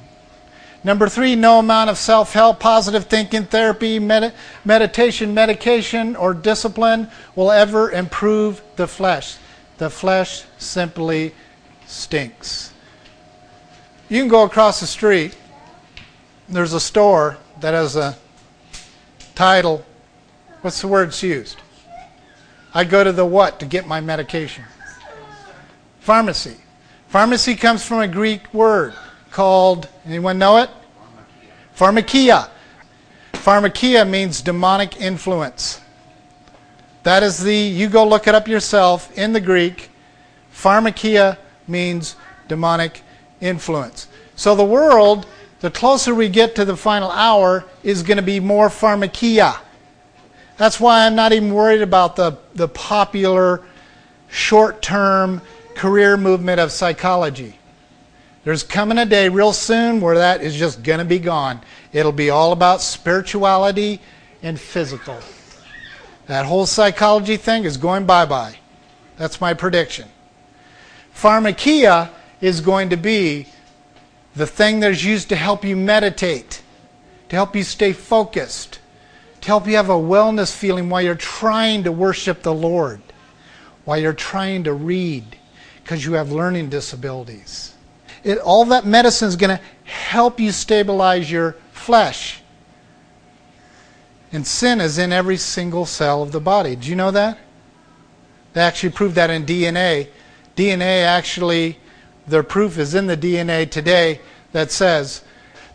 Number 0.85 1.09
three, 1.09 1.35
no 1.35 1.57
amount 1.57 1.89
of 1.89 1.97
self 1.97 2.33
help, 2.33 2.59
positive 2.59 3.05
thinking, 3.05 3.45
therapy, 3.45 3.97
med- 3.97 4.35
meditation, 4.63 5.33
medication, 5.33 6.15
or 6.15 6.35
discipline 6.35 7.09
will 7.35 7.51
ever 7.51 7.89
improve 7.89 8.61
the 8.75 8.85
flesh. 8.87 9.37
The 9.79 9.89
flesh 9.89 10.43
simply 10.59 11.33
stinks. 11.87 12.71
You 14.09 14.21
can 14.21 14.27
go 14.27 14.43
across 14.43 14.79
the 14.79 14.85
street, 14.85 15.35
there's 16.47 16.73
a 16.73 16.79
store 16.79 17.37
that 17.61 17.73
has 17.73 17.95
a 17.95 18.15
title. 19.33 19.83
What's 20.61 20.81
the 20.81 20.87
words 20.87 21.23
used? 21.23 21.57
I 22.75 22.83
go 22.83 23.03
to 23.03 23.11
the 23.11 23.25
what 23.25 23.59
to 23.59 23.65
get 23.65 23.87
my 23.87 24.01
medication? 24.01 24.63
Pharmacy. 25.99 26.57
Pharmacy 27.07 27.55
comes 27.55 27.83
from 27.83 28.01
a 28.01 28.07
Greek 28.07 28.53
word 28.53 28.93
called, 29.35 29.89
anyone 30.05 30.39
know 30.39 30.59
it? 30.59 30.69
Pharmakia. 31.77 32.49
Pharmakia 33.33 34.09
means 34.09 34.41
demonic 34.41 35.01
influence. 35.01 35.81
That 37.03 37.21
is 37.21 37.43
the, 37.43 37.53
you 37.53 37.89
go 37.89 38.07
look 38.07 38.27
it 38.27 38.33
up 38.33 38.47
yourself 38.47 39.15
in 39.17 39.33
the 39.33 39.41
Greek. 39.41 39.89
Pharmakia 40.53 41.37
means 41.67 42.15
demonic 42.47 43.01
influence. 43.41 44.07
So 44.37 44.55
the 44.55 44.63
world, 44.63 45.27
the 45.59 45.69
closer 45.69 46.15
we 46.15 46.29
get 46.29 46.55
to 46.55 46.63
the 46.63 46.77
final 46.77 47.11
hour, 47.11 47.65
is 47.83 48.03
going 48.03 48.15
to 48.15 48.23
be 48.23 48.39
more 48.39 48.69
pharmakia. 48.69 49.59
That's 50.55 50.79
why 50.79 51.05
I'm 51.05 51.15
not 51.15 51.33
even 51.33 51.53
worried 51.53 51.81
about 51.81 52.15
the, 52.15 52.37
the 52.53 52.69
popular 52.69 53.61
short 54.29 54.81
term 54.81 55.41
career 55.75 56.15
movement 56.15 56.61
of 56.61 56.71
psychology. 56.71 57.59
There's 58.45 58.61
coming 58.61 58.99
a 58.99 59.07
day 59.07 59.27
real 59.27 59.53
soon 59.53 59.99
where 59.99 60.19
that 60.19 60.43
is 60.43 60.55
just 60.55 60.83
going 60.83 60.99
to 60.99 61.05
be 61.05 61.17
gone. 61.17 61.61
It'll 61.91 62.11
be 62.11 62.29
all 62.29 62.51
about 62.51 62.79
spirituality 62.79 63.99
and 64.43 64.59
physical. 64.59 65.17
That 66.27 66.45
whole 66.45 66.67
psychology 66.67 67.37
thing 67.37 67.63
is 67.63 67.75
going 67.75 68.05
bye 68.05 68.25
bye. 68.25 68.59
That's 69.17 69.41
my 69.41 69.55
prediction. 69.55 70.07
Pharmakia 71.15 72.11
is 72.39 72.61
going 72.61 72.91
to 72.91 72.97
be 72.97 73.47
the 74.35 74.45
thing 74.45 74.79
that 74.81 74.91
is 74.91 75.03
used 75.03 75.29
to 75.29 75.35
help 75.35 75.65
you 75.65 75.75
meditate, 75.75 76.61
to 77.29 77.35
help 77.35 77.55
you 77.55 77.63
stay 77.63 77.93
focused, 77.93 78.79
to 79.41 79.47
help 79.47 79.65
you 79.65 79.75
have 79.75 79.89
a 79.89 79.93
wellness 79.93 80.55
feeling 80.55 80.87
while 80.89 81.01
you're 81.01 81.15
trying 81.15 81.83
to 81.85 81.91
worship 81.91 82.43
the 82.43 82.53
Lord, 82.53 83.01
while 83.85 83.97
you're 83.97 84.13
trying 84.13 84.65
to 84.65 84.73
read, 84.73 85.35
because 85.81 86.05
you 86.05 86.13
have 86.13 86.31
learning 86.31 86.69
disabilities. 86.69 87.74
It, 88.25 88.39
all 88.39 88.65
that 88.65 88.87
medicine 88.87 89.27
is 89.27 89.35
going 89.35 89.55
to 89.55 89.63
help 89.83 90.39
you 90.39 90.51
stabilize 90.51 91.31
your 91.31 91.55
flesh. 91.71 92.41
And 94.31 94.45
sin 94.45 94.81
is 94.81 94.97
in 94.97 95.13
every 95.13 95.37
single 95.37 95.85
cell 95.85 96.23
of 96.23 96.31
the 96.31 96.39
body. 96.39 96.75
Do 96.75 96.89
you 96.89 96.95
know 96.95 97.11
that? 97.11 97.37
They 98.53 98.61
actually 98.61 98.89
proved 98.89 99.13
that 99.15 99.29
in 99.29 99.45
DNA. 99.45 100.09
DNA 100.57 101.03
actually, 101.03 101.77
their 102.27 102.41
proof 102.41 102.79
is 102.79 102.95
in 102.95 103.05
the 103.05 103.15
DNA 103.15 103.69
today 103.69 104.19
that 104.53 104.71
says 104.71 105.21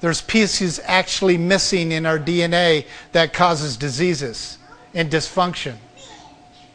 there's 0.01 0.21
pieces 0.21 0.81
actually 0.85 1.39
missing 1.39 1.93
in 1.93 2.05
our 2.05 2.19
DNA 2.19 2.87
that 3.13 3.33
causes 3.33 3.77
diseases 3.77 4.59
and 4.93 5.09
dysfunction. 5.09 5.77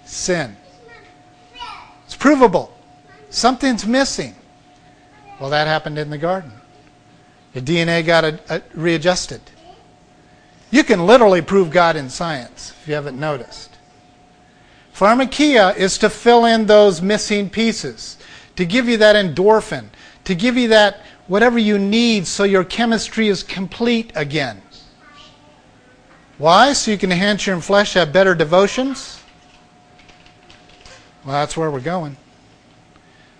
Sin. 0.06 0.56
It's 2.06 2.16
provable. 2.16 2.74
Something's 3.30 3.86
missing. 3.86 4.36
Well, 5.40 5.50
that 5.50 5.68
happened 5.68 5.98
in 5.98 6.10
the 6.10 6.18
garden. 6.18 6.52
The 7.54 7.62
DNA 7.62 8.06
got 8.06 8.24
a, 8.24 8.40
a, 8.50 8.62
readjusted. 8.74 9.42
You 10.72 10.84
can 10.84 11.06
literally 11.06 11.42
prove 11.42 11.72
God 11.72 11.96
in 11.96 12.10
science 12.10 12.74
if 12.82 12.88
you 12.88 12.94
haven't 12.94 13.20
noticed. 13.20 13.72
Pharmakia 14.94 15.76
is 15.76 15.98
to 16.00 16.10
fill 16.10 16.46
in 16.46 16.66
those 16.66 17.02
missing 17.02 17.50
pieces, 17.50 18.18
to 18.56 18.66
give 18.66 18.88
you 18.88 18.98
that 18.98 19.16
endorphin, 19.16 19.88
to 20.24 20.36
give 20.36 20.58
you 20.58 20.70
that 20.70 21.02
whatever 21.28 21.60
you 21.60 21.78
need 21.78 22.28
so 22.28 22.44
your 22.44 22.64
chemistry 22.64 23.28
is 23.28 23.44
complete 23.44 24.12
again. 24.16 24.62
Why? 26.38 26.74
So 26.74 26.92
you 26.92 26.98
can 26.98 27.12
enhance 27.12 27.46
your 27.46 27.60
flesh, 27.62 27.94
have 27.94 28.12
better 28.12 28.36
devotions? 28.36 29.22
Well, 31.24 31.34
that's 31.34 31.56
where 31.56 31.72
we're 31.72 31.80
going. 31.80 32.18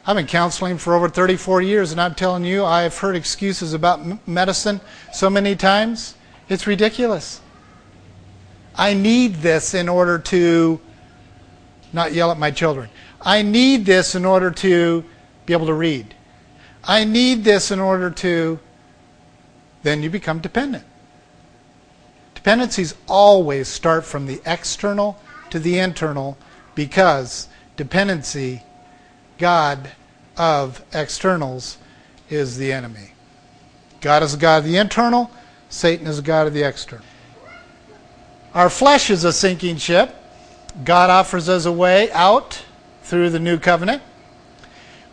I've 0.08 0.16
been 0.16 0.28
counseling 0.28 0.78
for 0.78 0.94
over 0.94 1.10
34 1.10 1.64
years, 1.64 1.92
and 1.92 2.00
I'm 2.00 2.14
telling 2.14 2.46
you, 2.46 2.64
I 2.64 2.84
have 2.84 2.96
heard 2.96 3.16
excuses 3.16 3.74
about 3.74 4.28
medicine 4.28 4.80
so 5.12 5.32
many 5.32 5.56
times. 5.56 6.14
It's 6.48 6.68
ridiculous. 6.68 7.42
I 8.76 8.94
need 8.94 9.38
this 9.38 9.74
in 9.74 9.90
order 9.90 10.20
to 10.20 10.80
not 11.92 12.14
yell 12.14 12.30
at 12.30 12.38
my 12.38 12.52
children. 12.52 12.90
I 13.20 13.42
need 13.42 13.86
this 13.86 14.14
in 14.14 14.26
order 14.26 14.52
to 14.52 15.04
be 15.48 15.54
able 15.54 15.66
to 15.66 15.74
read. 15.74 16.14
I 16.84 17.04
need 17.04 17.44
this 17.44 17.72
in 17.72 17.80
order 17.80 18.12
to. 18.12 18.60
Then 19.82 20.04
you 20.04 20.12
become 20.12 20.40
dependent. 20.40 20.84
Dependencies 22.36 22.94
always 23.08 23.68
start 23.68 24.06
from 24.06 24.28
the 24.28 24.40
external 24.46 25.20
to 25.50 25.58
the 25.58 25.80
internal 25.80 26.38
because 26.76 27.48
dependency 27.76 28.62
God 29.38 29.92
of 30.38 30.84
externals 30.94 31.78
is 32.30 32.58
the 32.58 32.72
enemy. 32.72 33.12
God 34.02 34.24
is 34.24 34.34
the 34.34 34.38
God 34.38 34.58
of 34.58 34.66
the 34.66 34.78
internal, 34.78 35.32
Satan 35.70 36.08
is 36.08 36.18
the 36.18 36.24
God 36.24 36.48
of 36.48 36.54
the 36.54 36.64
external. 36.64 37.06
Our 38.54 38.70
flesh 38.70 39.10
is 39.10 39.24
a 39.24 39.34
sinking 39.34 39.78
ship. 39.78 40.16
God 40.84 41.10
offers 41.10 41.50
us 41.50 41.66
a 41.66 41.72
way 41.72 42.12
out 42.12 42.64
through 43.04 43.30
the 43.30 43.40
new 43.40 43.58
covenant. 43.58 44.02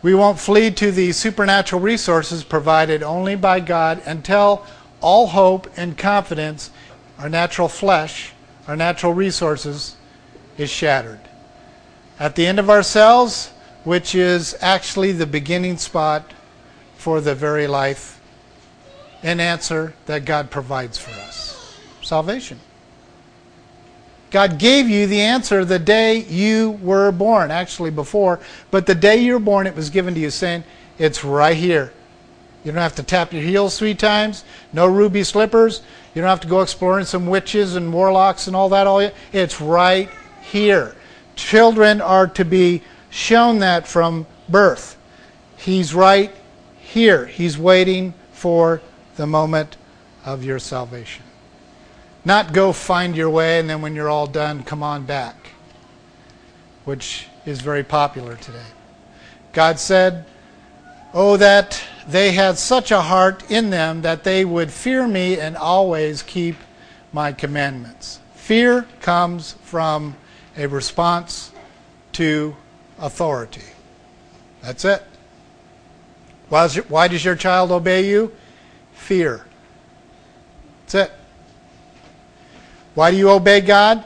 We 0.01 0.13
won't 0.13 0.39
flee 0.39 0.71
to 0.71 0.91
the 0.91 1.13
supernatural 1.13 1.81
resources 1.81 2.43
provided 2.43 3.03
only 3.03 3.35
by 3.35 3.61
God 3.61 4.01
until 4.05 4.65
all 4.99 5.27
hope 5.27 5.69
and 5.77 5.97
confidence, 5.97 6.71
our 7.17 7.29
natural 7.29 7.69
flesh, 7.69 8.33
our 8.67 8.75
natural 8.75 9.13
resources, 9.13 9.95
is 10.57 10.69
shattered. 10.69 11.19
At 12.19 12.35
the 12.35 12.45
end 12.45 12.59
of 12.59 12.69
ourselves, 12.69 13.52
which 13.83 14.15
is 14.15 14.55
actually 14.61 15.11
the 15.11 15.25
beginning 15.25 15.77
spot 15.77 16.33
for 16.95 17.19
the 17.21 17.35
very 17.35 17.67
life 17.67 18.21
and 19.21 19.41
answer 19.41 19.93
that 20.05 20.25
God 20.25 20.49
provides 20.49 20.97
for 20.97 21.11
us 21.21 21.79
salvation. 22.01 22.59
God 24.31 24.57
gave 24.57 24.89
you 24.89 25.05
the 25.05 25.21
answer 25.21 25.63
the 25.63 25.77
day 25.77 26.23
you 26.23 26.71
were 26.81 27.11
born, 27.11 27.51
actually 27.51 27.91
before, 27.91 28.39
but 28.71 28.85
the 28.85 28.95
day 28.95 29.17
you 29.17 29.33
were 29.33 29.39
born, 29.39 29.67
it 29.67 29.75
was 29.75 29.89
given 29.91 30.15
to 30.15 30.19
you, 30.19 30.31
saying, 30.31 30.63
It's 30.97 31.23
right 31.23 31.55
here. 31.55 31.93
You 32.63 32.71
don't 32.71 32.81
have 32.81 32.95
to 32.95 33.03
tap 33.03 33.31
your 33.31 33.43
heels 33.43 33.77
three 33.77 33.93
times, 33.93 34.43
no 34.71 34.87
ruby 34.87 35.23
slippers. 35.23 35.81
You 36.15 36.21
don't 36.21 36.29
have 36.29 36.41
to 36.41 36.47
go 36.47 36.61
exploring 36.61 37.05
some 37.05 37.27
witches 37.27 37.75
and 37.75 37.91
warlocks 37.91 38.47
and 38.47 38.55
all 38.55 38.69
that. 38.69 38.87
All 38.87 39.11
It's 39.31 39.59
right 39.59 40.09
here. 40.41 40.95
Children 41.35 42.01
are 42.01 42.27
to 42.27 42.45
be 42.45 42.81
shown 43.13 43.59
that 43.59 43.87
from 43.87 44.25
birth. 44.49 44.97
He's 45.55 45.93
right 45.93 46.35
here. 46.79 47.27
He's 47.27 47.59
waiting 47.59 48.15
for 48.31 48.81
the 49.17 49.27
moment 49.27 49.77
of 50.25 50.43
your 50.43 50.57
salvation. 50.57 51.23
Not 52.25 52.53
go 52.53 52.73
find 52.73 53.15
your 53.15 53.29
way 53.29 53.59
and 53.59 53.69
then 53.69 53.83
when 53.83 53.93
you're 53.93 54.09
all 54.09 54.25
done, 54.25 54.63
come 54.63 54.81
on 54.81 55.05
back, 55.05 55.51
which 56.85 57.27
is 57.45 57.61
very 57.61 57.83
popular 57.83 58.35
today. 58.35 58.65
God 59.51 59.77
said, 59.77 60.25
Oh, 61.13 61.37
that 61.37 61.83
they 62.07 62.31
had 62.31 62.57
such 62.57 62.89
a 62.89 63.01
heart 63.01 63.51
in 63.51 63.69
them 63.69 64.01
that 64.01 64.23
they 64.23 64.43
would 64.43 64.71
fear 64.71 65.07
me 65.07 65.39
and 65.39 65.55
always 65.55 66.23
keep 66.23 66.55
my 67.11 67.31
commandments. 67.31 68.19
Fear 68.33 68.87
comes 69.01 69.51
from 69.61 70.15
a 70.57 70.65
response 70.65 71.51
to 72.13 72.55
authority. 72.99 73.63
That's 74.61 74.85
it. 74.85 75.03
Why 76.49 76.63
does, 76.63 76.75
your, 76.75 76.85
why 76.85 77.07
does 77.07 77.25
your 77.25 77.35
child 77.35 77.71
obey 77.71 78.07
you? 78.07 78.31
Fear. 78.93 79.45
That's 80.81 80.95
it. 80.95 81.11
Why 82.95 83.11
do 83.11 83.17
you 83.17 83.29
obey 83.29 83.61
God? 83.61 84.05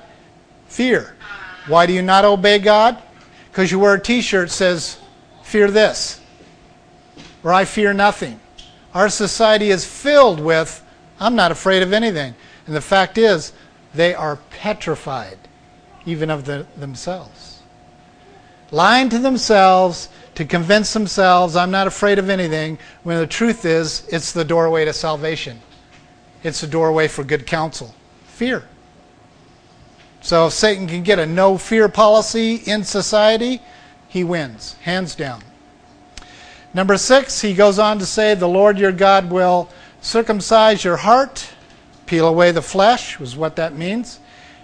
Fear. 0.67 1.15
Why 1.67 1.85
do 1.85 1.93
you 1.93 2.01
not 2.01 2.25
obey 2.25 2.59
God? 2.59 3.01
Because 3.51 3.71
you 3.71 3.79
wear 3.79 3.95
a 3.95 3.99
t 3.99 4.21
shirt 4.21 4.47
that 4.47 4.53
says, 4.53 4.97
Fear 5.43 5.71
this. 5.71 6.19
or 7.43 7.53
I 7.53 7.65
fear 7.65 7.93
nothing. 7.93 8.39
Our 8.93 9.09
society 9.09 9.69
is 9.69 9.85
filled 9.85 10.39
with, 10.39 10.83
I'm 11.19 11.35
not 11.35 11.51
afraid 11.51 11.83
of 11.83 11.93
anything. 11.93 12.35
And 12.65 12.75
the 12.75 12.81
fact 12.81 13.17
is, 13.17 13.53
they 13.93 14.13
are 14.13 14.37
petrified, 14.49 15.37
even 16.05 16.29
of 16.29 16.45
the, 16.45 16.67
themselves. 16.75 17.46
Lying 18.71 19.09
to 19.09 19.19
themselves 19.19 20.09
to 20.35 20.45
convince 20.45 20.93
themselves, 20.93 21.55
I'm 21.55 21.71
not 21.71 21.87
afraid 21.87 22.19
of 22.19 22.29
anything, 22.29 22.77
when 23.03 23.17
the 23.17 23.27
truth 23.27 23.65
is, 23.65 24.05
it's 24.11 24.33
the 24.33 24.45
doorway 24.45 24.85
to 24.85 24.93
salvation. 24.93 25.61
It's 26.43 26.61
the 26.61 26.67
doorway 26.67 27.07
for 27.07 27.23
good 27.23 27.47
counsel. 27.47 27.95
Fear. 28.25 28.63
So 30.21 30.47
if 30.47 30.53
Satan 30.53 30.87
can 30.87 31.03
get 31.03 31.19
a 31.19 31.25
no 31.25 31.57
fear 31.57 31.87
policy 31.89 32.55
in 32.55 32.83
society, 32.83 33.61
he 34.07 34.23
wins, 34.23 34.73
hands 34.81 35.15
down. 35.15 35.41
Number 36.73 36.97
six, 36.97 37.41
he 37.41 37.53
goes 37.53 37.79
on 37.79 37.97
to 37.99 38.05
say, 38.05 38.35
The 38.35 38.47
Lord 38.47 38.77
your 38.77 38.91
God 38.91 39.31
will 39.31 39.69
circumcise 40.01 40.83
your 40.83 40.97
heart, 40.97 41.49
peel 42.05 42.27
away 42.27 42.51
the 42.51 42.61
flesh, 42.61 43.19
was 43.19 43.35
what 43.35 43.55
that 43.55 43.75
means, 43.75 44.19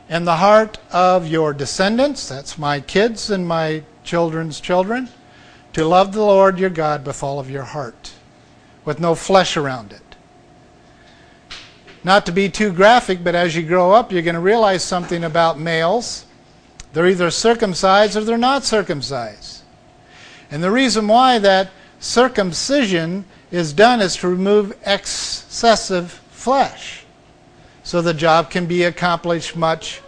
and 0.10 0.28
the 0.28 0.36
heart 0.36 0.78
of 0.92 1.26
your 1.28 1.54
descendants, 1.54 2.28
that's 2.28 2.58
my 2.58 2.80
kids 2.80 3.30
and 3.30 3.48
my 3.48 3.84
children's 4.04 4.60
children, 4.60 5.10
to 5.74 5.86
love 5.86 6.14
the 6.14 6.24
Lord 6.24 6.60
your 6.60 6.70
God 6.70 7.06
with 7.06 7.24
all 7.24 7.40
of 7.40 7.50
your 7.50 7.64
heart, 7.64 8.14
with 8.86 9.00
no 9.00 9.16
flesh 9.16 9.58
around 9.58 9.92
it. 9.92 10.02
Not 12.04 12.26
to 12.26 12.32
be 12.32 12.50
too 12.50 12.72
graphic, 12.72 13.24
but 13.24 13.36
as 13.36 13.56
you 13.56 13.64
grow 13.64 13.92
up, 13.92 14.12
you're 14.12 14.22
going 14.22 14.36
to 14.36 14.42
realize 14.42 14.84
something 14.84 15.24
about 15.24 15.60
males. 15.60 16.26
They're 16.92 17.08
either 17.08 17.32
circumcised 17.32 18.18
or 18.18 18.22
they're 18.22 18.38
not 18.38 18.66
circumcised. 18.66 19.64
And 20.52 20.62
the 20.62 20.70
reason 20.70 21.08
why 21.08 21.40
that 21.40 21.72
circumcision 22.00 23.26
is 23.52 23.74
done 23.74 24.02
is 24.02 24.18
to 24.18 24.28
remove 24.28 24.78
excessive 24.86 26.12
flesh. 26.12 27.06
So 27.84 28.02
the 28.02 28.14
job 28.14 28.50
can 28.50 28.66
be 28.66 28.84
accomplished 28.84 29.56
much 29.56 30.02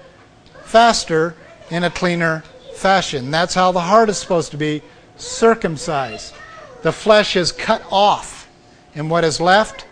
faster 0.63 1.35
in 1.69 1.83
a 1.83 1.89
cleaner 1.89 2.43
fashion. 2.75 3.31
That's 3.31 3.53
how 3.53 3.71
the 3.71 3.79
heart 3.79 4.09
is 4.09 4.17
supposed 4.17 4.51
to 4.51 4.57
be 4.57 4.81
circumcised. 5.17 6.33
The 6.81 6.91
flesh 6.91 7.35
is 7.35 7.51
cut 7.51 7.83
off, 7.91 8.47
and 8.93 9.09
what 9.09 9.23
is 9.23 9.39
left 9.39 9.87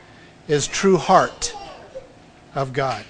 is 0.47 0.67
true 0.67 0.97
heart 0.97 1.55
of 2.53 2.73
God. 2.73 3.03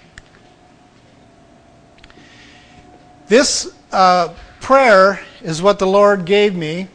This 3.28 3.74
uh, 3.92 4.34
prayer 4.60 5.20
is 5.42 5.62
what 5.62 5.80
the 5.80 5.88
Lord 5.88 6.26
gave 6.26 6.56
me. 6.56 6.88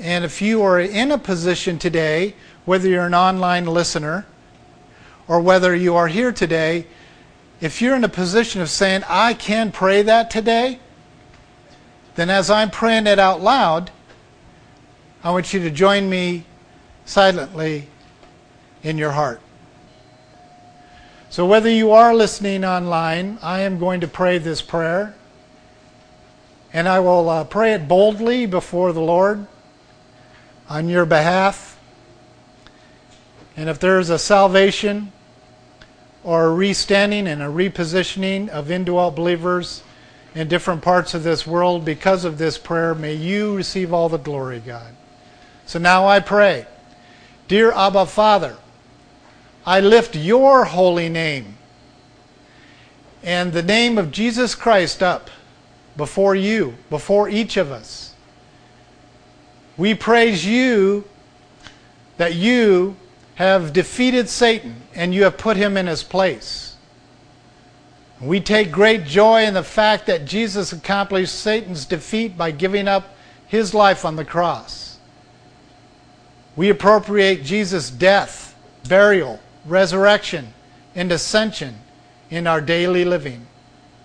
And 0.00 0.24
if 0.24 0.40
you 0.42 0.62
are 0.62 0.80
in 0.80 1.10
a 1.10 1.18
position 1.18 1.78
today, 1.78 2.34
whether 2.64 2.88
you're 2.88 3.06
an 3.06 3.14
online 3.14 3.66
listener 3.66 4.26
or 5.28 5.40
whether 5.40 5.74
you 5.74 5.96
are 5.96 6.08
here 6.08 6.32
today, 6.32 6.86
if 7.60 7.80
you're 7.80 7.96
in 7.96 8.04
a 8.04 8.08
position 8.08 8.60
of 8.60 8.68
saying, 8.68 9.02
I 9.08 9.34
can 9.34 9.72
pray 9.72 10.02
that 10.02 10.30
today, 10.30 10.78
then 12.16 12.30
as 12.30 12.50
I'm 12.50 12.70
praying 12.70 13.06
it 13.06 13.18
out 13.18 13.40
loud, 13.40 13.90
I 15.22 15.30
want 15.30 15.52
you 15.52 15.60
to 15.60 15.70
join 15.70 16.08
me 16.08 16.44
silently 17.04 17.88
in 18.82 18.98
your 18.98 19.12
heart. 19.12 19.40
So, 21.28 21.44
whether 21.44 21.68
you 21.68 21.90
are 21.92 22.14
listening 22.14 22.64
online, 22.64 23.38
I 23.42 23.60
am 23.60 23.78
going 23.78 24.00
to 24.00 24.08
pray 24.08 24.38
this 24.38 24.62
prayer. 24.62 25.14
And 26.72 26.88
I 26.88 27.00
will 27.00 27.28
uh, 27.28 27.44
pray 27.44 27.72
it 27.72 27.88
boldly 27.88 28.46
before 28.46 28.92
the 28.92 29.00
Lord 29.00 29.46
on 30.68 30.88
your 30.88 31.06
behalf. 31.06 31.78
And 33.56 33.68
if 33.68 33.78
there's 33.78 34.10
a 34.10 34.18
salvation 34.18 35.12
or 36.22 36.46
a 36.46 36.54
restanding 36.54 37.26
and 37.26 37.42
a 37.42 37.46
repositioning 37.46 38.48
of 38.48 38.70
indwelt 38.70 39.16
believers 39.16 39.82
in 40.36 40.48
different 40.48 40.82
parts 40.82 41.14
of 41.14 41.22
this 41.22 41.46
world 41.46 41.82
because 41.82 42.26
of 42.26 42.36
this 42.36 42.58
prayer, 42.58 42.94
may 42.94 43.14
you 43.14 43.56
receive 43.56 43.92
all 43.94 44.10
the 44.10 44.18
glory, 44.18 44.60
God. 44.60 44.94
So 45.64 45.78
now 45.78 46.06
I 46.06 46.20
pray. 46.20 46.66
Dear 47.48 47.72
Abba 47.72 48.04
Father, 48.04 48.58
I 49.64 49.80
lift 49.80 50.14
your 50.14 50.66
holy 50.66 51.08
name 51.08 51.56
and 53.22 53.52
the 53.52 53.62
name 53.62 53.96
of 53.96 54.12
Jesus 54.12 54.54
Christ 54.54 55.02
up 55.02 55.30
before 55.96 56.34
you, 56.34 56.74
before 56.90 57.30
each 57.30 57.56
of 57.56 57.72
us. 57.72 58.14
We 59.78 59.94
praise 59.94 60.44
you 60.44 61.04
that 62.18 62.34
you 62.34 62.96
have 63.36 63.72
defeated 63.72 64.28
Satan 64.28 64.82
and 64.94 65.14
you 65.14 65.24
have 65.24 65.38
put 65.38 65.56
him 65.56 65.78
in 65.78 65.86
his 65.86 66.02
place. 66.02 66.65
We 68.20 68.40
take 68.40 68.72
great 68.72 69.04
joy 69.04 69.44
in 69.44 69.54
the 69.54 69.62
fact 69.62 70.06
that 70.06 70.24
Jesus 70.24 70.72
accomplished 70.72 71.34
Satan's 71.34 71.84
defeat 71.84 72.36
by 72.36 72.50
giving 72.50 72.88
up 72.88 73.14
his 73.46 73.74
life 73.74 74.04
on 74.04 74.16
the 74.16 74.24
cross. 74.24 74.98
We 76.56 76.70
appropriate 76.70 77.44
Jesus' 77.44 77.90
death, 77.90 78.56
burial, 78.88 79.40
resurrection, 79.66 80.54
and 80.94 81.12
ascension 81.12 81.76
in 82.30 82.46
our 82.46 82.62
daily 82.62 83.04
living. 83.04 83.46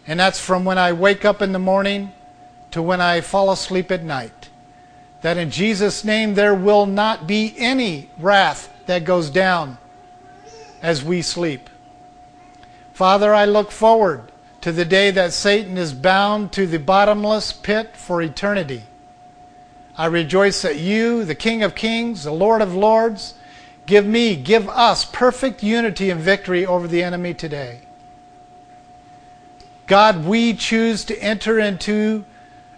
And 0.06 0.20
that's 0.20 0.40
from 0.40 0.66
when 0.66 0.78
I 0.78 0.92
wake 0.92 1.24
up 1.24 1.42
in 1.42 1.54
the 1.54 1.60
morning 1.60 2.12
to 2.72 2.82
when 2.82 3.00
I 3.00 3.22
fall 3.22 3.52
asleep 3.52 3.92
at 3.92 4.04
night. 4.04 4.50
That 5.22 5.38
in 5.38 5.52
Jesus' 5.52 6.04
name 6.04 6.34
there 6.34 6.56
will 6.56 6.86
not 6.86 7.28
be 7.28 7.54
any 7.58 8.10
wrath 8.20 8.70
that 8.88 9.06
goes 9.06 9.30
down 9.30 9.78
as 10.82 11.04
we 11.04 11.22
sleep. 11.22 11.70
Father, 13.02 13.34
I 13.34 13.46
look 13.46 13.72
forward 13.72 14.32
to 14.62 14.72
the 14.72 14.86
day 14.86 15.10
that 15.10 15.34
Satan 15.34 15.76
is 15.76 15.92
bound 15.92 16.52
to 16.52 16.68
the 16.68 16.78
bottomless 16.78 17.52
pit 17.52 17.98
for 17.98 18.22
eternity. 18.22 18.84
I 19.98 20.06
rejoice 20.06 20.62
that 20.62 20.78
you, 20.78 21.26
the 21.26 21.34
King 21.34 21.64
of 21.64 21.74
Kings, 21.74 22.26
the 22.26 22.32
Lord 22.32 22.62
of 22.62 22.76
Lords, 22.76 23.34
Give 23.88 24.06
me, 24.06 24.36
give 24.36 24.70
us 24.70 25.04
perfect 25.04 25.64
unity 25.64 26.12
and 26.12 26.22
victory 26.22 26.64
over 26.64 26.88
the 26.88 27.02
enemy 27.02 27.34
today. 27.34 27.80
God, 29.88 30.24
we 30.24 30.54
choose 30.54 31.04
to 31.06 31.18
enter 31.18 31.58
into 31.58 32.24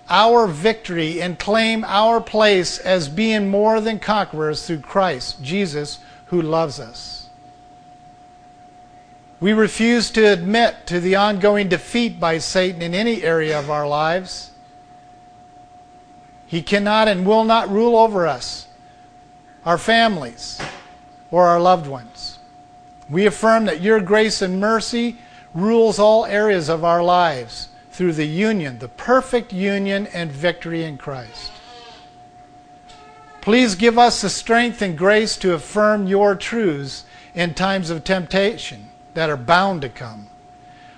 our 0.10 0.48
victory 0.48 1.22
and 1.22 1.38
claim 1.38 1.84
our 1.84 2.22
place 2.22 2.78
as 2.78 3.10
being 3.10 3.50
more 3.50 3.82
than 3.82 4.00
conquerors 4.00 4.66
through 4.66 4.80
Christ 4.80 5.44
Jesus 5.44 6.00
who 6.28 6.42
loves 6.42 6.80
us. 6.80 7.23
We 9.44 9.52
refuse 9.52 10.10
to 10.12 10.32
admit 10.32 10.88
to 10.88 11.02
the 11.02 11.18
ongoing 11.18 11.68
defeat 11.68 12.18
by 12.18 12.38
Satan 12.38 12.82
in 12.82 12.94
any 12.94 13.24
area 13.24 13.60
of 13.60 13.70
our 13.70 13.86
lives. 13.86 14.52
He 16.48 16.62
cannot 16.62 17.10
and 17.10 17.26
will 17.26 17.44
not 17.44 17.70
rule 17.70 17.98
over 17.98 18.26
us, 18.26 18.68
our 19.66 19.78
families, 19.78 20.62
or 21.30 21.48
our 21.48 21.60
loved 21.60 21.88
ones. 21.88 22.40
We 23.10 23.26
affirm 23.26 23.66
that 23.66 23.82
your 23.82 24.00
grace 24.00 24.42
and 24.42 24.62
mercy 24.62 25.18
rules 25.54 26.00
all 26.00 26.26
areas 26.26 26.70
of 26.70 26.86
our 26.86 27.04
lives 27.04 27.68
through 27.92 28.14
the 28.14 28.24
union, 28.26 28.80
the 28.80 28.88
perfect 28.88 29.52
union 29.52 30.08
and 30.14 30.32
victory 30.32 30.86
in 30.86 30.98
Christ. 30.98 31.52
Please 33.42 33.76
give 33.76 34.00
us 34.00 34.22
the 34.22 34.30
strength 34.30 34.82
and 34.82 34.98
grace 34.98 35.36
to 35.36 35.54
affirm 35.54 36.08
your 36.08 36.34
truths 36.34 37.04
in 37.36 37.54
times 37.54 37.90
of 37.90 38.06
temptation 38.06 38.88
that 39.14 39.30
are 39.30 39.38
bound 39.38 39.82
to 39.82 39.90
come. 39.90 40.28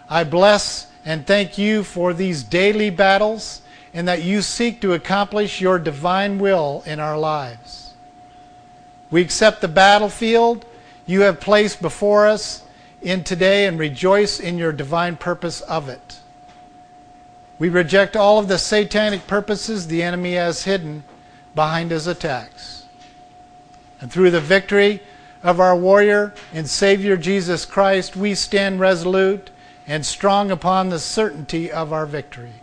I 0.09 0.23
bless 0.23 0.87
and 1.05 1.25
thank 1.25 1.57
you 1.57 1.83
for 1.83 2.13
these 2.13 2.43
daily 2.43 2.89
battles 2.89 3.61
and 3.93 4.07
that 4.07 4.23
you 4.23 4.41
seek 4.41 4.81
to 4.81 4.93
accomplish 4.93 5.61
your 5.61 5.79
divine 5.79 6.39
will 6.39 6.83
in 6.85 6.99
our 6.99 7.17
lives. 7.17 7.93
We 9.11 9.21
accept 9.21 9.61
the 9.61 9.67
battlefield 9.67 10.65
you 11.05 11.21
have 11.21 11.39
placed 11.39 11.81
before 11.81 12.27
us 12.27 12.63
in 13.01 13.23
today 13.23 13.67
and 13.67 13.77
rejoice 13.77 14.39
in 14.39 14.57
your 14.57 14.71
divine 14.71 15.15
purpose 15.15 15.61
of 15.61 15.87
it. 15.87 16.19
We 17.59 17.69
reject 17.69 18.15
all 18.15 18.39
of 18.39 18.47
the 18.47 18.57
satanic 18.57 19.27
purposes 19.27 19.87
the 19.87 20.03
enemy 20.03 20.33
has 20.33 20.63
hidden 20.63 21.03
behind 21.53 21.91
his 21.91 22.07
attacks. 22.07 22.85
And 24.01 24.11
through 24.11 24.31
the 24.31 24.41
victory 24.41 25.01
of 25.45 25.59
our 25.59 25.75
warrior 25.77 26.33
and 26.53 26.67
Savior 26.67 27.15
Jesus 27.15 27.65
Christ, 27.65 28.15
we 28.15 28.33
stand 28.33 28.79
resolute 28.79 29.51
and 29.85 30.03
strong 30.03 30.49
upon 30.49 30.89
the 30.89 30.97
certainty 30.97 31.71
of 31.71 31.93
our 31.93 32.07
victory. 32.07 32.53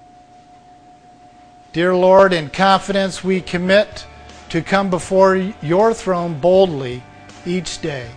Dear 1.72 1.94
Lord, 1.94 2.32
in 2.32 2.50
confidence 2.50 3.22
we 3.22 3.40
commit 3.40 4.04
to 4.48 4.60
come 4.62 4.90
before 4.90 5.36
your 5.62 5.94
throne 5.94 6.40
boldly 6.40 7.04
each 7.46 7.80
day. 7.80 8.08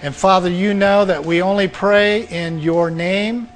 And 0.00 0.14
Father, 0.14 0.48
you 0.48 0.72
know 0.72 1.04
that 1.04 1.26
we 1.26 1.42
only 1.42 1.68
pray 1.68 2.26
in 2.28 2.58
your 2.60 2.90
name 2.90 3.46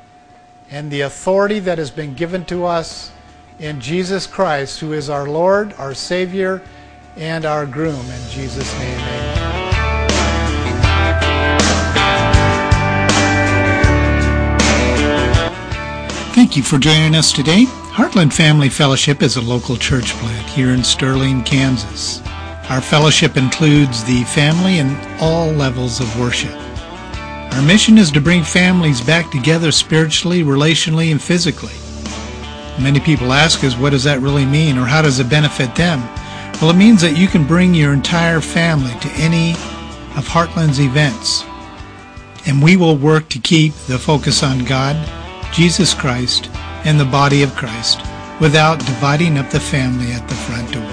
and 0.71 0.91
the 0.91 1.01
authority 1.01 1.61
that 1.61 1.79
has 1.79 1.91
been 1.91 2.13
given 2.13 2.45
to 2.45 2.67
us 2.67 3.11
in 3.59 3.81
Jesus 3.81 4.27
Christ, 4.27 4.81
who 4.81 4.93
is 4.93 5.09
our 5.09 5.27
Lord, 5.27 5.73
our 5.79 5.95
Savior, 5.95 6.61
and 7.17 7.47
our 7.47 7.65
groom. 7.65 8.05
In 8.05 8.31
Jesus' 8.31 8.73
name, 8.79 8.99
amen. 8.99 9.40
Thank 16.51 16.57
you 16.57 16.63
for 16.65 16.79
joining 16.79 17.15
us 17.15 17.31
today. 17.31 17.67
Heartland 17.93 18.33
Family 18.33 18.69
Fellowship 18.69 19.23
is 19.23 19.37
a 19.37 19.41
local 19.41 19.77
church 19.77 20.15
plant 20.15 20.49
here 20.49 20.71
in 20.71 20.83
Sterling, 20.83 21.45
Kansas. 21.45 22.21
Our 22.69 22.81
fellowship 22.81 23.37
includes 23.37 24.03
the 24.03 24.25
family 24.25 24.81
and 24.81 24.99
all 25.23 25.53
levels 25.53 26.01
of 26.01 26.19
worship. 26.19 26.53
Our 27.53 27.63
mission 27.63 27.99
is 27.99 28.11
to 28.11 28.21
bring 28.21 28.43
families 28.43 29.01
back 29.01 29.31
together 29.31 29.71
spiritually, 29.71 30.43
relationally, 30.43 31.13
and 31.13 31.23
physically. 31.23 31.71
Many 32.83 32.99
people 32.99 33.33
ask 33.33 33.63
us, 33.63 33.77
what 33.77 33.91
does 33.91 34.03
that 34.03 34.19
really 34.19 34.45
mean, 34.45 34.77
or 34.77 34.87
how 34.87 35.03
does 35.03 35.21
it 35.21 35.31
benefit 35.31 35.77
them? 35.77 36.01
Well, 36.61 36.73
it 36.73 36.77
means 36.77 37.01
that 37.03 37.17
you 37.17 37.29
can 37.29 37.47
bring 37.47 37.75
your 37.75 37.93
entire 37.93 38.41
family 38.41 38.99
to 39.03 39.09
any 39.11 39.53
of 40.17 40.27
Heartland's 40.27 40.81
events, 40.81 41.45
and 42.45 42.61
we 42.61 42.77
will 42.77 42.97
work 42.97 43.29
to 43.29 43.39
keep 43.39 43.73
the 43.87 44.01
focus 44.01 44.43
on 44.43 44.65
God, 44.65 44.97
Jesus 45.53 45.95
Christ, 45.95 46.51
and 46.85 46.99
the 46.99 47.05
body 47.05 47.43
of 47.43 47.55
Christ 47.55 48.01
without 48.41 48.79
dividing 48.79 49.37
up 49.39 49.51
the 49.51 49.61
family 49.61 50.11
at 50.13 50.27
the 50.29 50.35
front 50.35 50.73
door. 50.73 50.91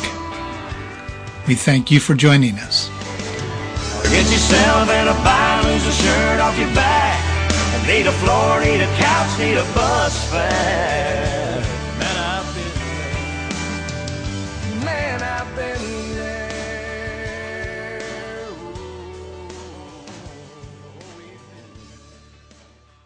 We 1.47 1.55
thank 1.55 1.91
you 1.91 1.99
for 1.99 2.15
joining 2.15 2.55
us. 2.55 2.89
Need 7.88 8.07
a 8.07 8.11
floor, 8.13 8.61
need 8.61 8.81
a 8.81 8.88
couch, 8.95 9.38
need 9.39 9.57
a 9.57 9.63
bus 9.73 10.29
fare. 10.31 11.22